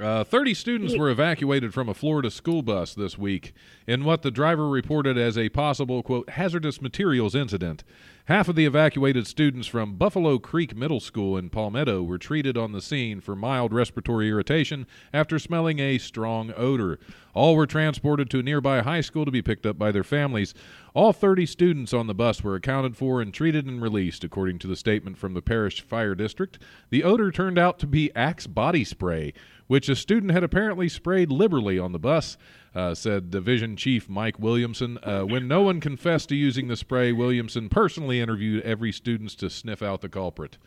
Uh, 0.01 0.23
30 0.23 0.55
students 0.55 0.97
were 0.97 1.11
evacuated 1.11 1.75
from 1.75 1.87
a 1.87 1.93
Florida 1.93 2.31
school 2.31 2.63
bus 2.63 2.95
this 2.95 3.19
week 3.19 3.53
in 3.85 4.03
what 4.03 4.23
the 4.23 4.31
driver 4.31 4.67
reported 4.67 5.15
as 5.15 5.37
a 5.37 5.49
possible, 5.49 6.01
quote, 6.01 6.27
hazardous 6.31 6.81
materials 6.81 7.35
incident. 7.35 7.83
Half 8.25 8.47
of 8.47 8.55
the 8.55 8.65
evacuated 8.65 9.27
students 9.27 9.67
from 9.67 9.95
Buffalo 9.95 10.39
Creek 10.39 10.75
Middle 10.75 10.99
School 10.99 11.37
in 11.37 11.49
Palmetto 11.49 12.01
were 12.01 12.17
treated 12.17 12.57
on 12.57 12.71
the 12.71 12.81
scene 12.81 13.19
for 13.19 13.35
mild 13.35 13.73
respiratory 13.73 14.29
irritation 14.29 14.87
after 15.13 15.37
smelling 15.37 15.79
a 15.79 15.97
strong 15.97 16.53
odor. 16.55 16.97
All 17.33 17.55
were 17.55 17.67
transported 17.67 18.29
to 18.29 18.39
a 18.39 18.43
nearby 18.43 18.81
high 18.81 19.01
school 19.01 19.25
to 19.25 19.31
be 19.31 19.41
picked 19.41 19.65
up 19.65 19.77
by 19.77 19.91
their 19.91 20.03
families. 20.03 20.53
All 20.93 21.13
30 21.13 21.45
students 21.45 21.93
on 21.93 22.07
the 22.07 22.13
bus 22.13 22.43
were 22.43 22.55
accounted 22.55 22.95
for 22.95 23.21
and 23.21 23.33
treated 23.33 23.65
and 23.65 23.81
released, 23.81 24.23
according 24.23 24.59
to 24.59 24.67
the 24.67 24.75
statement 24.75 25.17
from 25.17 25.33
the 25.33 25.41
Parrish 25.41 25.81
fire 25.81 26.15
district. 26.15 26.59
The 26.89 27.03
odor 27.03 27.31
turned 27.31 27.57
out 27.57 27.79
to 27.79 27.87
be 27.87 28.13
Axe 28.15 28.47
body 28.47 28.83
spray, 28.83 29.33
which 29.71 29.87
a 29.87 29.95
student 29.95 30.33
had 30.33 30.43
apparently 30.43 30.89
sprayed 30.89 31.31
liberally 31.31 31.79
on 31.79 31.93
the 31.93 31.97
bus, 31.97 32.35
uh, 32.75 32.93
said 32.93 33.31
Division 33.31 33.77
Chief 33.77 34.09
Mike 34.09 34.37
Williamson. 34.37 34.99
Uh, 35.01 35.21
when 35.21 35.47
no 35.47 35.61
one 35.61 35.79
confessed 35.79 36.27
to 36.27 36.35
using 36.35 36.67
the 36.67 36.75
spray, 36.75 37.13
Williamson 37.13 37.69
personally 37.69 38.19
interviewed 38.19 38.61
every 38.63 38.91
student 38.91 39.29
to 39.29 39.49
sniff 39.49 39.81
out 39.81 40.01
the 40.01 40.09
culprit. 40.09 40.57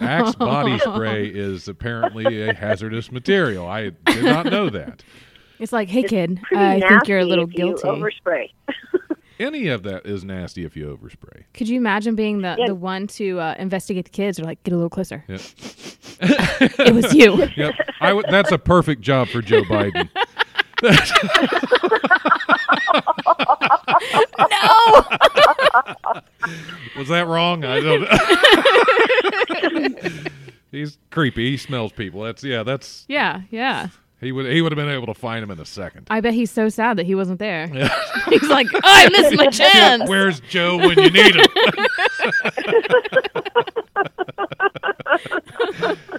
Axe 0.00 0.34
body 0.38 0.78
spray 0.78 1.26
is 1.26 1.66
apparently 1.66 2.48
a 2.48 2.54
hazardous 2.54 3.10
material. 3.10 3.66
I 3.66 3.90
did 4.06 4.22
not 4.22 4.46
know 4.46 4.70
that. 4.70 5.02
It's 5.58 5.72
like, 5.72 5.88
hey 5.88 6.04
kid, 6.04 6.38
I 6.54 6.78
think 6.78 7.08
you're 7.08 7.18
a 7.18 7.24
little 7.24 7.48
if 7.48 7.54
you 7.54 7.56
guilty. 7.56 7.88
overspray. 7.88 8.50
Any 9.38 9.68
of 9.68 9.82
that 9.84 10.06
is 10.06 10.24
nasty 10.24 10.64
if 10.64 10.76
you 10.76 10.86
overspray. 10.86 11.44
Could 11.54 11.68
you 11.68 11.76
imagine 11.78 12.14
being 12.14 12.42
the, 12.42 12.56
Yeah. 12.58 12.66
the 12.68 12.74
one 12.74 13.06
to 13.08 13.40
uh, 13.40 13.54
investigate 13.58 14.04
the 14.04 14.10
kids 14.10 14.38
or 14.38 14.44
like 14.44 14.62
get 14.64 14.72
a 14.72 14.76
little 14.76 14.90
closer? 14.90 15.24
Yep. 15.28 15.40
It 16.78 16.94
was 16.94 17.12
you. 17.14 17.48
Yep. 17.56 17.74
I 18.00 18.08
w- 18.08 18.26
that's 18.30 18.52
a 18.52 18.58
perfect 18.58 19.02
job 19.02 19.28
for 19.28 19.42
Joe 19.42 19.62
Biden. 19.62 20.08
no. 20.82 20.90
Was 26.96 27.08
that 27.08 27.26
wrong? 27.26 27.64
I 27.64 27.80
don't. 27.80 28.06
He's 30.70 30.98
creepy. 31.10 31.50
He 31.52 31.56
smells 31.56 31.92
people. 31.92 32.22
That's 32.22 32.42
yeah. 32.44 32.62
That's 32.62 33.04
Yeah, 33.08 33.42
yeah. 33.50 33.88
He 34.22 34.32
would 34.32 34.46
he 34.46 34.62
would 34.62 34.72
have 34.72 34.76
been 34.76 34.88
able 34.88 35.06
to 35.06 35.14
find 35.14 35.42
him 35.42 35.50
in 35.50 35.58
a 35.58 35.66
second. 35.66 36.06
I 36.08 36.20
bet 36.20 36.32
he's 36.32 36.50
so 36.50 36.68
sad 36.68 36.96
that 36.96 37.06
he 37.06 37.14
wasn't 37.14 37.40
there. 37.40 37.66
he's 38.28 38.48
like, 38.48 38.68
I 38.84 39.08
missed 39.10 39.36
my 39.36 39.46
chance. 39.48 40.08
Where's 40.08 40.40
Joe 40.40 40.78
when 40.78 40.98
you 40.98 41.10
need 41.10 41.34
him? 41.36 41.46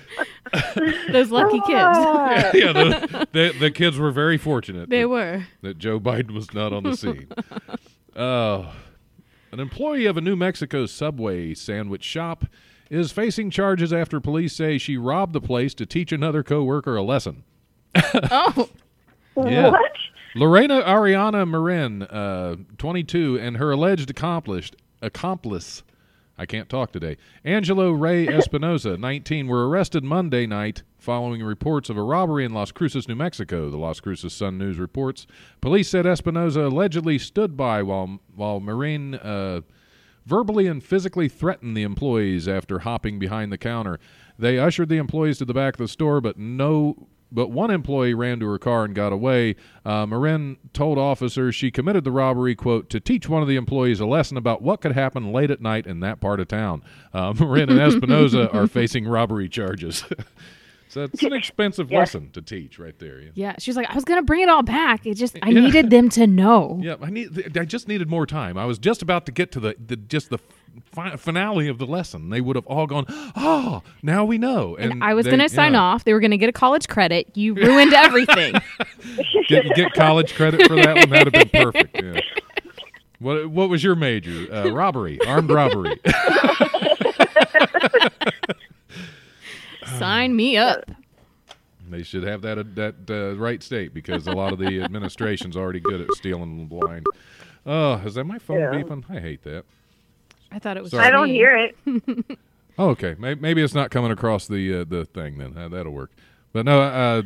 Those 1.12 1.32
lucky 1.32 1.60
kids. 1.62 1.70
Ah, 1.72 2.52
yeah, 2.54 2.74
the, 2.74 3.28
the 3.32 3.54
the 3.60 3.72
kids 3.72 3.98
were 3.98 4.12
very 4.12 4.38
fortunate. 4.38 4.90
They 4.90 5.02
that- 5.02 5.10
were. 5.10 5.44
that 5.62 5.78
Joe 5.78 6.00
Biden 6.00 6.32
was 6.32 6.54
not 6.54 6.74
on 6.74 6.84
the 6.84 6.96
scene. 6.98 7.28
Oh. 8.16 8.74
An 9.52 9.60
employee 9.60 10.06
of 10.08 10.18
a 10.18 10.22
New 10.22 10.36
Mexico 10.36 10.88
Subway 10.88 11.54
sandwich 11.54 12.04
shop 12.04 12.46
is 12.90 13.12
facing 13.12 13.52
charges 13.52 13.94
after 13.94 14.20
police 14.20 14.54
say 14.54 14.78
she 14.80 14.98
robbed 14.98 15.34
the 15.34 15.42
place 15.42 15.76
to 15.76 15.86
teach 15.86 16.12
another 16.12 16.42
coworker 16.44 16.96
a 16.96 17.04
lesson. 17.04 17.44
Oh, 18.32 18.70
Yeah. 19.36 19.70
What? 19.72 19.92
Lorena 20.36 20.82
Ariana 20.82 21.48
Marin, 21.48 22.04
uh, 22.04 22.56
22, 22.78 23.40
and 23.40 23.58
her 23.58 23.72
alleged 23.72 24.10
accomplice, 24.10 24.72
accomplice, 25.02 25.84
I 26.38 26.48
can't 26.48 26.70
talk 26.70 26.92
today, 26.92 27.18
Angelo 27.44 27.92
Ray 27.92 28.26
Espinoza, 28.28 29.00
19, 29.00 29.48
were 29.48 29.70
arrested 29.70 30.04
Monday 30.04 30.48
night 30.48 30.82
following 30.98 31.44
reports 31.44 31.90
of 31.90 31.98
a 31.98 32.02
robbery 32.02 32.46
in 32.46 32.54
Las 32.54 32.72
Cruces, 32.72 33.08
New 33.08 33.16
Mexico. 33.16 33.70
The 33.70 33.78
Las 33.78 34.00
Cruces 34.00 34.34
Sun 34.34 34.58
News 34.58 34.80
reports. 34.80 35.28
Police 35.62 35.90
said 35.90 36.06
Espinoza 36.06 36.66
allegedly 36.72 37.20
stood 37.20 37.56
by 37.58 37.84
while 37.84 38.20
while 38.36 38.60
Marin 38.60 39.16
uh, 39.16 39.62
verbally 40.26 40.66
and 40.66 40.82
physically 40.84 41.28
threatened 41.28 41.76
the 41.76 41.84
employees 41.84 42.48
after 42.48 42.80
hopping 42.80 43.20
behind 43.20 43.52
the 43.52 43.58
counter. 43.58 44.00
They 44.40 44.58
ushered 44.58 44.90
the 44.90 44.98
employees 44.98 45.38
to 45.40 45.46
the 45.46 45.54
back 45.54 45.74
of 45.76 45.80
the 45.80 45.88
store, 45.88 46.22
but 46.22 46.40
no. 46.40 47.08
But 47.34 47.50
one 47.50 47.72
employee 47.72 48.14
ran 48.14 48.40
to 48.40 48.48
her 48.48 48.60
car 48.60 48.86
and 48.86 48.94
got 48.94 49.12
away. 49.12 49.56
Uh, 49.84 50.06
Marin 50.06 50.58
told 50.72 50.98
officers 50.98 51.56
she 51.56 51.72
committed 51.72 52.04
the 52.04 52.12
robbery, 52.12 52.56
quote, 52.56 52.90
to 52.92 53.00
teach 53.00 53.28
one 53.28 53.42
of 53.42 53.48
the 53.48 53.56
employees 53.56 54.00
a 54.00 54.06
lesson 54.06 54.38
about 54.38 54.62
what 54.62 54.82
could 54.82 54.92
happen 54.92 55.34
late 55.34 55.50
at 55.50 55.60
night 55.60 55.88
in 55.88 56.00
that 56.02 56.22
part 56.22 56.40
of 56.40 56.48
town. 56.48 56.84
Uh, 57.14 57.34
Marin 57.34 57.70
and 57.70 57.80
Espinoza 57.92 58.54
are 58.54 58.68
facing 58.68 59.08
robbery 59.08 59.50
charges. 59.50 60.06
so 60.94 61.04
it's 61.04 61.24
an 61.24 61.34
expensive 61.34 61.92
Yeah. 61.92 62.00
lesson 62.00 62.30
to 62.34 62.42
teach 62.42 62.78
right 62.80 62.98
there. 63.00 63.20
Yeah. 63.20 63.30
Yeah, 63.34 63.56
she 63.60 63.70
was 63.72 63.76
like, 63.78 63.90
I 63.90 63.96
was 63.96 64.04
gonna 64.06 64.22
bring 64.24 64.42
it 64.42 64.50
all 64.50 64.64
back. 64.64 65.06
It 65.06 65.16
just 65.16 65.38
I 65.42 65.50
Yeah. 65.50 65.60
needed 65.62 65.90
them 65.90 66.10
to 66.10 66.28
know. 66.28 66.80
Yeah, 66.82 66.96
I 67.02 67.10
need. 67.10 67.58
I 67.58 67.66
just 67.66 67.88
needed 67.88 68.10
more 68.10 68.26
time. 68.26 68.58
I 68.58 68.66
was 68.66 68.78
just 68.78 69.02
about 69.02 69.26
to 69.26 69.32
get 69.32 69.52
to 69.54 69.60
the, 69.60 69.76
the 69.84 69.96
just 69.96 70.30
the 70.30 70.38
fi- 70.92 71.16
finale 71.16 71.68
of 71.68 71.78
the 71.80 71.86
lesson. 71.88 72.30
They 72.30 72.42
would 72.42 72.56
have 72.56 72.66
all 72.68 72.86
gone, 72.88 73.06
"Oh, 73.36 73.82
now 74.02 74.24
we 74.26 74.38
know." 74.38 74.76
And, 74.76 74.92
And 74.94 75.04
I 75.04 75.14
was 75.14 75.26
they- 75.26 75.32
gonna 75.32 75.50
sign 75.50 75.74
yeah. 75.74 75.82
off. 75.82 76.04
They 76.04 76.14
were 76.14 76.20
gonna 76.20 76.38
get 76.38 76.50
a 76.50 76.54
college 76.54 76.88
credit. 76.88 77.28
You 77.36 77.54
ruined 77.68 77.94
everything. 77.94 78.54
Get, 79.50 79.66
get 79.76 79.94
college 79.94 80.34
credit 80.36 80.68
for 80.68 80.76
that 80.76 80.96
one. 80.96 81.10
That'd 81.10 81.34
have 81.36 81.52
been 81.52 81.64
perfect. 81.64 82.02
Yeah. 82.02 82.20
What 83.20 83.48
What 83.50 83.70
was 83.70 83.84
your 83.84 83.96
major? 83.96 84.54
Uh, 84.54 84.70
robbery, 84.72 85.20
armed 85.26 85.50
robbery. 85.50 86.00
Sign 90.00 90.36
me 90.36 90.58
up. 90.58 90.90
they 91.90 92.04
should 92.04 92.24
have 92.24 92.42
that 92.42 92.58
at 92.58 92.76
that 92.76 92.96
uh, 93.10 93.36
Wright 93.38 93.62
State 93.62 93.94
because 93.94 94.28
a 94.28 94.32
lot 94.32 94.54
of 94.54 94.60
the 94.60 94.82
administration's 94.84 95.56
already 95.58 95.80
good 95.80 96.02
at 96.02 96.08
stealing 96.14 96.58
the 96.58 96.66
blind. 96.66 97.06
Oh, 97.66 97.94
is 98.06 98.16
that 98.16 98.24
my 98.26 98.40
phone 98.40 98.60
Yeah. 98.60 98.72
beeping? 98.72 99.04
I 99.10 99.20
hate 99.20 99.44
that. 99.44 99.66
I 100.52 100.60
thought 100.60 100.78
it 100.78 100.84
was. 100.84 100.92
Sorry. 100.92 101.06
I 101.06 101.10
don't 101.10 101.28
me. 101.30 101.34
hear 101.34 101.56
it. 101.58 102.38
Oh, 102.76 102.90
okay. 102.90 103.16
Maybe, 103.20 103.40
maybe 103.40 103.62
it's 103.62 103.76
not 103.76 103.92
coming 103.92 104.10
across 104.10 104.48
the 104.48 104.80
uh, 104.82 104.84
the 104.84 105.06
thing 105.06 105.38
then. 105.38 105.56
Uh, 105.56 105.70
that'll 105.70 105.92
work. 105.94 106.10
But 106.54 106.66
no, 106.66 106.82
uh, 106.82 107.22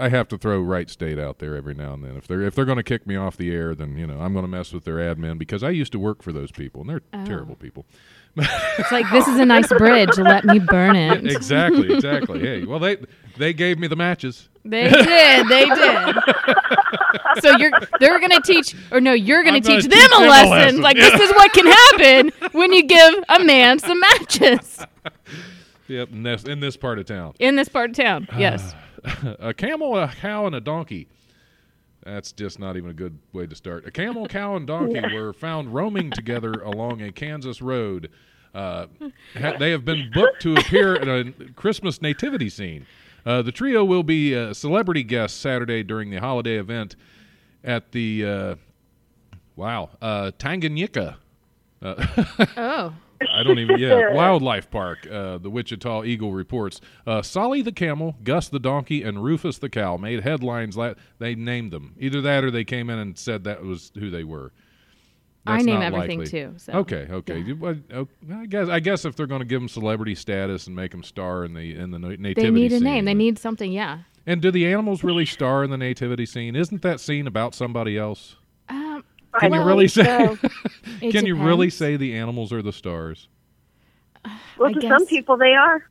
I 0.00 0.08
have 0.08 0.26
to 0.28 0.38
throw 0.38 0.58
Wright 0.62 0.88
State 0.88 1.18
out 1.18 1.38
there 1.38 1.54
every 1.54 1.74
now 1.74 1.92
and 1.92 2.02
then. 2.02 2.16
If 2.16 2.26
they're 2.26 2.40
if 2.40 2.54
they're 2.54 2.64
going 2.64 2.78
to 2.78 2.82
kick 2.82 3.06
me 3.06 3.14
off 3.14 3.36
the 3.36 3.54
air, 3.54 3.74
then 3.74 3.98
you 3.98 4.06
know 4.06 4.18
I'm 4.20 4.32
going 4.32 4.44
to 4.44 4.50
mess 4.50 4.72
with 4.72 4.84
their 4.84 4.96
admin 4.96 5.36
because 5.38 5.62
I 5.62 5.68
used 5.68 5.92
to 5.92 5.98
work 5.98 6.22
for 6.22 6.32
those 6.32 6.50
people 6.50 6.80
and 6.80 6.88
they're 6.88 7.02
Oh. 7.12 7.26
terrible 7.26 7.56
people. 7.56 7.84
It's 8.36 8.90
like 8.92 9.08
this 9.12 9.28
is 9.28 9.38
a 9.38 9.44
nice 9.44 9.68
bridge. 9.78 10.16
Let 10.18 10.44
me 10.44 10.58
burn 10.58 10.96
it. 10.96 11.26
exactly, 11.30 11.92
exactly. 11.94 12.40
hey, 12.40 12.64
well 12.64 12.78
they 12.78 12.96
they 13.38 13.52
gave 13.52 13.78
me 13.78 13.86
the 13.86 13.96
matches. 13.96 14.48
They 14.64 14.88
did. 14.88 15.48
They 15.48 15.66
did. 15.66 16.16
so 17.40 17.56
you're 17.58 17.70
they're 18.00 18.18
gonna 18.20 18.40
teach, 18.40 18.74
or 18.90 19.00
no, 19.00 19.12
you're 19.12 19.42
gonna 19.44 19.58
I'm 19.58 19.62
gonna 19.62 19.82
teach 19.82 19.90
them 19.90 20.00
teach 20.00 20.06
a 20.10 20.18
them 20.20 20.28
lesson. 20.28 20.50
lesson, 20.50 20.80
Like 20.80 20.96
yeah. 20.96 21.10
this 21.10 21.20
is 21.20 21.30
what 21.36 21.52
can 21.52 21.66
happen 21.66 22.32
when 22.52 22.72
you 22.72 22.82
give 22.84 23.14
a 23.28 23.44
man 23.44 23.78
some 23.78 24.00
matches 24.00 24.84
Yep, 25.86 26.08
in 26.12 26.22
this 26.22 26.44
in 26.44 26.60
this 26.60 26.76
part 26.76 26.98
of 26.98 27.04
town. 27.06 27.34
in 27.38 27.56
this 27.56 27.68
part 27.68 27.90
of 27.90 27.96
town. 27.96 28.26
Yes. 28.38 28.74
a 29.38 29.52
camel, 29.52 29.96
a 29.98 30.08
cow, 30.08 30.46
and 30.46 30.54
a 30.56 30.60
donkey. 30.60 31.08
That's 32.04 32.32
just 32.32 32.58
not 32.58 32.76
even 32.76 32.90
a 32.90 32.94
good 32.94 33.18
way 33.32 33.46
to 33.46 33.54
start. 33.54 33.86
A 33.86 33.90
camel, 33.90 34.26
cow, 34.26 34.56
and 34.56 34.66
donkey 34.66 35.00
were 35.14 35.32
found 35.32 35.72
roaming 35.74 36.10
together 36.10 36.52
along 36.64 37.00
a 37.02 37.10
Kansas 37.12 37.62
road. 37.62 38.10
Uh, 38.54 38.86
ha- 39.38 39.56
they 39.58 39.70
have 39.70 39.84
been 39.84 40.10
booked 40.12 40.42
to 40.42 40.54
appear 40.54 40.94
at 40.94 41.08
a 41.08 41.32
Christmas 41.56 42.00
nativity 42.02 42.48
scene. 42.50 42.86
Uh, 43.26 43.40
the 43.42 43.50
trio 43.52 43.84
will 43.84 44.02
be 44.02 44.36
uh, 44.36 44.52
celebrity 44.52 45.02
guests 45.02 45.38
Saturday 45.38 45.82
during 45.82 46.10
the 46.10 46.18
holiday 46.20 46.56
event 46.58 46.94
at 47.64 47.92
the 47.92 48.24
uh, 48.24 48.54
wow 49.56 49.88
uh, 50.02 50.30
Tanganyika 50.38 51.16
Oh. 51.82 52.94
I 53.30 53.42
don't 53.42 53.58
even. 53.58 53.78
Yeah, 53.78 54.10
wildlife 54.12 54.70
park. 54.70 55.06
Uh, 55.06 55.38
the 55.38 55.50
Wichita 55.50 56.04
Eagle 56.04 56.32
reports. 56.32 56.80
Uh, 57.06 57.22
Solly 57.22 57.62
the 57.62 57.72
camel, 57.72 58.16
Gus 58.22 58.48
the 58.48 58.58
donkey, 58.58 59.02
and 59.02 59.22
Rufus 59.22 59.58
the 59.58 59.68
cow 59.68 59.96
made 59.96 60.22
headlines. 60.22 60.76
La- 60.76 60.94
they 61.18 61.34
named 61.34 61.72
them 61.72 61.94
either 61.98 62.20
that 62.22 62.44
or 62.44 62.50
they 62.50 62.64
came 62.64 62.90
in 62.90 62.98
and 62.98 63.18
said 63.18 63.44
that 63.44 63.62
was 63.62 63.92
who 63.98 64.10
they 64.10 64.24
were. 64.24 64.52
I 65.46 65.60
name 65.60 65.82
everything 65.82 66.20
likely. 66.20 66.30
too. 66.30 66.54
So. 66.56 66.72
Okay, 66.72 67.06
okay. 67.10 67.52
Well, 67.52 67.76
oh, 67.92 68.08
I 68.34 68.46
guess 68.46 68.68
I 68.68 68.80
guess 68.80 69.04
if 69.04 69.14
they're 69.14 69.26
going 69.26 69.40
to 69.42 69.46
give 69.46 69.60
them 69.60 69.68
celebrity 69.68 70.14
status 70.14 70.66
and 70.66 70.74
make 70.74 70.90
them 70.90 71.02
star 71.02 71.44
in 71.44 71.52
the 71.54 71.74
in 71.76 71.90
the 71.90 71.98
nativity, 71.98 72.34
They 72.34 72.50
need 72.50 72.72
a 72.72 72.76
scene, 72.76 72.84
name. 72.84 73.04
They 73.04 73.14
need 73.14 73.38
something. 73.38 73.70
Yeah. 73.70 74.00
And 74.26 74.40
do 74.40 74.50
the 74.50 74.66
animals 74.66 75.04
really 75.04 75.26
star 75.26 75.62
in 75.64 75.70
the 75.70 75.76
nativity 75.76 76.24
scene? 76.24 76.56
Isn't 76.56 76.80
that 76.80 76.98
scene 76.98 77.26
about 77.26 77.54
somebody 77.54 77.98
else? 77.98 78.36
Um, 78.70 79.04
Can 79.40 79.52
you 79.52 79.62
really 79.62 79.88
say? 79.88 80.04
so. 80.04 80.38
it 81.02 81.12
Can 81.12 81.26
you 81.26 81.36
really 81.36 81.70
say 81.70 81.96
the 81.96 82.14
animals 82.16 82.52
are 82.52 82.62
the 82.62 82.72
stars? 82.72 83.28
Well, 84.58 84.70
I 84.70 84.72
to 84.72 84.80
guess- 84.80 84.88
some 84.90 85.06
people, 85.06 85.36
they 85.36 85.52
are. 85.54 85.84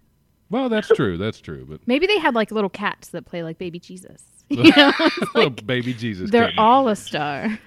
Well, 0.49 0.69
that's 0.69 0.87
true. 0.95 1.17
That's 1.17 1.39
true. 1.41 1.65
But 1.69 1.81
Maybe 1.85 2.07
they 2.07 2.17
had 2.19 2.33
like 2.33 2.49
little 2.51 2.69
cats 2.69 3.09
that 3.09 3.25
play 3.25 3.43
like 3.43 3.57
baby 3.57 3.79
Jesus. 3.79 4.23
You 4.49 4.71
know, 4.75 4.91
oh, 5.35 5.49
baby 5.49 5.93
Jesus, 5.93 6.29
they're 6.29 6.47
kitten. 6.47 6.59
all 6.59 6.87
a 6.89 6.95
star. 6.95 7.57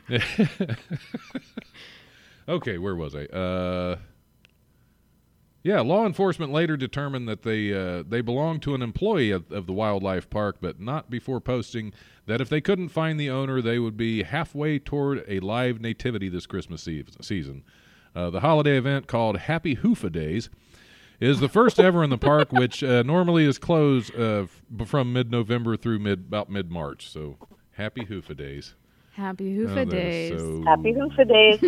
Okay, 2.49 2.79
where 2.79 2.95
was 2.95 3.15
I? 3.17 3.25
Uh, 3.25 3.97
yeah, 5.67 5.81
law 5.81 6.07
enforcement 6.07 6.53
later 6.53 6.77
determined 6.77 7.29
that 7.29 7.43
they 7.43 7.73
uh, 7.75 8.05
they 8.09 8.21
belonged 8.21 8.63
to 8.63 8.75
an 8.77 8.83
employee 8.83 9.33
of, 9.33 9.51
of 9.51 9.67
the 9.67 9.73
wildlife 9.73 10.31
park, 10.31 10.59
but 10.61 10.79
not 10.79 11.11
before 11.11 11.41
posting 11.41 11.93
that 12.27 12.41
if 12.41 12.49
they 12.49 12.61
couldn't 12.61 12.91
find 12.91 13.19
the 13.19 13.29
owner, 13.31 13.61
they 13.61 13.81
would 13.81 13.97
be 13.97 14.23
halfway 14.23 14.79
toward 14.79 15.25
a 15.27 15.41
live 15.41 15.81
nativity 15.81 16.29
this 16.29 16.47
Christmas 16.47 16.87
eve, 16.87 17.09
season. 17.21 17.65
Uh, 18.15 18.31
the 18.31 18.39
holiday 18.41 18.79
event 18.79 19.09
called 19.09 19.39
Happy 19.39 19.75
Hoofa 19.75 20.11
Days 20.13 20.49
is 21.19 21.41
the 21.41 21.49
first 21.49 21.81
ever 21.81 22.05
in 22.05 22.11
the 22.11 22.19
park, 22.19 22.53
which 22.53 22.85
uh, 22.85 23.03
normally 23.03 23.45
is 23.45 23.59
closed 23.59 24.15
uh, 24.15 24.45
f- 24.45 24.63
from 24.89 25.13
mid-November 25.13 25.77
through 25.77 25.99
mid 25.99 26.21
about 26.21 26.49
mid-March. 26.49 27.11
So, 27.11 27.39
Happy 27.73 28.05
Hoofa 28.05 28.37
Days. 28.37 28.75
Happy 29.15 29.59
Oh, 29.59 29.67
Hoofa 29.67 29.75
that 29.75 29.89
is 29.89 30.31
days. 30.31 30.41
so 30.41 30.63
Happy 30.65 30.93
Hoofa 30.95 31.25
days. 31.29 31.61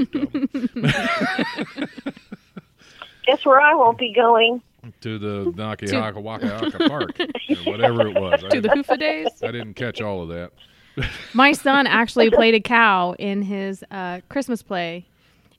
Guess 3.29 3.45
where 3.45 3.61
I 3.61 3.75
won't 3.75 3.99
be 3.99 4.13
going? 4.13 4.63
to 5.03 5.19
the 5.19 5.53
Naki 5.57 5.91
Haka 5.91 6.19
Waka 6.19 6.59
Haka 6.59 6.79
Park, 6.89 7.21
or 7.21 7.57
whatever 7.71 8.07
it 8.07 8.19
was. 8.19 8.43
I, 8.43 8.49
to 8.49 8.61
the 8.63 8.69
Hoofa 8.69 8.99
days. 8.99 9.29
I 9.43 9.51
didn't 9.51 9.75
catch 9.75 10.01
all 10.01 10.23
of 10.23 10.29
that. 10.31 10.53
My 11.35 11.53
son 11.53 11.87
actually 11.87 12.31
played 12.41 12.55
a 12.55 12.61
cow 12.61 13.15
in 13.19 13.43
his 13.43 13.85
uh, 13.91 14.21
Christmas 14.31 14.63
play. 14.63 15.05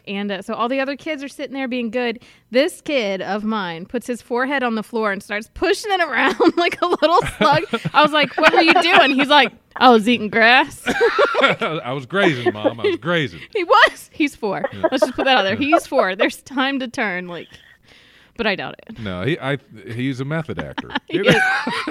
And 0.10 0.32
uh, 0.32 0.42
so 0.42 0.56
all 0.56 0.68
the 0.68 0.80
other 0.80 0.96
kids 0.96 1.24
are 1.24 1.28
sitting 1.28 1.54
there 1.54 1.68
being 1.68 1.92
good. 1.92 2.20
This 2.50 2.82
kid 2.82 3.22
of 3.22 3.44
mine 3.44 3.86
puts 3.86 4.08
his 4.08 4.24
forehead 4.24 4.64
on 4.64 4.74
the 4.74 4.82
floor 4.82 5.12
and 5.12 5.22
starts 5.22 5.50
pushing 5.54 5.92
it 5.92 6.02
around 6.02 6.36
like 6.58 6.82
a 6.82 6.88
little 6.88 7.22
slug. 7.38 7.64
I 7.94 8.02
was 8.02 8.12
like, 8.12 8.36
What 8.36 8.52
were 8.54 8.62
you 8.62 8.74
doing? 8.82 9.12
He's 9.16 9.28
like, 9.28 9.54
I 9.76 9.90
was 9.90 10.10
eating 10.10 10.30
grass. 10.30 10.84
I 11.42 11.94
was 11.94 12.08
grazing, 12.08 12.52
Mom. 12.52 12.80
I 12.80 12.84
was 12.84 12.98
grazing. 12.98 13.42
he 13.56 13.64
was. 13.64 14.10
He's 14.12 14.36
four. 14.36 14.66
Let's 14.92 15.02
just 15.02 15.14
put 15.14 15.26
that 15.26 15.38
out 15.38 15.44
there. 15.44 15.56
He's 15.56 15.86
four. 15.86 16.16
There's 16.16 16.42
time 16.42 16.80
to 16.80 16.88
turn. 16.88 17.28
Like, 17.28 17.48
but 18.36 18.48
I 18.48 18.56
doubt 18.56 18.76
it. 18.88 19.00
No, 19.00 19.22
he 19.24 19.38
I 19.40 19.58
he's 19.94 20.20
a 20.20 20.26
method 20.26 20.60
actor. 20.60 20.90
He 21.08 21.20
is. 21.20 21.36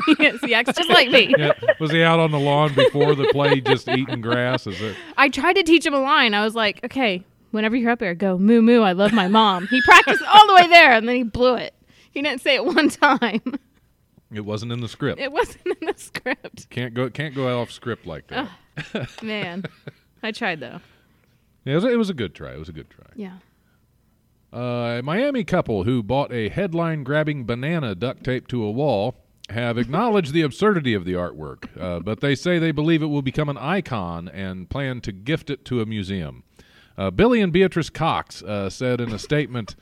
He 0.06 0.24
is. 0.26 0.40
He 0.40 0.54
acts 0.54 0.76
just 0.76 0.88
like 0.90 1.08
me. 1.10 1.34
Yeah, 1.38 1.52
was 1.78 1.90
he 1.92 2.02
out 2.02 2.18
on 2.20 2.30
the 2.30 2.38
lawn 2.38 2.74
before 2.74 3.14
the 3.14 3.28
play, 3.32 3.60
just 3.60 3.88
eating 3.88 4.20
grass? 4.20 4.66
Is 4.66 4.80
it? 4.80 4.96
I 5.16 5.28
tried 5.28 5.54
to 5.54 5.62
teach 5.62 5.86
him 5.86 5.94
a 5.94 6.00
line. 6.00 6.34
I 6.34 6.44
was 6.44 6.54
like, 6.54 6.82
okay, 6.84 7.24
whenever 7.51 7.76
you're 7.76 7.90
up 7.90 7.99
there, 7.99 8.14
go 8.14 8.38
moo 8.38 8.62
moo. 8.62 8.82
I 8.82 8.92
love 8.92 9.12
my 9.12 9.28
mom. 9.28 9.66
He 9.68 9.80
practiced 9.82 10.22
all 10.22 10.46
the 10.46 10.55
way 10.55 10.66
there, 10.68 10.92
and 10.92 11.09
then 11.09 11.16
he 11.16 11.22
blew 11.22 11.55
it. 11.55 11.74
He 12.11 12.22
didn't 12.22 12.40
say 12.40 12.55
it 12.55 12.64
one 12.64 12.88
time. 12.88 13.42
It 14.32 14.44
wasn't 14.44 14.72
in 14.72 14.80
the 14.80 14.88
script. 14.88 15.20
It 15.20 15.32
wasn't 15.32 15.66
in 15.66 15.86
the 15.86 15.94
script. 15.96 16.68
Can't 16.70 16.94
go 16.94 17.09
can't 17.09 17.34
go 17.34 17.61
off 17.61 17.70
script 17.70 18.07
like 18.07 18.26
that. 18.28 18.51
Man, 19.22 19.64
I 20.22 20.32
tried 20.32 20.61
though. 20.61 20.80
Yeah, 21.64 21.72
it 21.72 21.76
was, 21.76 21.84
it 21.84 21.99
was 21.99 22.11
a 22.11 22.14
good 22.14 22.34
try. 22.34 22.53
It 22.53 22.59
was 22.59 22.68
a 22.68 22.72
good 22.72 22.90
try. 22.90 23.07
Yeah. 23.14 23.38
Uh, 24.53 24.99
a 24.99 25.03
Miami 25.03 25.44
couple 25.44 25.84
who 25.84 26.03
bought 26.03 26.32
a 26.32 26.49
headline 26.49 27.05
grabbing 27.05 27.44
banana 27.44 27.94
duct 27.94 28.24
taped 28.24 28.51
to 28.51 28.64
a 28.64 28.70
wall 28.70 29.14
have 29.51 29.76
acknowledged 29.78 30.32
the 30.32 30.42
absurdity 30.42 30.94
of 30.94 31.05
the 31.05 31.12
artwork, 31.12 31.68
uh, 31.78 32.01
but 32.01 32.20
they 32.20 32.34
say 32.34 32.59
they 32.59 32.70
believe 32.70 33.03
it 33.03 33.07
will 33.07 33.22
become 33.22 33.49
an 33.49 33.59
icon 33.59 34.28
and 34.28 34.70
plan 34.70 35.01
to 35.03 35.12
gift 35.12 35.51
it 35.51 35.64
to 35.66 35.80
a 35.80 35.86
museum. 35.86 36.44
Uh, 36.99 37.12
Billy 37.12 37.40
and 37.40 37.53
Beatrice 37.53 37.90
Cox 37.90 38.42
uh, 38.42 38.68
said 38.68 39.01
in 39.01 39.12
a 39.12 39.20
statement 39.20 39.76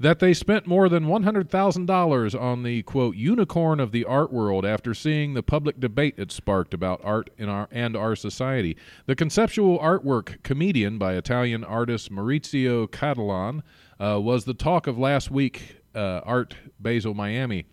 that 0.00 0.18
they 0.18 0.34
spent 0.34 0.66
more 0.66 0.88
than 0.88 1.04
$100,000 1.04 2.40
on 2.40 2.62
the 2.64 2.82
quote 2.82 3.14
unicorn 3.14 3.78
of 3.78 3.92
the 3.92 4.04
art 4.04 4.32
world 4.32 4.66
after 4.66 4.92
seeing 4.92 5.34
the 5.34 5.44
public 5.44 5.78
debate 5.78 6.14
it 6.16 6.32
sparked 6.32 6.74
about 6.74 7.00
art 7.04 7.30
in 7.38 7.48
our 7.48 7.68
and 7.70 7.94
our 7.94 8.16
society. 8.16 8.76
The 9.06 9.14
conceptual 9.14 9.78
artwork 9.78 10.42
Comedian 10.42 10.98
by 10.98 11.14
Italian 11.14 11.62
artist 11.62 12.10
Maurizio 12.10 12.90
Cattelan 12.90 13.62
uh, 14.00 14.20
was 14.20 14.44
the 14.44 14.54
talk 14.54 14.88
of 14.88 14.98
last 14.98 15.30
week 15.30 15.76
uh, 15.94 16.20
Art 16.24 16.56
Basel 16.80 17.14
Miami. 17.14 17.66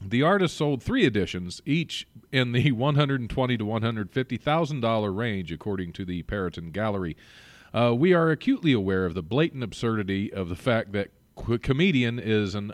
The 0.00 0.22
artist 0.22 0.56
sold 0.56 0.82
three 0.82 1.04
editions, 1.04 1.60
each 1.64 2.08
in 2.32 2.52
the 2.52 2.72
120 2.72 3.56
to 3.56 3.64
150 3.64 4.36
thousand 4.38 4.80
dollar 4.80 5.12
range, 5.12 5.52
according 5.52 5.92
to 5.92 6.04
the 6.04 6.22
Perrotin 6.24 6.72
Gallery. 6.72 7.16
Uh, 7.72 7.94
we 7.96 8.12
are 8.12 8.30
acutely 8.30 8.72
aware 8.72 9.04
of 9.06 9.14
the 9.14 9.22
blatant 9.22 9.62
absurdity 9.62 10.32
of 10.32 10.48
the 10.48 10.56
fact 10.56 10.92
that 10.92 11.08
Qu- 11.36 11.58
comedian 11.58 12.18
is 12.18 12.54
an 12.54 12.72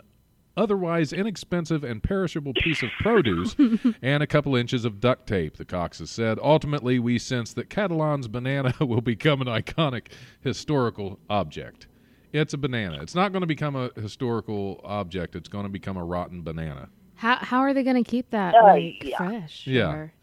otherwise 0.55 1.13
inexpensive 1.13 1.83
and 1.83 2.01
perishable 2.01 2.51
piece 2.55 2.81
of 2.81 2.89
produce 2.99 3.55
and 4.01 4.23
a 4.23 4.27
couple 4.27 4.55
inches 4.55 4.85
of 4.85 4.99
duct 4.99 5.27
tape, 5.27 5.57
the 5.57 5.65
Cox 5.65 5.99
has 5.99 6.09
said. 6.09 6.39
Ultimately, 6.41 6.97
we 6.97 7.19
sense 7.19 7.53
that 7.53 7.69
Cattelan's 7.69 8.27
banana 8.27 8.73
will 8.81 9.01
become 9.01 9.39
an 9.41 9.47
iconic 9.47 10.07
historical 10.41 11.19
object. 11.29 11.87
It's 12.33 12.53
a 12.53 12.57
banana. 12.57 13.01
It's 13.01 13.15
not 13.15 13.31
going 13.31 13.41
to 13.41 13.47
become 13.47 13.75
a 13.75 13.91
historical 13.95 14.81
object. 14.83 15.35
It's 15.35 15.47
going 15.47 15.63
to 15.65 15.69
become 15.69 15.95
a 15.95 16.03
rotten 16.03 16.41
banana. 16.41 16.89
How 17.15 17.35
how 17.37 17.59
are 17.59 17.73
they 17.73 17.83
going 17.83 18.03
to 18.03 18.09
keep 18.09 18.29
that 18.31 18.53
Uh, 18.55 18.63
like 18.63 19.03
yeah. 19.03 19.17
fresh? 19.17 19.65
Yeah. 19.67 19.89
or- 19.91 20.13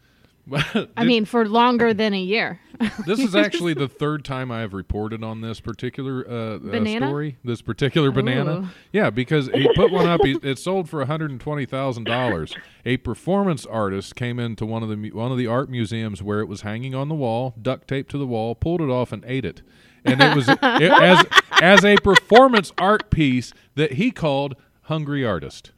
I 0.95 1.03
mean, 1.03 1.25
for 1.25 1.47
longer 1.47 1.93
than 1.93 2.13
a 2.13 2.19
year. 2.19 2.59
this 3.05 3.19
is 3.19 3.35
actually 3.35 3.73
the 3.73 3.87
third 3.87 4.23
time 4.23 4.51
I 4.51 4.61
have 4.61 4.73
reported 4.73 5.23
on 5.23 5.41
this 5.41 5.59
particular 5.59 6.25
uh, 6.27 6.57
uh, 6.57 6.97
story. 6.97 7.37
This 7.43 7.61
particular 7.61 8.11
banana, 8.11 8.61
Ooh. 8.61 8.67
yeah, 8.91 9.09
because 9.09 9.47
he 9.47 9.67
put 9.75 9.91
one 9.91 10.07
up. 10.07 10.21
He, 10.23 10.37
it 10.43 10.59
sold 10.59 10.89
for 10.89 10.99
one 10.99 11.07
hundred 11.07 11.31
and 11.31 11.39
twenty 11.39 11.65
thousand 11.65 12.05
dollars. 12.05 12.55
A 12.85 12.97
performance 12.97 13.65
artist 13.65 14.15
came 14.15 14.39
into 14.39 14.65
one 14.65 14.83
of 14.83 14.89
the 14.89 15.11
one 15.11 15.31
of 15.31 15.37
the 15.37 15.47
art 15.47 15.69
museums 15.69 16.21
where 16.21 16.39
it 16.41 16.47
was 16.47 16.61
hanging 16.61 16.93
on 16.93 17.09
the 17.09 17.15
wall, 17.15 17.55
duct 17.61 17.87
taped 17.87 18.11
to 18.11 18.17
the 18.17 18.27
wall, 18.27 18.55
pulled 18.55 18.81
it 18.81 18.89
off, 18.89 19.11
and 19.11 19.23
ate 19.25 19.45
it. 19.45 19.61
And 20.03 20.21
it 20.21 20.35
was 20.35 20.47
it, 20.49 20.61
as 20.61 21.25
as 21.61 21.85
a 21.85 21.95
performance 21.97 22.71
art 22.77 23.09
piece 23.09 23.53
that 23.75 23.93
he 23.93 24.11
called 24.11 24.55
"Hungry 24.83 25.25
Artist." 25.25 25.71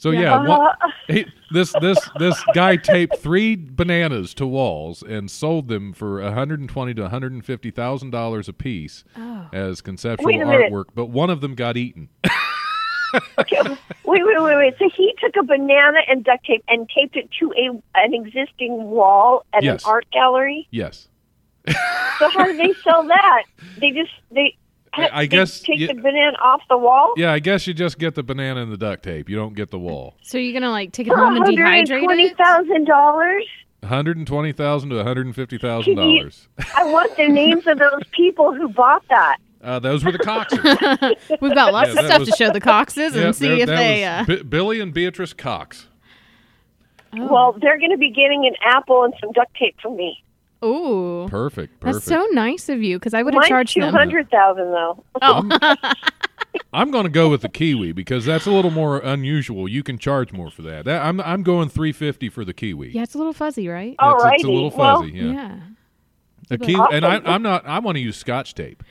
So 0.00 0.12
yeah, 0.12 0.42
one, 0.46 0.74
he, 1.08 1.26
this 1.50 1.74
this 1.82 1.98
this 2.18 2.42
guy 2.54 2.76
taped 2.76 3.18
three 3.18 3.54
bananas 3.54 4.32
to 4.34 4.46
walls 4.46 5.02
and 5.02 5.30
sold 5.30 5.68
them 5.68 5.92
for 5.92 6.22
120 6.22 6.94
to 6.94 7.02
150 7.02 7.70
thousand 7.70 8.08
dollars 8.08 8.48
a 8.48 8.54
piece 8.54 9.04
oh. 9.18 9.46
as 9.52 9.82
conceptual 9.82 10.24
Wait 10.24 10.40
a 10.40 10.46
minute. 10.46 10.72
artwork. 10.72 10.86
But 10.94 11.10
one 11.10 11.28
of 11.28 11.42
them 11.42 11.54
got 11.54 11.76
eaten. 11.76 12.08
Wait, 13.42 14.22
wait, 14.24 14.42
wait, 14.42 14.56
wait. 14.56 14.74
So 14.78 14.88
he 14.96 15.14
took 15.20 15.34
a 15.36 15.42
banana 15.44 15.98
and 16.08 16.24
duct 16.24 16.44
tape 16.46 16.64
and 16.68 16.88
taped 16.88 17.16
it 17.16 17.28
to 17.40 17.52
a 17.52 17.98
an 17.98 18.14
existing 18.14 18.84
wall 18.84 19.44
at 19.52 19.62
Yes. 19.62 19.84
an 19.84 19.90
art 19.90 20.06
gallery. 20.12 20.66
yes, 20.70 21.08
So 21.66 22.28
how 22.30 22.44
do 22.44 22.56
they 22.56 22.72
sell 22.84 23.06
that? 23.06 23.42
They 23.78 23.90
just 23.90 24.12
they. 24.30 24.56
I- 24.92 25.10
I 25.12 25.26
guess 25.26 25.60
take 25.60 25.78
you- 25.78 25.86
the 25.86 25.94
banana 25.94 26.36
off 26.42 26.62
the 26.68 26.76
wall. 26.78 27.14
yeah. 27.16 27.32
I 27.32 27.38
guess 27.38 27.66
you 27.66 27.74
just 27.74 27.98
get 27.98 28.14
the 28.14 28.22
banana 28.22 28.62
and 28.62 28.72
the 28.72 28.76
duct 28.76 29.02
tape. 29.04 29.28
You 29.28 29.36
don't 29.36 29.54
get 29.54 29.70
the 29.70 29.78
wall. 29.78 30.14
So 30.22 30.36
you're 30.38 30.52
going 30.52 30.62
to 30.62 30.70
like 30.70 30.92
take 30.92 31.06
it 31.06 31.10
For 31.10 31.16
home 31.18 31.36
and 31.36 31.44
dehydrate 31.46 32.04
twenty 32.04 32.24
it? 32.28 32.36
thousand 32.36 32.86
dollars. 32.86 33.44
120 33.82 34.52
thousand 34.52 34.90
to 34.90 34.96
150 34.96 35.58
thousand 35.58 35.94
dollars. 35.94 36.48
I 36.76 36.84
want 36.84 37.16
the 37.16 37.28
names 37.28 37.66
of 37.66 37.78
those 37.78 38.02
people 38.12 38.52
who 38.54 38.68
bought 38.68 39.02
that. 39.08 39.36
Uh, 39.62 39.78
those 39.78 40.04
were 40.04 40.12
the 40.12 40.18
Coxes. 40.18 40.58
We've 41.40 41.54
got 41.54 41.72
lots 41.72 41.94
Yeah, 41.94 42.00
of 42.00 42.06
stuff 42.06 42.18
was- 42.20 42.30
to 42.30 42.36
show 42.36 42.50
the 42.52 42.60
Coxes 42.60 43.14
and 43.14 43.24
Yep, 43.26 43.34
see 43.36 43.60
if 43.60 43.66
they. 43.68 44.04
Uh, 44.04 44.24
was 44.26 44.38
Bi- 44.38 44.42
Billy 44.42 44.80
and 44.80 44.92
Beatrice 44.92 45.32
Cox. 45.34 45.86
oh. 47.16 47.26
Well, 47.30 47.56
they're 47.60 47.78
going 47.78 47.90
to 47.90 47.96
be 47.98 48.10
getting 48.10 48.46
an 48.46 48.54
apple 48.64 49.04
and 49.04 49.14
some 49.20 49.32
duct 49.32 49.54
tape 49.56 49.76
from 49.80 49.96
me. 49.96 50.22
Ooh. 50.64 51.26
Perfect. 51.30 51.80
Perfect. 51.80 51.80
That's 51.80 52.04
so 52.04 52.26
nice 52.32 52.68
of 52.68 52.82
you 52.82 52.98
because 52.98 53.14
I 53.14 53.22
would 53.22 53.34
have 53.34 53.44
charged 53.44 53.74
two 53.74 53.80
them. 53.80 53.94
hundred 53.94 54.30
thousand 54.30 54.70
though. 54.70 55.04
Oh, 55.22 55.76
I'm 56.72 56.90
going 56.90 57.04
to 57.04 57.10
go 57.10 57.28
with 57.28 57.42
the 57.42 57.48
kiwi 57.48 57.92
because 57.92 58.24
that's 58.24 58.46
a 58.46 58.50
little 58.50 58.70
more 58.72 58.98
unusual. 58.98 59.68
You 59.68 59.82
can 59.84 59.98
charge 59.98 60.32
more 60.32 60.50
for 60.50 60.62
that. 60.62 60.84
that 60.84 61.02
I'm 61.04 61.20
I'm 61.20 61.42
going 61.44 61.68
350 61.68 62.28
for 62.28 62.44
the 62.44 62.52
kiwi. 62.52 62.90
yeah, 62.90 63.02
it's 63.02 63.14
a 63.14 63.18
little 63.18 63.32
fuzzy, 63.32 63.68
right? 63.68 63.94
Oh, 64.00 64.14
it's, 64.14 64.24
it's 64.24 64.44
a 64.44 64.46
Alrighty. 64.46 64.52
little 64.54 64.70
Well- 64.76 65.00
fuzzy. 65.02 65.12
yeah. 65.12 65.32
yeah. 65.32 65.56
A 66.50 66.58
kiwi, 66.58 66.84
and 66.92 67.04
I, 67.04 67.20
I'm 67.24 67.42
not. 67.42 67.64
I 67.66 67.78
want 67.78 67.94
to 67.96 68.00
use 68.00 68.16
Scotch 68.16 68.54
tape. 68.56 68.82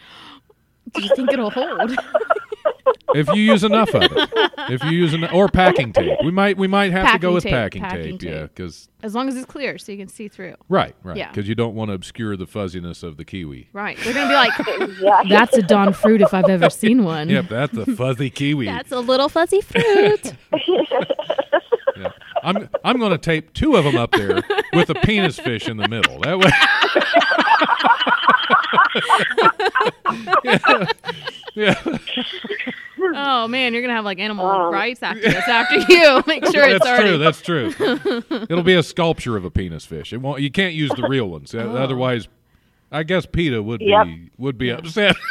Do 0.93 1.03
you 1.03 1.13
think 1.15 1.33
it'll 1.33 1.49
hold? 1.51 1.91
If 3.15 3.27
you 3.29 3.41
use 3.41 3.63
enough 3.63 3.89
of 3.95 4.03
it, 4.03 4.11
if 4.69 4.83
you 4.83 4.91
use 4.91 5.13
enough, 5.15 5.33
or 5.33 5.47
packing 5.47 5.91
tape, 5.93 6.19
we 6.23 6.29
might 6.31 6.57
we 6.57 6.67
might 6.67 6.91
have 6.91 7.11
to 7.13 7.19
go 7.19 7.33
with 7.33 7.43
tape, 7.43 7.53
packing, 7.53 7.81
packing 7.81 8.17
tape. 8.19 8.29
Yeah, 8.29 8.41
because 8.43 8.87
as 9.01 9.15
long 9.15 9.27
as 9.27 9.35
it's 9.35 9.45
clear 9.45 9.77
so 9.79 9.91
you 9.91 9.97
can 9.97 10.07
see 10.09 10.27
through. 10.27 10.55
right, 10.67 10.95
right, 11.03 11.17
Yeah. 11.17 11.29
because 11.29 11.47
you 11.49 11.55
don't 11.55 11.73
want 11.73 11.89
to 11.89 11.95
obscure 11.95 12.37
the 12.37 12.45
fuzziness 12.45 13.01
of 13.01 13.17
the 13.17 13.25
kiwi. 13.25 13.69
Right. 13.73 13.97
They're 14.03 14.13
going 14.13 14.27
to 14.27 14.31
be 14.31 14.35
like, 14.35 14.59
Exactly. 14.89 15.29
that's 15.29 15.57
a 15.57 15.61
Don 15.63 15.93
fruit 15.93 16.21
if 16.21 16.33
I've 16.33 16.49
ever 16.49 16.69
seen 16.69 17.03
one. 17.03 17.29
Yep, 17.29 17.47
that's 17.49 17.77
a 17.77 17.85
fuzzy 17.95 18.29
kiwi. 18.29 18.65
That's 18.65 18.91
a 18.91 18.99
little 18.99 19.29
fuzzy 19.29 19.61
fruit. 19.61 20.33
Yeah. 21.97 22.11
I'm 22.45 22.69
I'm 22.85 22.97
going 22.97 23.11
to 23.11 23.17
tape 23.17 23.51
two 23.53 23.75
of 23.75 23.83
them 23.83 23.97
up 23.97 24.11
there 24.11 24.41
with 24.71 24.89
a 24.89 24.95
penis 24.95 25.37
fish 25.37 25.67
in 25.67 25.75
the 25.75 25.89
middle. 25.89 26.19
That 26.21 26.39
way. 26.39 26.49
yeah. 30.43 30.85
yeah. 31.55 31.97
oh, 33.15 33.47
man. 33.47 33.73
You're 33.73 33.81
going 33.81 33.89
to 33.89 33.95
have 33.95 34.05
like 34.05 34.19
animal 34.19 34.69
rights 34.71 34.99
activists 35.01 35.47
after 35.47 35.75
you. 35.91 36.23
Make 36.27 36.45
sure 36.47 36.63
it's 36.67 36.83
That's 36.83 36.85
already. 36.85 37.07
true. 37.09 37.17
That's 37.17 37.41
true. 37.41 38.43
It'll 38.49 38.63
be 38.63 38.75
a 38.75 38.83
sculpture 38.83 39.35
of 39.37 39.45
a 39.45 39.51
penis 39.51 39.85
fish. 39.85 40.13
It 40.13 40.17
won't. 40.17 40.41
You 40.41 40.51
can't 40.51 40.73
use 40.73 40.91
the 40.95 41.07
real 41.07 41.29
ones. 41.29 41.53
Uh, 41.53 41.59
Otherwise, 41.59 42.27
I 42.91 43.03
guess 43.03 43.25
PETA 43.25 43.61
would 43.61 43.81
Yep. 43.81 44.05
be 44.07 44.29
would 44.37 44.57
be 44.57 44.69
upset. 44.71 45.15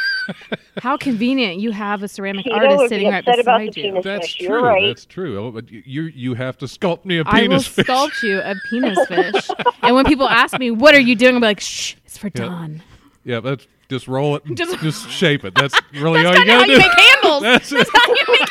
How 0.81 0.95
convenient 0.95 1.59
you 1.59 1.71
have 1.71 2.03
a 2.03 2.07
ceramic 2.07 2.45
Peter 2.45 2.55
artist 2.55 2.89
sitting 2.89 3.09
right 3.09 3.19
upset 3.27 3.39
about 3.39 3.59
beside 3.61 3.77
you. 3.77 4.01
That's 4.03 4.27
fish. 4.27 4.35
true. 4.37 4.47
You're 4.47 4.61
right. 4.61 4.87
That's 4.87 5.05
true. 5.05 5.39
Oh, 5.39 5.51
but 5.51 5.69
you 5.71 6.03
you 6.03 6.35
have 6.35 6.57
to 6.59 6.67
sculpt 6.67 7.03
me 7.03 7.17
a 7.17 7.23
I 7.25 7.41
will 7.41 7.47
penis 7.49 7.67
fish. 7.67 7.85
sculpt 7.87 8.21
you 8.23 8.39
a 8.39 8.55
penis 8.69 8.99
fish. 9.07 9.49
and 9.81 9.95
when 9.95 10.05
people 10.05 10.29
ask 10.29 10.57
me, 10.59 10.69
what 10.71 10.93
are 10.95 10.99
you 10.99 11.15
doing? 11.15 11.35
I'm 11.35 11.41
like, 11.41 11.59
shh, 11.59 11.95
it's 12.05 12.17
for 12.17 12.27
Yeah. 12.27 12.43
Don. 12.45 12.81
Yeah, 13.23 13.39
that's 13.41 13.67
just 13.89 14.07
roll 14.07 14.35
it. 14.35 14.43
Just- 14.53 14.79
just, 14.81 15.09
shape 15.09 15.43
it. 15.45 15.53
That's 15.55 15.75
really 15.93 16.25
all 16.25 16.33
you 16.35 16.37
kind 16.37 16.41
of 16.41 16.47
gotta 16.47 16.59
how 16.59 16.65
do. 16.65 16.71
you 16.73 16.77
make 16.79 16.91
handles. 16.99 17.41
That's 17.43 17.71
it. 17.71 17.87
how 17.93 18.07
you 18.07 18.25
make 18.29 18.49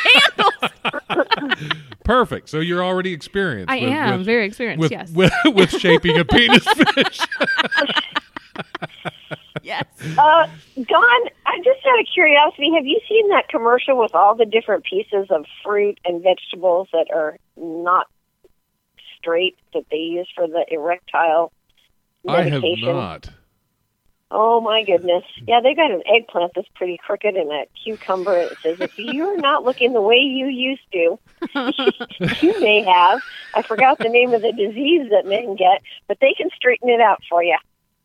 handles. 1.18 1.72
Perfect. 2.04 2.48
So 2.48 2.60
you're 2.60 2.82
already 2.84 3.12
experienced. 3.12 3.70
I 3.70 3.80
with- 3.80 3.88
am 3.90 4.18
with- 4.18 4.26
very 4.26 4.46
experienced. 4.46 4.80
with, 4.80 4.90
yes. 4.92 5.10
with 5.10 5.32
with 5.46 5.70
shaping 5.70 6.18
a 6.18 6.24
penis 6.24 6.64
fish. 6.66 7.20
yes. 9.62 9.84
Uh, 10.16 10.46
Don, 10.76 11.20
I'm 11.46 11.62
just 11.64 11.84
out 11.86 12.00
of 12.00 12.06
curiosity. 12.12 12.70
Have 12.74 12.86
you 12.86 13.00
seen 13.08 13.28
that 13.28 13.48
commercial 13.48 13.98
with 13.98 14.14
all 14.14 14.34
the 14.34 14.46
different 14.46 14.84
pieces 14.84 15.26
of 15.30 15.44
fruit 15.64 15.98
and 16.04 16.22
vegetables 16.22 16.88
that 16.92 17.06
are 17.14 17.38
not 17.56 18.06
straight 19.18 19.56
that 19.74 19.84
they 19.90 19.96
use 19.98 20.28
for 20.34 20.46
the 20.46 20.64
erectile 20.70 21.52
Medication? 22.24 22.46
I 22.46 22.54
have 22.54 22.62
medication? 22.62 22.88
not. 22.94 23.30
Oh 24.30 24.60
my 24.60 24.84
goodness! 24.84 25.24
Yeah, 25.46 25.60
they 25.62 25.74
got 25.74 25.90
an 25.90 26.02
eggplant 26.06 26.52
that's 26.54 26.68
pretty 26.74 26.98
crooked 27.04 27.34
and 27.34 27.50
a 27.50 27.64
cucumber. 27.82 28.36
It 28.36 28.58
says 28.62 28.80
if 28.80 28.98
you're 28.98 29.38
not 29.38 29.64
looking 29.64 29.94
the 29.94 30.02
way 30.02 30.16
you 30.16 30.46
used 30.46 30.82
to, 30.92 31.18
you 32.46 32.60
may 32.60 32.82
have. 32.82 33.20
I 33.54 33.62
forgot 33.62 33.98
the 33.98 34.08
name 34.10 34.34
of 34.34 34.42
the 34.42 34.52
disease 34.52 35.08
that 35.10 35.24
men 35.26 35.56
get, 35.56 35.80
but 36.08 36.18
they 36.20 36.34
can 36.36 36.50
straighten 36.54 36.90
it 36.90 37.00
out 37.00 37.22
for 37.28 37.42
you. 37.42 37.56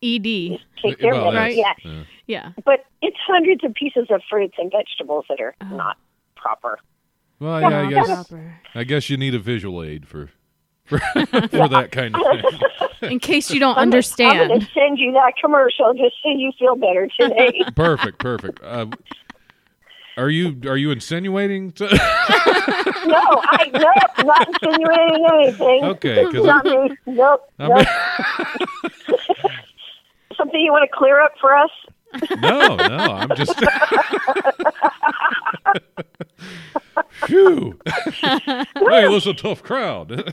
ED. 0.02 0.58
Take 0.82 0.98
their 0.98 1.12
Well, 1.12 1.30
medicine. 1.32 1.62
that's- 1.62 1.78
Yeah, 1.84 1.90
yeah. 1.92 2.04
Yeah. 2.26 2.52
but 2.64 2.84
it's 3.02 3.16
hundreds 3.26 3.62
of 3.64 3.74
pieces 3.74 4.06
of 4.10 4.22
fruits 4.30 4.54
and 4.58 4.70
vegetables 4.72 5.26
that 5.28 5.40
are 5.40 5.54
Oh. 5.60 5.76
not 5.76 5.98
proper. 6.36 6.78
Well, 7.38 7.60
yeah, 7.60 7.80
I 7.86 7.90
guess 7.90 8.06
proper. 8.06 8.54
I 8.74 8.84
guess 8.84 9.10
you 9.10 9.16
need 9.18 9.34
a 9.34 9.38
visual 9.38 9.82
aid 9.82 10.06
for 10.08 10.30
for, 10.86 10.98
for 11.48 11.68
that 11.68 11.88
kind 11.92 12.14
of 12.16 12.22
thing. 12.50 12.83
In 13.10 13.18
case 13.20 13.50
you 13.50 13.60
don't 13.60 13.76
I'm 13.76 13.90
gonna- 13.90 14.02
I'm 14.20 14.48
going 14.48 14.60
to 14.60 14.66
send 14.72 14.98
you 14.98 15.12
that 15.12 15.34
commercial 15.40 15.92
just 15.94 16.16
so 16.22 16.30
you 16.30 16.52
feel 16.58 16.76
better 16.76 17.08
today. 17.18 17.62
Perfect, 17.76 18.18
perfect. 18.18 18.60
Uh, 18.62 18.86
are 20.16 20.30
you 20.30 20.56
are 20.66 20.76
you 20.76 20.90
insinuating? 20.92 21.72
To, 21.72 21.84
no, 21.88 21.90
I 21.96 23.70
no, 23.72 23.92
I'm 24.16 24.26
not 24.26 24.48
insinuating 24.48 25.26
anything. 25.32 25.84
okay, 25.84 26.24
because 26.24 26.44
Not 26.46 26.64
me. 26.64 26.96
Nope. 27.06 27.50
nope. 27.58 27.86
Something 30.36 30.60
you 30.60 30.70
want 30.72 30.88
to 30.88 30.96
clear 30.96 31.20
up 31.20 31.32
for 31.40 31.56
us? 31.56 31.70
no, 32.40 32.76
no, 32.76 32.84
I'm 32.86 33.34
just. 33.36 33.58
Phew. 37.26 37.78
hey, 38.20 38.64
this 39.08 39.22
is 39.22 39.26
a 39.26 39.34
tough 39.34 39.62
crowd. 39.64 40.32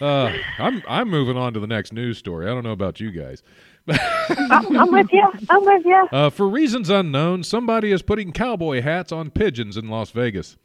Uh, 0.00 0.32
I'm 0.58 0.82
I'm 0.88 1.08
moving 1.08 1.36
on 1.36 1.54
to 1.54 1.60
the 1.60 1.66
next 1.66 1.92
news 1.92 2.18
story. 2.18 2.46
I 2.46 2.50
don't 2.50 2.64
know 2.64 2.72
about 2.72 3.00
you 3.00 3.10
guys. 3.10 3.42
I'm, 3.88 4.76
I'm 4.76 4.92
with 4.92 5.12
you. 5.12 5.32
I'm 5.48 5.64
with 5.64 5.84
you. 5.84 6.08
Uh, 6.12 6.30
for 6.30 6.48
reasons 6.48 6.90
unknown, 6.90 7.42
somebody 7.42 7.92
is 7.92 8.02
putting 8.02 8.32
cowboy 8.32 8.82
hats 8.82 9.12
on 9.12 9.30
pigeons 9.30 9.76
in 9.76 9.88
Las 9.88 10.10
Vegas. 10.10 10.56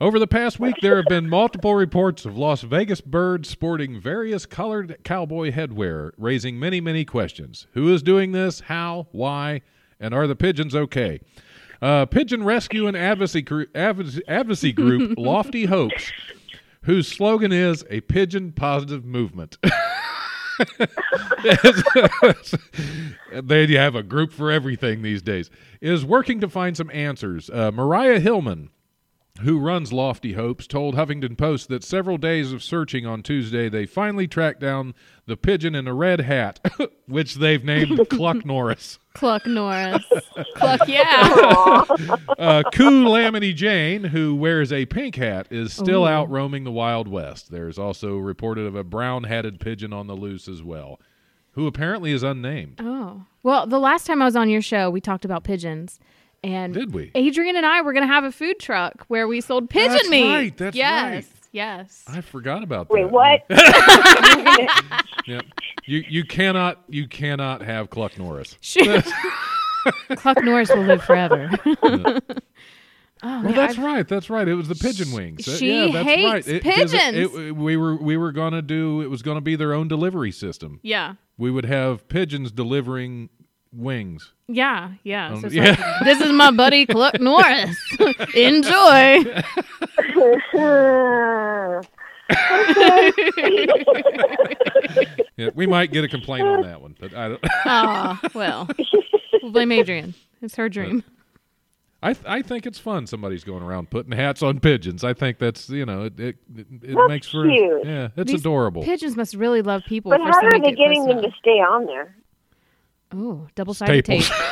Over 0.00 0.18
the 0.20 0.26
past 0.28 0.60
week, 0.60 0.76
there 0.80 0.96
have 0.96 1.06
been 1.06 1.28
multiple 1.28 1.74
reports 1.74 2.24
of 2.24 2.38
Las 2.38 2.62
Vegas 2.62 3.00
birds 3.00 3.48
sporting 3.48 4.00
various 4.00 4.46
colored 4.46 4.98
cowboy 5.02 5.50
headwear, 5.50 6.12
raising 6.16 6.58
many, 6.58 6.80
many 6.80 7.04
questions. 7.04 7.66
Who 7.72 7.92
is 7.92 8.02
doing 8.02 8.30
this? 8.30 8.60
How? 8.60 9.08
Why? 9.10 9.62
And 9.98 10.14
are 10.14 10.28
the 10.28 10.36
pigeons 10.36 10.74
okay? 10.76 11.20
Uh, 11.82 12.06
pigeon 12.06 12.44
rescue 12.44 12.86
and 12.86 12.96
advocacy, 12.96 13.44
advocacy 13.74 14.72
group 14.72 15.14
Lofty 15.18 15.64
Hopes, 15.66 16.12
whose 16.88 17.06
slogan 17.06 17.52
is 17.52 17.84
a 17.90 18.00
pigeon 18.00 18.50
positive 18.50 19.04
movement. 19.04 19.58
they 23.42 23.66
have 23.74 23.94
a 23.94 24.02
group 24.02 24.32
for 24.32 24.50
everything 24.50 25.02
these 25.02 25.20
days 25.20 25.50
is 25.82 26.02
working 26.02 26.40
to 26.40 26.48
find 26.48 26.76
some 26.76 26.90
answers 26.92 27.50
uh, 27.50 27.70
mariah 27.70 28.18
hillman 28.18 28.70
who 29.40 29.58
runs 29.58 29.92
lofty 29.92 30.32
hopes 30.32 30.66
told 30.66 30.94
huffington 30.94 31.36
post 31.36 31.68
that 31.68 31.84
several 31.84 32.18
days 32.18 32.52
of 32.52 32.62
searching 32.62 33.06
on 33.06 33.22
tuesday 33.22 33.68
they 33.68 33.86
finally 33.86 34.26
tracked 34.26 34.60
down 34.60 34.94
the 35.26 35.36
pigeon 35.36 35.74
in 35.74 35.86
a 35.86 35.94
red 35.94 36.20
hat 36.20 36.60
which 37.06 37.36
they've 37.36 37.64
named 37.64 38.08
cluck 38.10 38.44
norris 38.44 38.98
Cluck 39.18 39.46
Norris. 39.48 40.04
Cluck, 40.54 40.86
yeah. 40.86 41.82
uh, 42.38 42.62
Koo 42.72 43.08
Lamity 43.08 43.52
Jane, 43.52 44.04
who 44.04 44.36
wears 44.36 44.72
a 44.72 44.86
pink 44.86 45.16
hat, 45.16 45.48
is 45.50 45.72
still 45.72 46.04
Ooh. 46.04 46.08
out 46.08 46.30
roaming 46.30 46.62
the 46.62 46.70
Wild 46.70 47.08
West. 47.08 47.50
There's 47.50 47.80
also 47.80 48.16
reported 48.16 48.64
of 48.66 48.76
a 48.76 48.84
brown 48.84 49.24
hatted 49.24 49.58
pigeon 49.58 49.92
on 49.92 50.06
the 50.06 50.14
loose 50.14 50.46
as 50.46 50.62
well, 50.62 51.00
who 51.52 51.66
apparently 51.66 52.12
is 52.12 52.22
unnamed. 52.22 52.76
Oh. 52.78 53.24
Well, 53.42 53.66
the 53.66 53.80
last 53.80 54.06
time 54.06 54.22
I 54.22 54.24
was 54.24 54.36
on 54.36 54.50
your 54.50 54.62
show, 54.62 54.88
we 54.88 55.00
talked 55.00 55.24
about 55.24 55.42
pigeons. 55.42 55.98
And 56.44 56.72
Did 56.74 56.94
we? 56.94 57.10
Adrian 57.14 57.56
and 57.56 57.66
I 57.66 57.82
were 57.82 57.92
going 57.92 58.06
to 58.06 58.12
have 58.12 58.24
a 58.24 58.30
food 58.32 58.58
truck 58.60 59.04
where 59.08 59.26
we 59.26 59.40
sold 59.40 59.68
pigeon 59.70 59.92
That's 59.92 60.08
meat. 60.08 60.24
right, 60.32 60.56
that's 60.56 60.76
yes. 60.76 61.12
right. 61.12 61.26
Yes. 61.50 62.04
I 62.06 62.20
forgot 62.20 62.62
about 62.62 62.88
that. 62.88 62.94
Wait, 62.94 63.10
what? 63.10 63.44
Yep. 65.26 65.44
You 65.84 66.04
you 66.08 66.24
cannot 66.24 66.82
you 66.88 67.06
cannot 67.08 67.60
have 67.62 67.90
Cluck 67.90 68.16
Norris. 68.18 68.56
Sure. 68.62 69.02
Cluck 70.16 70.42
Norris 70.42 70.70
will 70.70 70.82
live 70.84 71.02
forever. 71.02 71.50
oh, 71.82 72.20
Well, 73.22 73.42
man, 73.42 73.54
that's 73.54 73.74
I've- 73.74 73.82
right. 73.82 74.06
That's 74.08 74.30
right. 74.30 74.46
It 74.48 74.54
was 74.54 74.68
the 74.68 74.74
pigeon 74.74 75.12
wings. 75.12 75.46
Uh, 75.48 75.56
she 75.56 75.86
yeah, 75.86 75.92
that's 75.92 76.06
hates 76.08 76.24
right. 76.30 76.48
It- 76.48 76.64
'cause 76.64 76.92
it- 76.94 77.00
pigeons. 77.00 77.36
it- 77.36 77.56
we 77.56 77.76
were 77.76 77.96
we 77.96 78.16
were 78.16 78.32
gonna 78.32 78.62
do. 78.62 79.00
It 79.02 79.08
was 79.10 79.22
gonna 79.22 79.40
be 79.40 79.56
their 79.56 79.72
own 79.74 79.88
delivery 79.88 80.32
system. 80.32 80.80
Yeah. 80.82 81.14
We 81.36 81.50
would 81.50 81.64
have 81.66 82.08
pigeons 82.08 82.50
delivering 82.52 83.28
wings. 83.72 84.32
Yeah, 84.48 84.92
yeah. 85.02 85.32
Um, 85.32 85.40
So 85.40 85.48
yeah. 85.48 85.70
like, 85.70 86.04
this 86.04 86.20
is 86.20 86.32
my 86.32 86.50
buddy 86.50 86.86
Cluck 86.86 87.20
Norris. 87.20 87.76
Enjoy. 88.34 89.24
Yeah, 95.36 95.50
we 95.54 95.66
might 95.66 95.92
get 95.92 96.02
a 96.04 96.08
complaint 96.08 96.46
on 96.48 96.62
that 96.62 96.80
one, 96.82 96.96
but 96.98 97.14
I 97.14 97.28
don't. 97.28 97.40
Oh, 97.64 98.18
well. 98.34 98.68
We'll 99.42 99.52
blame 99.52 99.70
Adrian. 99.70 100.14
It's 100.42 100.56
her 100.56 100.68
dream. 100.68 101.04
I 102.02 102.12
th- 102.12 102.26
I 102.26 102.42
think 102.42 102.66
it's 102.66 102.78
fun. 102.78 103.06
Somebody's 103.06 103.44
going 103.44 103.62
around 103.62 103.90
putting 103.90 104.12
hats 104.12 104.42
on 104.42 104.58
pigeons. 104.60 105.04
I 105.04 105.14
think 105.14 105.38
that's 105.38 105.68
you 105.68 105.84
know 105.86 106.04
it 106.04 106.18
it, 106.18 106.36
it, 106.56 106.66
it 106.82 107.08
makes 107.08 107.28
for 107.28 107.44
cute. 107.48 107.84
yeah 107.84 108.08
it's 108.16 108.30
These 108.32 108.40
adorable. 108.40 108.82
Pigeons 108.84 109.16
must 109.16 109.34
really 109.34 109.62
love 109.62 109.82
people. 109.86 110.10
but 110.10 110.20
how 110.20 110.32
are 110.44 110.60
they 110.60 110.72
getting 110.72 111.06
them 111.06 111.22
to 111.22 111.30
stay 111.40 111.58
on 111.60 111.86
there? 111.86 112.14
Oh, 113.14 113.46
double 113.54 113.74
sided 113.74 114.04
tape. 114.04 114.22
Staples. 114.22 114.48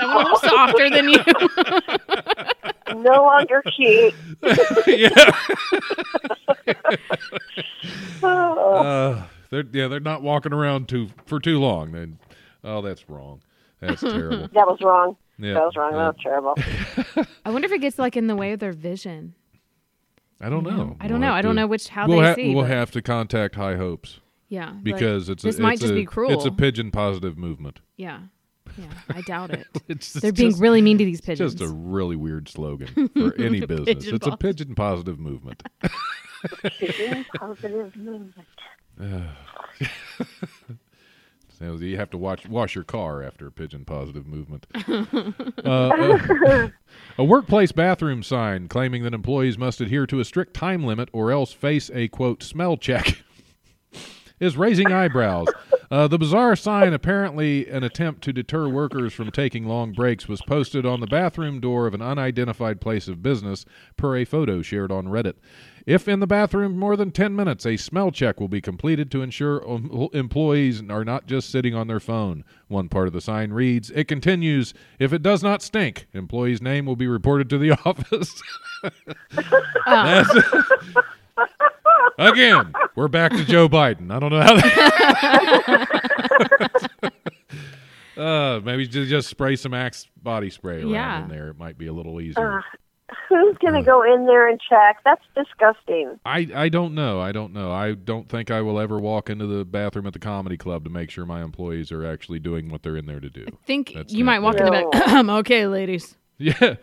I'm 0.00 0.10
a 0.10 0.18
little 0.18 0.36
softer 0.38 0.90
than 0.90 1.08
you. 1.08 1.18
No 3.02 3.22
longer 3.22 3.62
cute. 3.74 4.14
yeah. 4.86 5.30
Oh, 8.22 8.74
Uh, 8.78 9.24
they're 9.50 9.64
yeah 9.72 9.88
they're 9.88 10.00
not 10.00 10.22
walking 10.22 10.52
around 10.52 10.88
too 10.88 11.08
for 11.24 11.40
too 11.40 11.58
long. 11.58 11.92
Then 11.92 12.18
oh 12.64 12.82
that's 12.82 13.08
wrong. 13.08 13.40
That's 13.80 14.00
terrible. 14.02 14.48
that 14.52 14.66
was 14.66 14.78
wrong. 14.82 15.16
Yeah, 15.38 15.54
That 15.54 15.64
was 15.64 15.76
wrong. 15.76 15.92
yeah. 15.92 15.98
That 15.98 16.14
was 16.14 16.22
terrible. 16.22 17.26
I 17.44 17.50
wonder 17.50 17.66
if 17.66 17.72
it 17.72 17.78
gets 17.80 17.98
like 17.98 18.16
in 18.16 18.26
the 18.26 18.36
way 18.36 18.52
of 18.52 18.58
their 18.60 18.72
vision. 18.72 19.34
I 20.40 20.48
don't 20.48 20.64
know. 20.64 20.96
I 21.00 21.06
don't 21.08 21.20
We'll 21.20 21.20
know. 21.20 21.26
have 21.28 21.34
I 21.36 21.42
don't 21.42 21.54
to- 21.54 21.60
know 21.62 21.66
which 21.66 21.88
how 21.88 22.06
we'll 22.08 22.20
they 22.20 22.26
ha- 22.26 22.34
see. 22.34 22.54
We'll 22.54 22.64
but- 22.64 22.70
have 22.70 22.90
to 22.92 23.02
contact 23.02 23.54
High 23.54 23.76
Hopes 23.76 24.20
yeah, 24.48 24.70
like, 24.70 24.84
because 24.84 25.28
it's 25.28 25.44
a, 25.44 25.60
might 25.60 25.74
it's 25.74 25.82
just 25.82 25.92
a- 25.92 25.96
be 25.96 26.04
cruel. 26.04 26.30
It's 26.32 26.44
a 26.44 26.50
pigeon 26.50 26.90
positive 26.90 27.36
movement. 27.38 27.80
yeah, 27.96 28.20
yeah. 28.76 28.84
I 29.10 29.20
doubt 29.22 29.50
it. 29.50 29.66
It's 29.88 30.12
They're 30.12 30.32
being 30.32 30.50
just- 30.50 30.60
really 30.62 30.82
mean 30.82 30.98
to 30.98 31.04
these 31.04 31.20
pigeons. 31.20 31.54
Just 31.54 31.70
a 31.70 31.72
really 31.74 32.16
weird 32.16 32.48
slogan 32.48 33.08
for 33.16 33.34
any 33.40 33.60
business. 33.60 33.86
Pigeon 33.86 34.14
it's 34.16 34.26
a 34.26 34.36
pigeon 34.36 34.74
positive 34.74 35.18
movement. 35.18 35.62
Pigeon 36.78 37.24
positive 37.36 37.96
movement. 37.96 38.46
So 41.58 41.74
you 41.74 41.96
have 41.96 42.10
to 42.10 42.18
watch 42.18 42.48
wash 42.48 42.76
your 42.76 42.84
car 42.84 43.20
after 43.20 43.48
a 43.48 43.50
pigeon 43.50 43.84
positive 43.84 44.28
movement. 44.28 44.64
uh, 45.64 45.66
uh, 45.68 46.68
a 47.18 47.24
workplace 47.24 47.72
bathroom 47.72 48.22
sign 48.22 48.68
claiming 48.68 49.02
that 49.02 49.12
employees 49.12 49.58
must 49.58 49.80
adhere 49.80 50.06
to 50.06 50.20
a 50.20 50.24
strict 50.24 50.54
time 50.54 50.84
limit 50.84 51.08
or 51.12 51.32
else 51.32 51.52
face 51.52 51.90
a 51.92 52.06
quote 52.06 52.44
smell 52.44 52.76
check 52.76 53.22
is 54.40 54.56
raising 54.56 54.92
eyebrows. 54.92 55.48
Uh, 55.90 56.06
the 56.06 56.18
bizarre 56.18 56.54
sign, 56.54 56.92
apparently 56.92 57.66
an 57.68 57.82
attempt 57.82 58.22
to 58.22 58.32
deter 58.32 58.68
workers 58.68 59.12
from 59.14 59.30
taking 59.30 59.64
long 59.66 59.92
breaks, 59.92 60.28
was 60.28 60.42
posted 60.42 60.84
on 60.84 61.00
the 61.00 61.06
bathroom 61.06 61.60
door 61.60 61.86
of 61.86 61.94
an 61.94 62.02
unidentified 62.02 62.80
place 62.80 63.08
of 63.08 63.22
business 63.22 63.64
per 63.96 64.16
a 64.16 64.24
photo 64.24 64.60
shared 64.60 64.92
on 64.92 65.06
Reddit. 65.06 65.34
If 65.86 66.06
in 66.06 66.20
the 66.20 66.26
bathroom 66.26 66.76
more 66.76 66.96
than 66.96 67.10
10 67.12 67.34
minutes, 67.34 67.64
a 67.64 67.78
smell 67.78 68.10
check 68.10 68.38
will 68.38 68.48
be 68.48 68.60
completed 68.60 69.10
to 69.10 69.22
ensure 69.22 69.66
um, 69.66 70.10
employees 70.12 70.82
are 70.90 71.04
not 71.04 71.26
just 71.26 71.48
sitting 71.50 71.74
on 71.74 71.86
their 71.86 72.00
phone. 72.00 72.44
One 72.66 72.90
part 72.90 73.06
of 73.06 73.14
the 73.14 73.22
sign 73.22 73.52
reads, 73.54 73.90
It 73.92 74.04
continues, 74.06 74.74
if 74.98 75.14
it 75.14 75.22
does 75.22 75.42
not 75.42 75.62
stink, 75.62 76.06
employee's 76.12 76.60
name 76.60 76.84
will 76.84 76.96
be 76.96 77.06
reported 77.08 77.48
to 77.48 77.56
the 77.56 77.70
office. 77.86 78.42
That's- 79.86 80.44
Again, 82.18 82.72
we're 82.96 83.06
back 83.08 83.30
to 83.32 83.44
Joe 83.44 83.68
Biden. 83.68 84.10
I 84.10 84.18
don't 84.18 84.30
know 84.32 84.40
how 84.40 84.56
that. 87.00 87.12
uh, 88.16 88.60
maybe 88.64 88.88
just 88.88 89.28
spray 89.28 89.54
some 89.54 89.72
Axe 89.72 90.08
body 90.20 90.50
spray 90.50 90.78
around 90.78 90.88
Yeah. 90.90 91.22
in 91.22 91.28
there. 91.28 91.48
It 91.50 91.58
might 91.58 91.78
be 91.78 91.86
a 91.86 91.92
little 91.92 92.20
easier. 92.20 92.64
Who's 93.28 93.56
gonna 93.64 93.82
go 93.84 94.02
in 94.02 94.26
there 94.26 94.48
and 94.48 94.60
check? 94.60 94.98
That's 95.04 95.22
disgusting. 95.34 96.18
I, 96.26 96.48
I 96.54 96.68
don't 96.68 96.94
know. 96.94 97.20
I 97.20 97.30
don't 97.32 97.52
know. 97.54 97.70
I 97.70 97.92
don't 97.94 98.28
think 98.28 98.50
I 98.50 98.60
will 98.62 98.78
ever 98.80 98.98
walk 98.98 99.30
into 99.30 99.46
the 99.46 99.64
bathroom 99.64 100.06
at 100.06 100.12
the 100.12 100.18
comedy 100.18 100.56
club 100.56 100.84
to 100.84 100.90
make 100.90 101.10
sure 101.10 101.24
my 101.24 101.42
employees 101.42 101.90
are 101.92 102.04
actually 102.04 102.38
doing 102.40 102.68
what 102.68 102.82
they're 102.82 102.96
in 102.96 103.06
there 103.06 103.20
to 103.20 103.30
do. 103.30 103.46
I 103.46 103.52
think 103.64 103.92
That's 103.94 104.12
you 104.12 104.24
might 104.24 104.40
walk 104.40 104.56
in 104.56 104.64
the 104.66 104.72
back. 104.72 105.28
Okay, 105.28 105.66
ladies. 105.68 106.16
Yeah. 106.38 106.74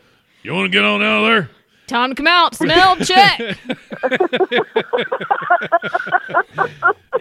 You 0.43 0.53
want 0.53 0.65
to 0.65 0.69
get 0.69 0.83
on 0.83 1.01
out 1.03 1.23
of 1.23 1.27
there? 1.27 1.49
Time 1.87 2.09
to 2.09 2.15
come 2.15 2.27
out. 2.27 2.55
Smell 2.55 2.95
check. 3.05 3.57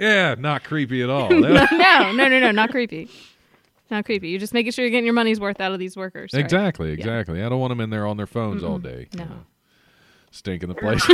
Yeah, 0.01 0.35
not 0.39 0.65
creepy 0.65 1.03
at 1.03 1.11
all. 1.11 1.31
no, 1.33 1.39
no, 1.39 2.13
no, 2.13 2.29
no, 2.41 2.51
not 2.51 2.71
creepy. 2.71 3.09
Not 3.91 4.05
creepy. 4.05 4.29
You're 4.31 4.41
just 4.41 4.55
making 4.55 4.73
sure 4.73 4.85
you're 4.85 4.91
getting 4.91 5.05
your 5.05 5.15
money's 5.15 5.39
worth 5.39 5.61
out 5.61 5.73
of 5.73 5.79
these 5.79 5.97
workers. 5.97 6.33
right? 6.35 6.41
Exactly, 6.43 6.91
exactly. 6.91 7.43
I 7.43 7.49
don't 7.49 7.61
want 7.61 7.71
them 7.71 7.81
in 7.81 7.91
there 7.91 8.07
on 8.07 8.17
their 8.17 8.27
phones 8.27 8.65
all 8.65 8.79
day. 8.79 9.09
No. 9.15 9.23
you 9.23 9.29
know, 9.29 9.37
stinking 10.31 10.69
the 10.71 10.75
place. 10.75 11.07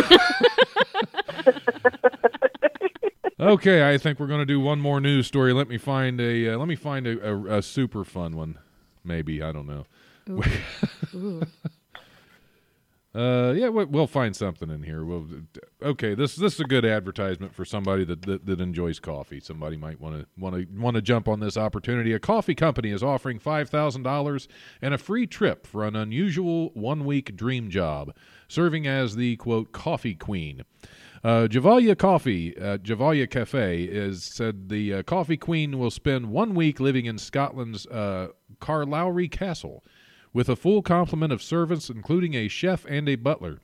okay, 3.40 3.92
I 3.92 3.98
think 3.98 4.20
we're 4.20 4.26
going 4.28 4.40
to 4.40 4.46
do 4.46 4.60
one 4.60 4.80
more 4.80 5.00
news 5.00 5.26
story. 5.26 5.52
Let 5.52 5.68
me 5.68 5.78
find 5.78 6.20
a 6.20 6.54
uh, 6.54 6.58
let 6.58 6.68
me 6.68 6.76
find 6.76 7.06
a, 7.06 7.28
a, 7.32 7.58
a 7.58 7.62
super 7.62 8.04
fun 8.04 8.36
one. 8.36 8.58
Maybe 9.04 9.42
I 9.42 9.52
don't 9.52 9.66
know. 9.66 9.84
Ooh. 11.14 11.42
Uh, 13.12 13.52
yeah, 13.56 13.68
we, 13.68 13.84
we'll 13.86 14.06
find 14.06 14.36
something 14.36 14.70
in 14.70 14.84
here. 14.84 15.04
We'll, 15.04 15.26
okay, 15.82 16.14
this 16.14 16.36
this 16.36 16.54
is 16.54 16.60
a 16.60 16.64
good 16.64 16.84
advertisement 16.84 17.52
for 17.52 17.64
somebody 17.64 18.04
that 18.04 18.22
that, 18.22 18.46
that 18.46 18.60
enjoys 18.60 19.00
coffee. 19.00 19.40
Somebody 19.40 19.76
might 19.76 20.00
want 20.00 20.20
to 20.20 20.26
want 20.38 20.54
to 20.54 20.66
want 20.80 20.94
to 20.94 21.02
jump 21.02 21.26
on 21.26 21.40
this 21.40 21.56
opportunity. 21.56 22.12
A 22.12 22.20
coffee 22.20 22.54
company 22.54 22.90
is 22.90 23.02
offering 23.02 23.40
five 23.40 23.68
thousand 23.68 24.04
dollars 24.04 24.46
and 24.80 24.94
a 24.94 24.98
free 24.98 25.26
trip 25.26 25.66
for 25.66 25.84
an 25.84 25.96
unusual 25.96 26.70
one 26.74 27.04
week 27.04 27.34
dream 27.34 27.68
job, 27.68 28.14
serving 28.46 28.86
as 28.86 29.16
the 29.16 29.36
quote 29.38 29.72
coffee 29.72 30.14
queen. 30.14 30.62
Uh, 31.22 31.48
Javalia 31.50 31.98
Coffee, 31.98 32.56
uh, 32.56 32.78
Javalia 32.78 33.28
Cafe, 33.28 33.82
is 33.82 34.22
said 34.22 34.68
the 34.68 34.94
uh, 34.94 35.02
coffee 35.02 35.36
queen 35.36 35.78
will 35.78 35.90
spend 35.90 36.30
one 36.30 36.54
week 36.54 36.80
living 36.80 37.06
in 37.06 37.18
Scotland's 37.18 37.86
uh, 37.86 38.28
Carlowrie 38.60 39.28
Castle 39.28 39.84
with 40.32 40.48
a 40.48 40.56
full 40.56 40.82
complement 40.82 41.32
of 41.32 41.42
servants, 41.42 41.90
including 41.90 42.34
a 42.34 42.48
chef 42.48 42.84
and 42.88 43.08
a 43.08 43.16
butler. 43.16 43.58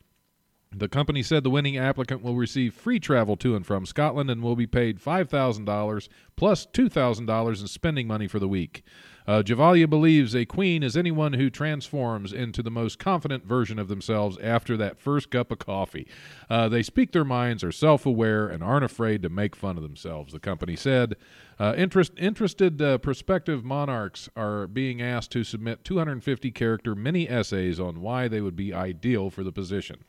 The 0.72 0.88
company 0.88 1.22
said 1.22 1.44
the 1.44 1.50
winning 1.50 1.76
applicant 1.78 2.22
will 2.22 2.34
receive 2.34 2.74
free 2.74 2.98
travel 2.98 3.36
to 3.38 3.56
and 3.56 3.64
from 3.64 3.86
Scotland 3.86 4.30
and 4.30 4.42
will 4.42 4.56
be 4.56 4.66
paid 4.66 5.00
$5,000 5.00 6.08
plus 6.36 6.66
$2,000 6.66 7.60
in 7.60 7.66
spending 7.68 8.06
money 8.06 8.26
for 8.26 8.38
the 8.38 8.48
week. 8.48 8.82
Uh, 9.26 9.42
Javalia 9.42 9.90
believes 9.90 10.36
a 10.36 10.44
queen 10.44 10.82
is 10.82 10.96
anyone 10.96 11.32
who 11.32 11.50
transforms 11.50 12.32
into 12.32 12.62
the 12.62 12.70
most 12.70 12.98
confident 12.98 13.44
version 13.44 13.78
of 13.78 13.88
themselves 13.88 14.38
after 14.38 14.76
that 14.76 15.00
first 15.00 15.30
cup 15.30 15.50
of 15.50 15.58
coffee. 15.58 16.06
Uh, 16.48 16.68
they 16.68 16.82
speak 16.82 17.12
their 17.12 17.24
minds, 17.24 17.64
are 17.64 17.72
self 17.72 18.06
aware, 18.06 18.46
and 18.46 18.62
aren't 18.62 18.84
afraid 18.84 19.22
to 19.22 19.28
make 19.28 19.56
fun 19.56 19.76
of 19.76 19.82
themselves, 19.82 20.32
the 20.32 20.38
company 20.38 20.76
said. 20.76 21.16
Uh, 21.58 21.74
interest, 21.76 22.12
interested 22.18 22.80
uh, 22.80 22.98
prospective 22.98 23.64
monarchs 23.64 24.28
are 24.36 24.66
being 24.66 25.02
asked 25.02 25.32
to 25.32 25.42
submit 25.42 25.84
250 25.84 26.50
character 26.52 26.94
mini 26.94 27.28
essays 27.28 27.80
on 27.80 28.00
why 28.00 28.28
they 28.28 28.40
would 28.40 28.56
be 28.56 28.72
ideal 28.72 29.30
for 29.30 29.42
the 29.42 29.52
position. 29.52 30.04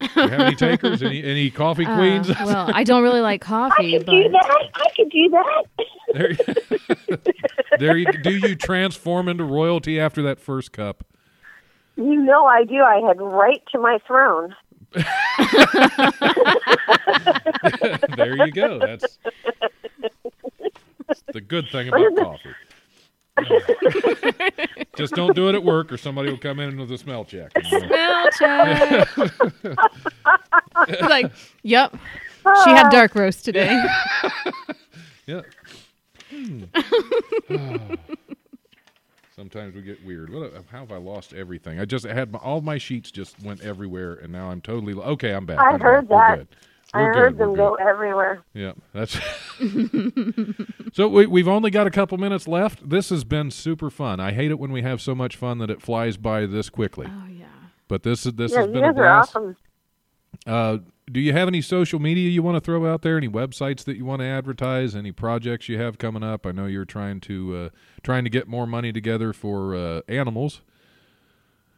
Do 0.00 0.08
you 0.22 0.28
have 0.28 0.40
any 0.40 0.56
takers? 0.56 1.02
Any 1.02 1.22
any 1.22 1.50
coffee 1.50 1.84
Uh, 1.84 1.94
queens? 1.96 2.28
well, 2.28 2.70
I 2.72 2.84
don't 2.84 3.02
really 3.02 3.20
like 3.20 3.40
coffee. 3.42 3.96
I 3.96 3.98
coffee, 3.98 4.04
could 4.04 4.06
do 4.06 4.28
that. 4.30 4.70
I 4.74 4.88
could 4.96 5.10
do 5.10 5.28
that. 5.28 5.64
there, 6.14 7.78
there 7.78 7.96
you, 7.96 8.10
do 8.22 8.30
you 8.38 8.54
transform 8.56 9.28
into 9.28 9.44
royalty 9.44 10.00
after 10.00 10.22
that 10.22 10.40
first 10.40 10.72
cup? 10.72 11.04
You 11.96 12.16
know 12.16 12.46
I 12.46 12.64
do. 12.64 12.76
I 12.82 13.00
head 13.06 13.20
right 13.20 13.62
to 13.72 13.78
my 13.78 13.98
throne. 14.06 14.54
there 18.16 18.36
you 18.46 18.50
go. 18.52 18.78
That's, 18.78 19.18
that's 21.06 21.22
the 21.32 21.40
good 21.40 21.68
thing 21.70 21.88
about 21.88 22.16
coffee. 22.16 22.54
Just 25.00 25.14
don't 25.14 25.34
do 25.34 25.48
it 25.48 25.54
at 25.54 25.64
work, 25.64 25.90
or 25.90 25.96
somebody 25.96 26.30
will 26.30 26.38
come 26.38 26.60
in 26.60 26.78
with 26.78 26.92
a 26.92 26.98
smell 26.98 27.24
check. 27.24 27.50
smell 27.66 28.28
check. 28.38 29.08
like, 31.02 31.32
yep, 31.62 31.96
she 32.64 32.70
had 32.70 32.90
dark 32.90 33.14
roast 33.14 33.44
today. 33.44 33.82
Yeah. 35.26 35.42
Hmm. 36.30 36.62
Sometimes 39.34 39.74
we 39.74 39.82
get 39.82 40.04
weird. 40.04 40.32
What? 40.32 40.52
How 40.70 40.80
have 40.80 40.92
I 40.92 40.98
lost 40.98 41.32
everything? 41.34 41.80
I 41.80 41.84
just 41.84 42.04
had 42.04 42.30
my, 42.30 42.38
all 42.38 42.60
my 42.60 42.78
sheets 42.78 43.10
just 43.10 43.42
went 43.42 43.62
everywhere, 43.62 44.14
and 44.14 44.30
now 44.30 44.48
I'm 44.50 44.60
totally 44.60 44.92
okay. 44.94 45.32
I'm 45.32 45.44
back. 45.44 45.58
I 45.58 45.70
I'm 45.70 45.80
heard 45.80 46.08
back. 46.08 46.30
We're 46.30 46.36
that. 46.36 46.48
good. 46.50 46.56
I 46.92 47.02
We're 47.02 47.14
heard 47.14 47.30
good. 47.32 47.38
them 47.38 47.54
go 47.54 47.74
everywhere. 47.76 48.42
Yeah, 48.52 48.72
that's. 48.92 49.18
so 50.92 51.08
we, 51.08 51.26
we've 51.26 51.48
only 51.48 51.70
got 51.70 51.86
a 51.86 51.90
couple 51.90 52.18
minutes 52.18 52.48
left. 52.48 52.88
This 52.88 53.10
has 53.10 53.24
been 53.24 53.50
super 53.50 53.90
fun. 53.90 54.18
I 54.20 54.32
hate 54.32 54.50
it 54.50 54.58
when 54.58 54.72
we 54.72 54.82
have 54.82 55.00
so 55.00 55.14
much 55.14 55.36
fun 55.36 55.58
that 55.58 55.70
it 55.70 55.80
flies 55.82 56.16
by 56.16 56.46
this 56.46 56.68
quickly. 56.68 57.06
Oh 57.08 57.26
yeah. 57.28 57.46
But 57.88 58.02
this 58.02 58.26
is 58.26 58.32
this 58.34 58.52
Yeah, 58.52 58.58
has 58.60 58.66
you 58.68 58.72
been 58.72 58.84
a 58.84 58.88
guys 58.92 58.98
are 58.98 59.02
blast. 59.02 59.36
awesome. 59.36 59.56
Uh, 60.46 60.78
do 61.10 61.20
you 61.20 61.32
have 61.32 61.48
any 61.48 61.60
social 61.60 61.98
media 61.98 62.28
you 62.30 62.42
want 62.42 62.56
to 62.56 62.60
throw 62.60 62.86
out 62.92 63.02
there? 63.02 63.16
Any 63.16 63.28
websites 63.28 63.84
that 63.84 63.96
you 63.96 64.04
want 64.04 64.20
to 64.20 64.26
advertise? 64.26 64.94
Any 64.94 65.10
projects 65.12 65.68
you 65.68 65.76
have 65.78 65.98
coming 65.98 66.22
up? 66.22 66.46
I 66.46 66.52
know 66.52 66.66
you're 66.66 66.84
trying 66.84 67.20
to 67.22 67.56
uh, 67.56 67.68
trying 68.02 68.24
to 68.24 68.30
get 68.30 68.46
more 68.48 68.66
money 68.66 68.92
together 68.92 69.32
for 69.32 69.74
uh, 69.74 70.00
animals 70.08 70.62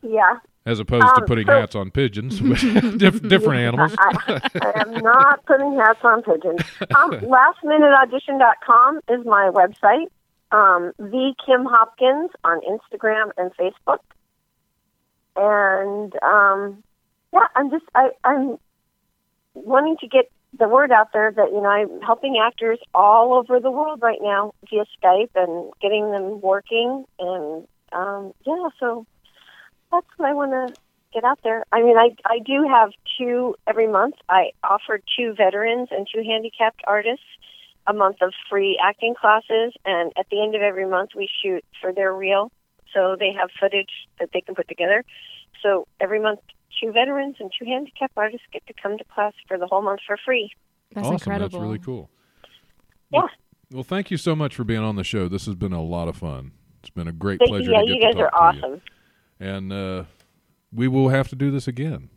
Yeah. 0.03 0.39
As 0.65 0.79
opposed 0.79 1.07
to 1.15 1.21
Um, 1.23 1.27
putting 1.27 1.47
so- 1.47 1.53
hats 1.61 1.75
on 1.75 1.91
pigeons. 1.91 2.39
Diff- 2.99 3.23
different 3.29 3.61
animals. 3.61 3.95
I, 3.99 4.41
I 4.63 4.81
am 4.83 4.95
not 5.03 5.45
putting 5.47 5.77
hats 5.77 6.01
on 6.05 6.23
pigeons. 6.23 6.61
Um, 6.97 7.11
lastminuteaudition.com 7.65 9.01
is 9.09 9.25
my 9.27 9.51
website. 9.53 10.07
Um, 10.53 10.93
the 10.99 11.35
Kim 11.47 11.65
Hopkins 11.65 12.31
on 12.45 12.61
Instagram 12.61 13.31
and 13.39 13.51
Facebook. 13.57 13.99
And 15.35 16.13
um, 16.23 16.83
yeah, 17.33 17.47
I'm 17.57 17.71
just 17.71 17.85
I, 17.95 18.11
I'm 18.23 18.59
wanting 19.55 19.97
to 20.01 20.07
get 20.07 20.31
the 20.59 20.69
word 20.69 20.93
out 20.93 21.09
there 21.15 21.33
that 21.33 21.51
you 21.53 21.63
know 21.63 21.69
I'm 21.71 22.01
helping 22.03 22.37
actors 22.45 22.79
all 22.95 23.33
over 23.33 23.59
the 23.59 23.71
world 23.71 24.01
right 24.03 24.19
now 24.21 24.53
via 24.69 24.85
Skype 25.03 25.31
and 25.35 25.73
getting 25.81 26.11
them 26.13 26.43
working 26.43 27.07
and 27.19 27.67
um, 27.93 28.33
yeah, 28.47 28.69
so 28.79 29.07
that's 29.93 30.07
what 30.17 30.29
I 30.29 30.35
want 30.35 30.53
to 30.53 30.75
get 31.13 31.25
out 31.25 31.39
there. 31.45 31.65
I 31.71 31.83
mean, 31.83 31.97
I 31.97 32.17
I 32.25 32.39
do 32.45 32.67
have 32.69 32.91
two 33.19 33.55
every 33.67 33.87
month. 33.87 34.15
I 34.29 34.51
offer 34.65 35.01
two 35.17 35.35
veterans 35.37 35.89
and 35.91 36.07
two 36.13 36.23
handicapped 36.23 36.83
artists 36.87 37.25
a 37.87 37.93
month 37.93 38.17
of 38.23 38.33
free 38.49 38.81
acting 38.83 39.15
classes, 39.15 39.75
and 39.85 40.13
at 40.17 40.27
the 40.31 40.43
end 40.43 40.55
of 40.55 40.63
every 40.63 40.87
month 40.87 41.11
we 41.17 41.29
shoot 41.43 41.65
for 41.81 41.93
their 41.93 42.15
reel, 42.15 42.51
so 42.95 43.17
they 43.19 43.33
have 43.33 43.51
footage 43.61 43.91
that 44.21 44.31
they 44.33 44.41
can 44.41 44.55
put 44.55 44.69
together. 44.69 45.05
So 45.63 45.87
every 46.01 46.21
month, 46.21 46.41
two 46.81 46.93
veterans 46.93 47.37
and 47.41 47.51
two 47.57 47.65
handicapped 47.65 48.15
artists 48.17 48.47
get 48.53 48.67
to 48.67 48.75
come 48.81 48.99
to 48.99 49.05
class 49.05 49.35
for 49.49 49.59
the 49.59 49.67
whole 49.67 49.83
month 49.83 50.01
for 50.07 50.17
free. 50.25 50.53
That's 50.95 51.07
awesome. 51.07 51.15
incredible. 51.15 51.59
That's 51.59 51.63
really 51.63 51.79
cool. 51.79 52.11
Yeah. 53.11 53.27
Well, 53.73 53.85
thank 53.85 54.11
you 54.11 54.17
so 54.17 54.37
much 54.37 54.55
for 54.55 54.65
being 54.65 54.81
on 54.81 54.97
the 54.97 55.05
show. 55.05 55.29
This 55.29 55.47
has 55.47 55.55
been 55.55 55.73
a 55.73 55.83
lot 55.83 56.09
of 56.09 56.17
fun. 56.17 56.53
It's 56.81 56.91
been 56.91 57.09
a 57.09 57.13
great 57.13 57.39
Thank 57.39 57.51
pleasure 57.51 57.71
you. 57.71 57.73
Yeah, 57.73 57.81
to 57.81 57.87
get 57.87 57.95
you 57.95 58.03
guys 58.03 58.15
to 58.15 58.21
are 58.23 58.31
talk 58.31 58.53
to 58.55 58.59
you. 58.59 58.65
awesome. 58.65 58.83
And 59.43 59.73
uh, 59.73 60.05
we 60.73 60.89
will 60.89 61.09
have 61.11 61.29
to 61.29 61.37
do 61.37 61.51
this 61.51 61.67
again. 61.69 62.09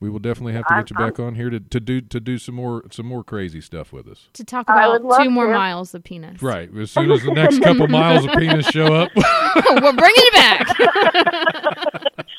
We 0.00 0.08
will 0.08 0.18
definitely 0.18 0.54
have 0.54 0.66
to 0.66 0.72
I'm- 0.72 0.82
get 0.82 0.90
you 0.90 0.96
back 0.96 1.20
on 1.20 1.34
here 1.34 1.50
to, 1.50 1.60
to 1.60 1.78
do 1.78 2.00
to 2.00 2.20
do 2.20 2.38
some 2.38 2.54
more 2.54 2.84
some 2.90 3.04
more 3.04 3.22
crazy 3.22 3.60
stuff 3.60 3.92
with 3.92 4.08
us. 4.08 4.28
To 4.32 4.44
talk 4.44 4.66
about 4.68 5.02
two 5.22 5.30
more 5.30 5.46
to. 5.46 5.52
miles 5.52 5.94
of 5.94 6.02
penis. 6.02 6.42
Right. 6.42 6.74
As 6.74 6.90
soon 6.90 7.10
as 7.10 7.22
the 7.22 7.32
next 7.32 7.60
couple 7.62 7.86
miles 8.00 8.24
of 8.24 8.32
penis 8.32 8.66
show 8.66 8.94
up. 8.94 9.10
We're 9.16 9.92
bringing 9.92 10.00
it 10.00 10.34
back. 10.34 10.68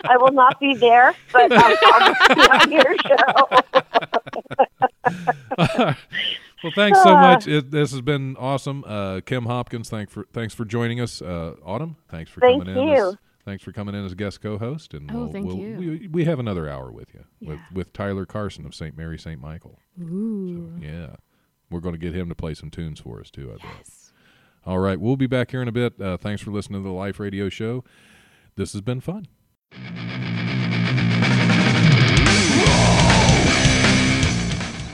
I 0.05 0.17
will 0.17 0.31
not 0.31 0.59
be 0.59 0.73
there, 0.75 1.13
but 1.31 1.51
um, 1.51 1.75
I'll 1.83 2.35
be 2.35 2.41
on 2.41 2.71
your 2.71 2.95
show. 3.05 4.35
well, 6.63 6.73
thanks 6.75 7.03
so 7.03 7.15
much. 7.15 7.47
It, 7.47 7.69
this 7.71 7.91
has 7.91 8.01
been 8.01 8.35
awesome. 8.37 8.83
Uh, 8.87 9.21
Kim 9.25 9.45
Hopkins, 9.45 9.89
thanks 9.89 10.11
for 10.13 10.25
thanks 10.33 10.53
for 10.53 10.65
joining 10.65 10.99
us. 10.99 11.21
Uh, 11.21 11.55
Autumn, 11.63 11.95
thanks 12.09 12.31
for 12.31 12.39
Thank 12.39 12.63
coming 12.65 12.77
in. 12.81 12.87
you. 12.89 13.17
Thanks 13.43 13.63
for 13.63 13.71
coming 13.71 13.95
in 13.95 14.05
as 14.05 14.13
guest 14.13 14.41
co-host. 14.41 14.93
And 14.93 15.09
Oh, 15.11 15.23
we'll, 15.23 15.31
thank 15.31 15.47
we'll, 15.47 15.57
you. 15.57 15.77
We, 15.77 16.07
we 16.07 16.25
have 16.25 16.39
another 16.39 16.69
hour 16.69 16.91
with 16.91 17.13
you 17.13 17.23
with 17.41 17.57
Yeah. 17.57 17.65
with 17.73 17.91
Tyler 17.93 18.25
Carson 18.25 18.65
of 18.65 18.75
St. 18.75 18.95
Mary 18.95 19.17
St. 19.17 19.41
Michael. 19.41 19.79
Ooh. 20.01 20.73
Yeah, 20.79 21.15
we're 21.69 21.79
going 21.79 21.95
to 21.95 21.99
get 21.99 22.13
him 22.13 22.29
to 22.29 22.35
play 22.35 22.53
some 22.53 22.69
tunes 22.69 22.99
for 22.99 23.19
us 23.19 23.31
too. 23.31 23.51
I 23.53 23.65
bet. 23.65 23.89
All 24.65 24.77
right, 24.79 24.99
we'll 24.99 25.17
be 25.17 25.25
back 25.27 25.51
here 25.51 25.61
in 25.63 25.67
a 25.67 25.71
bit. 25.71 25.99
Uh, 25.99 26.17
thanks 26.17 26.41
for 26.41 26.51
listening 26.51 26.83
to 26.83 26.87
the 26.87 26.93
Life 26.93 27.19
Radio 27.19 27.49
Show. 27.49 27.83
This 28.55 28.73
has 28.73 28.81
been 28.81 28.99
fun. 29.01 29.27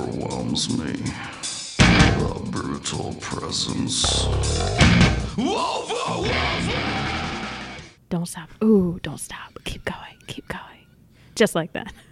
overwhelms 0.00 0.78
me. 0.78 0.92
The 1.78 2.40
brutal 2.50 3.14
presence. 3.20 4.24
Don't 8.08 8.26
stop. 8.26 8.50
Ooh, 8.64 8.98
don't 9.02 9.20
stop. 9.20 9.58
Keep 9.64 9.84
going. 9.84 10.16
Keep 10.26 10.48
going. 10.48 10.86
Just 11.34 11.54
like 11.54 11.72
that. 11.74 11.92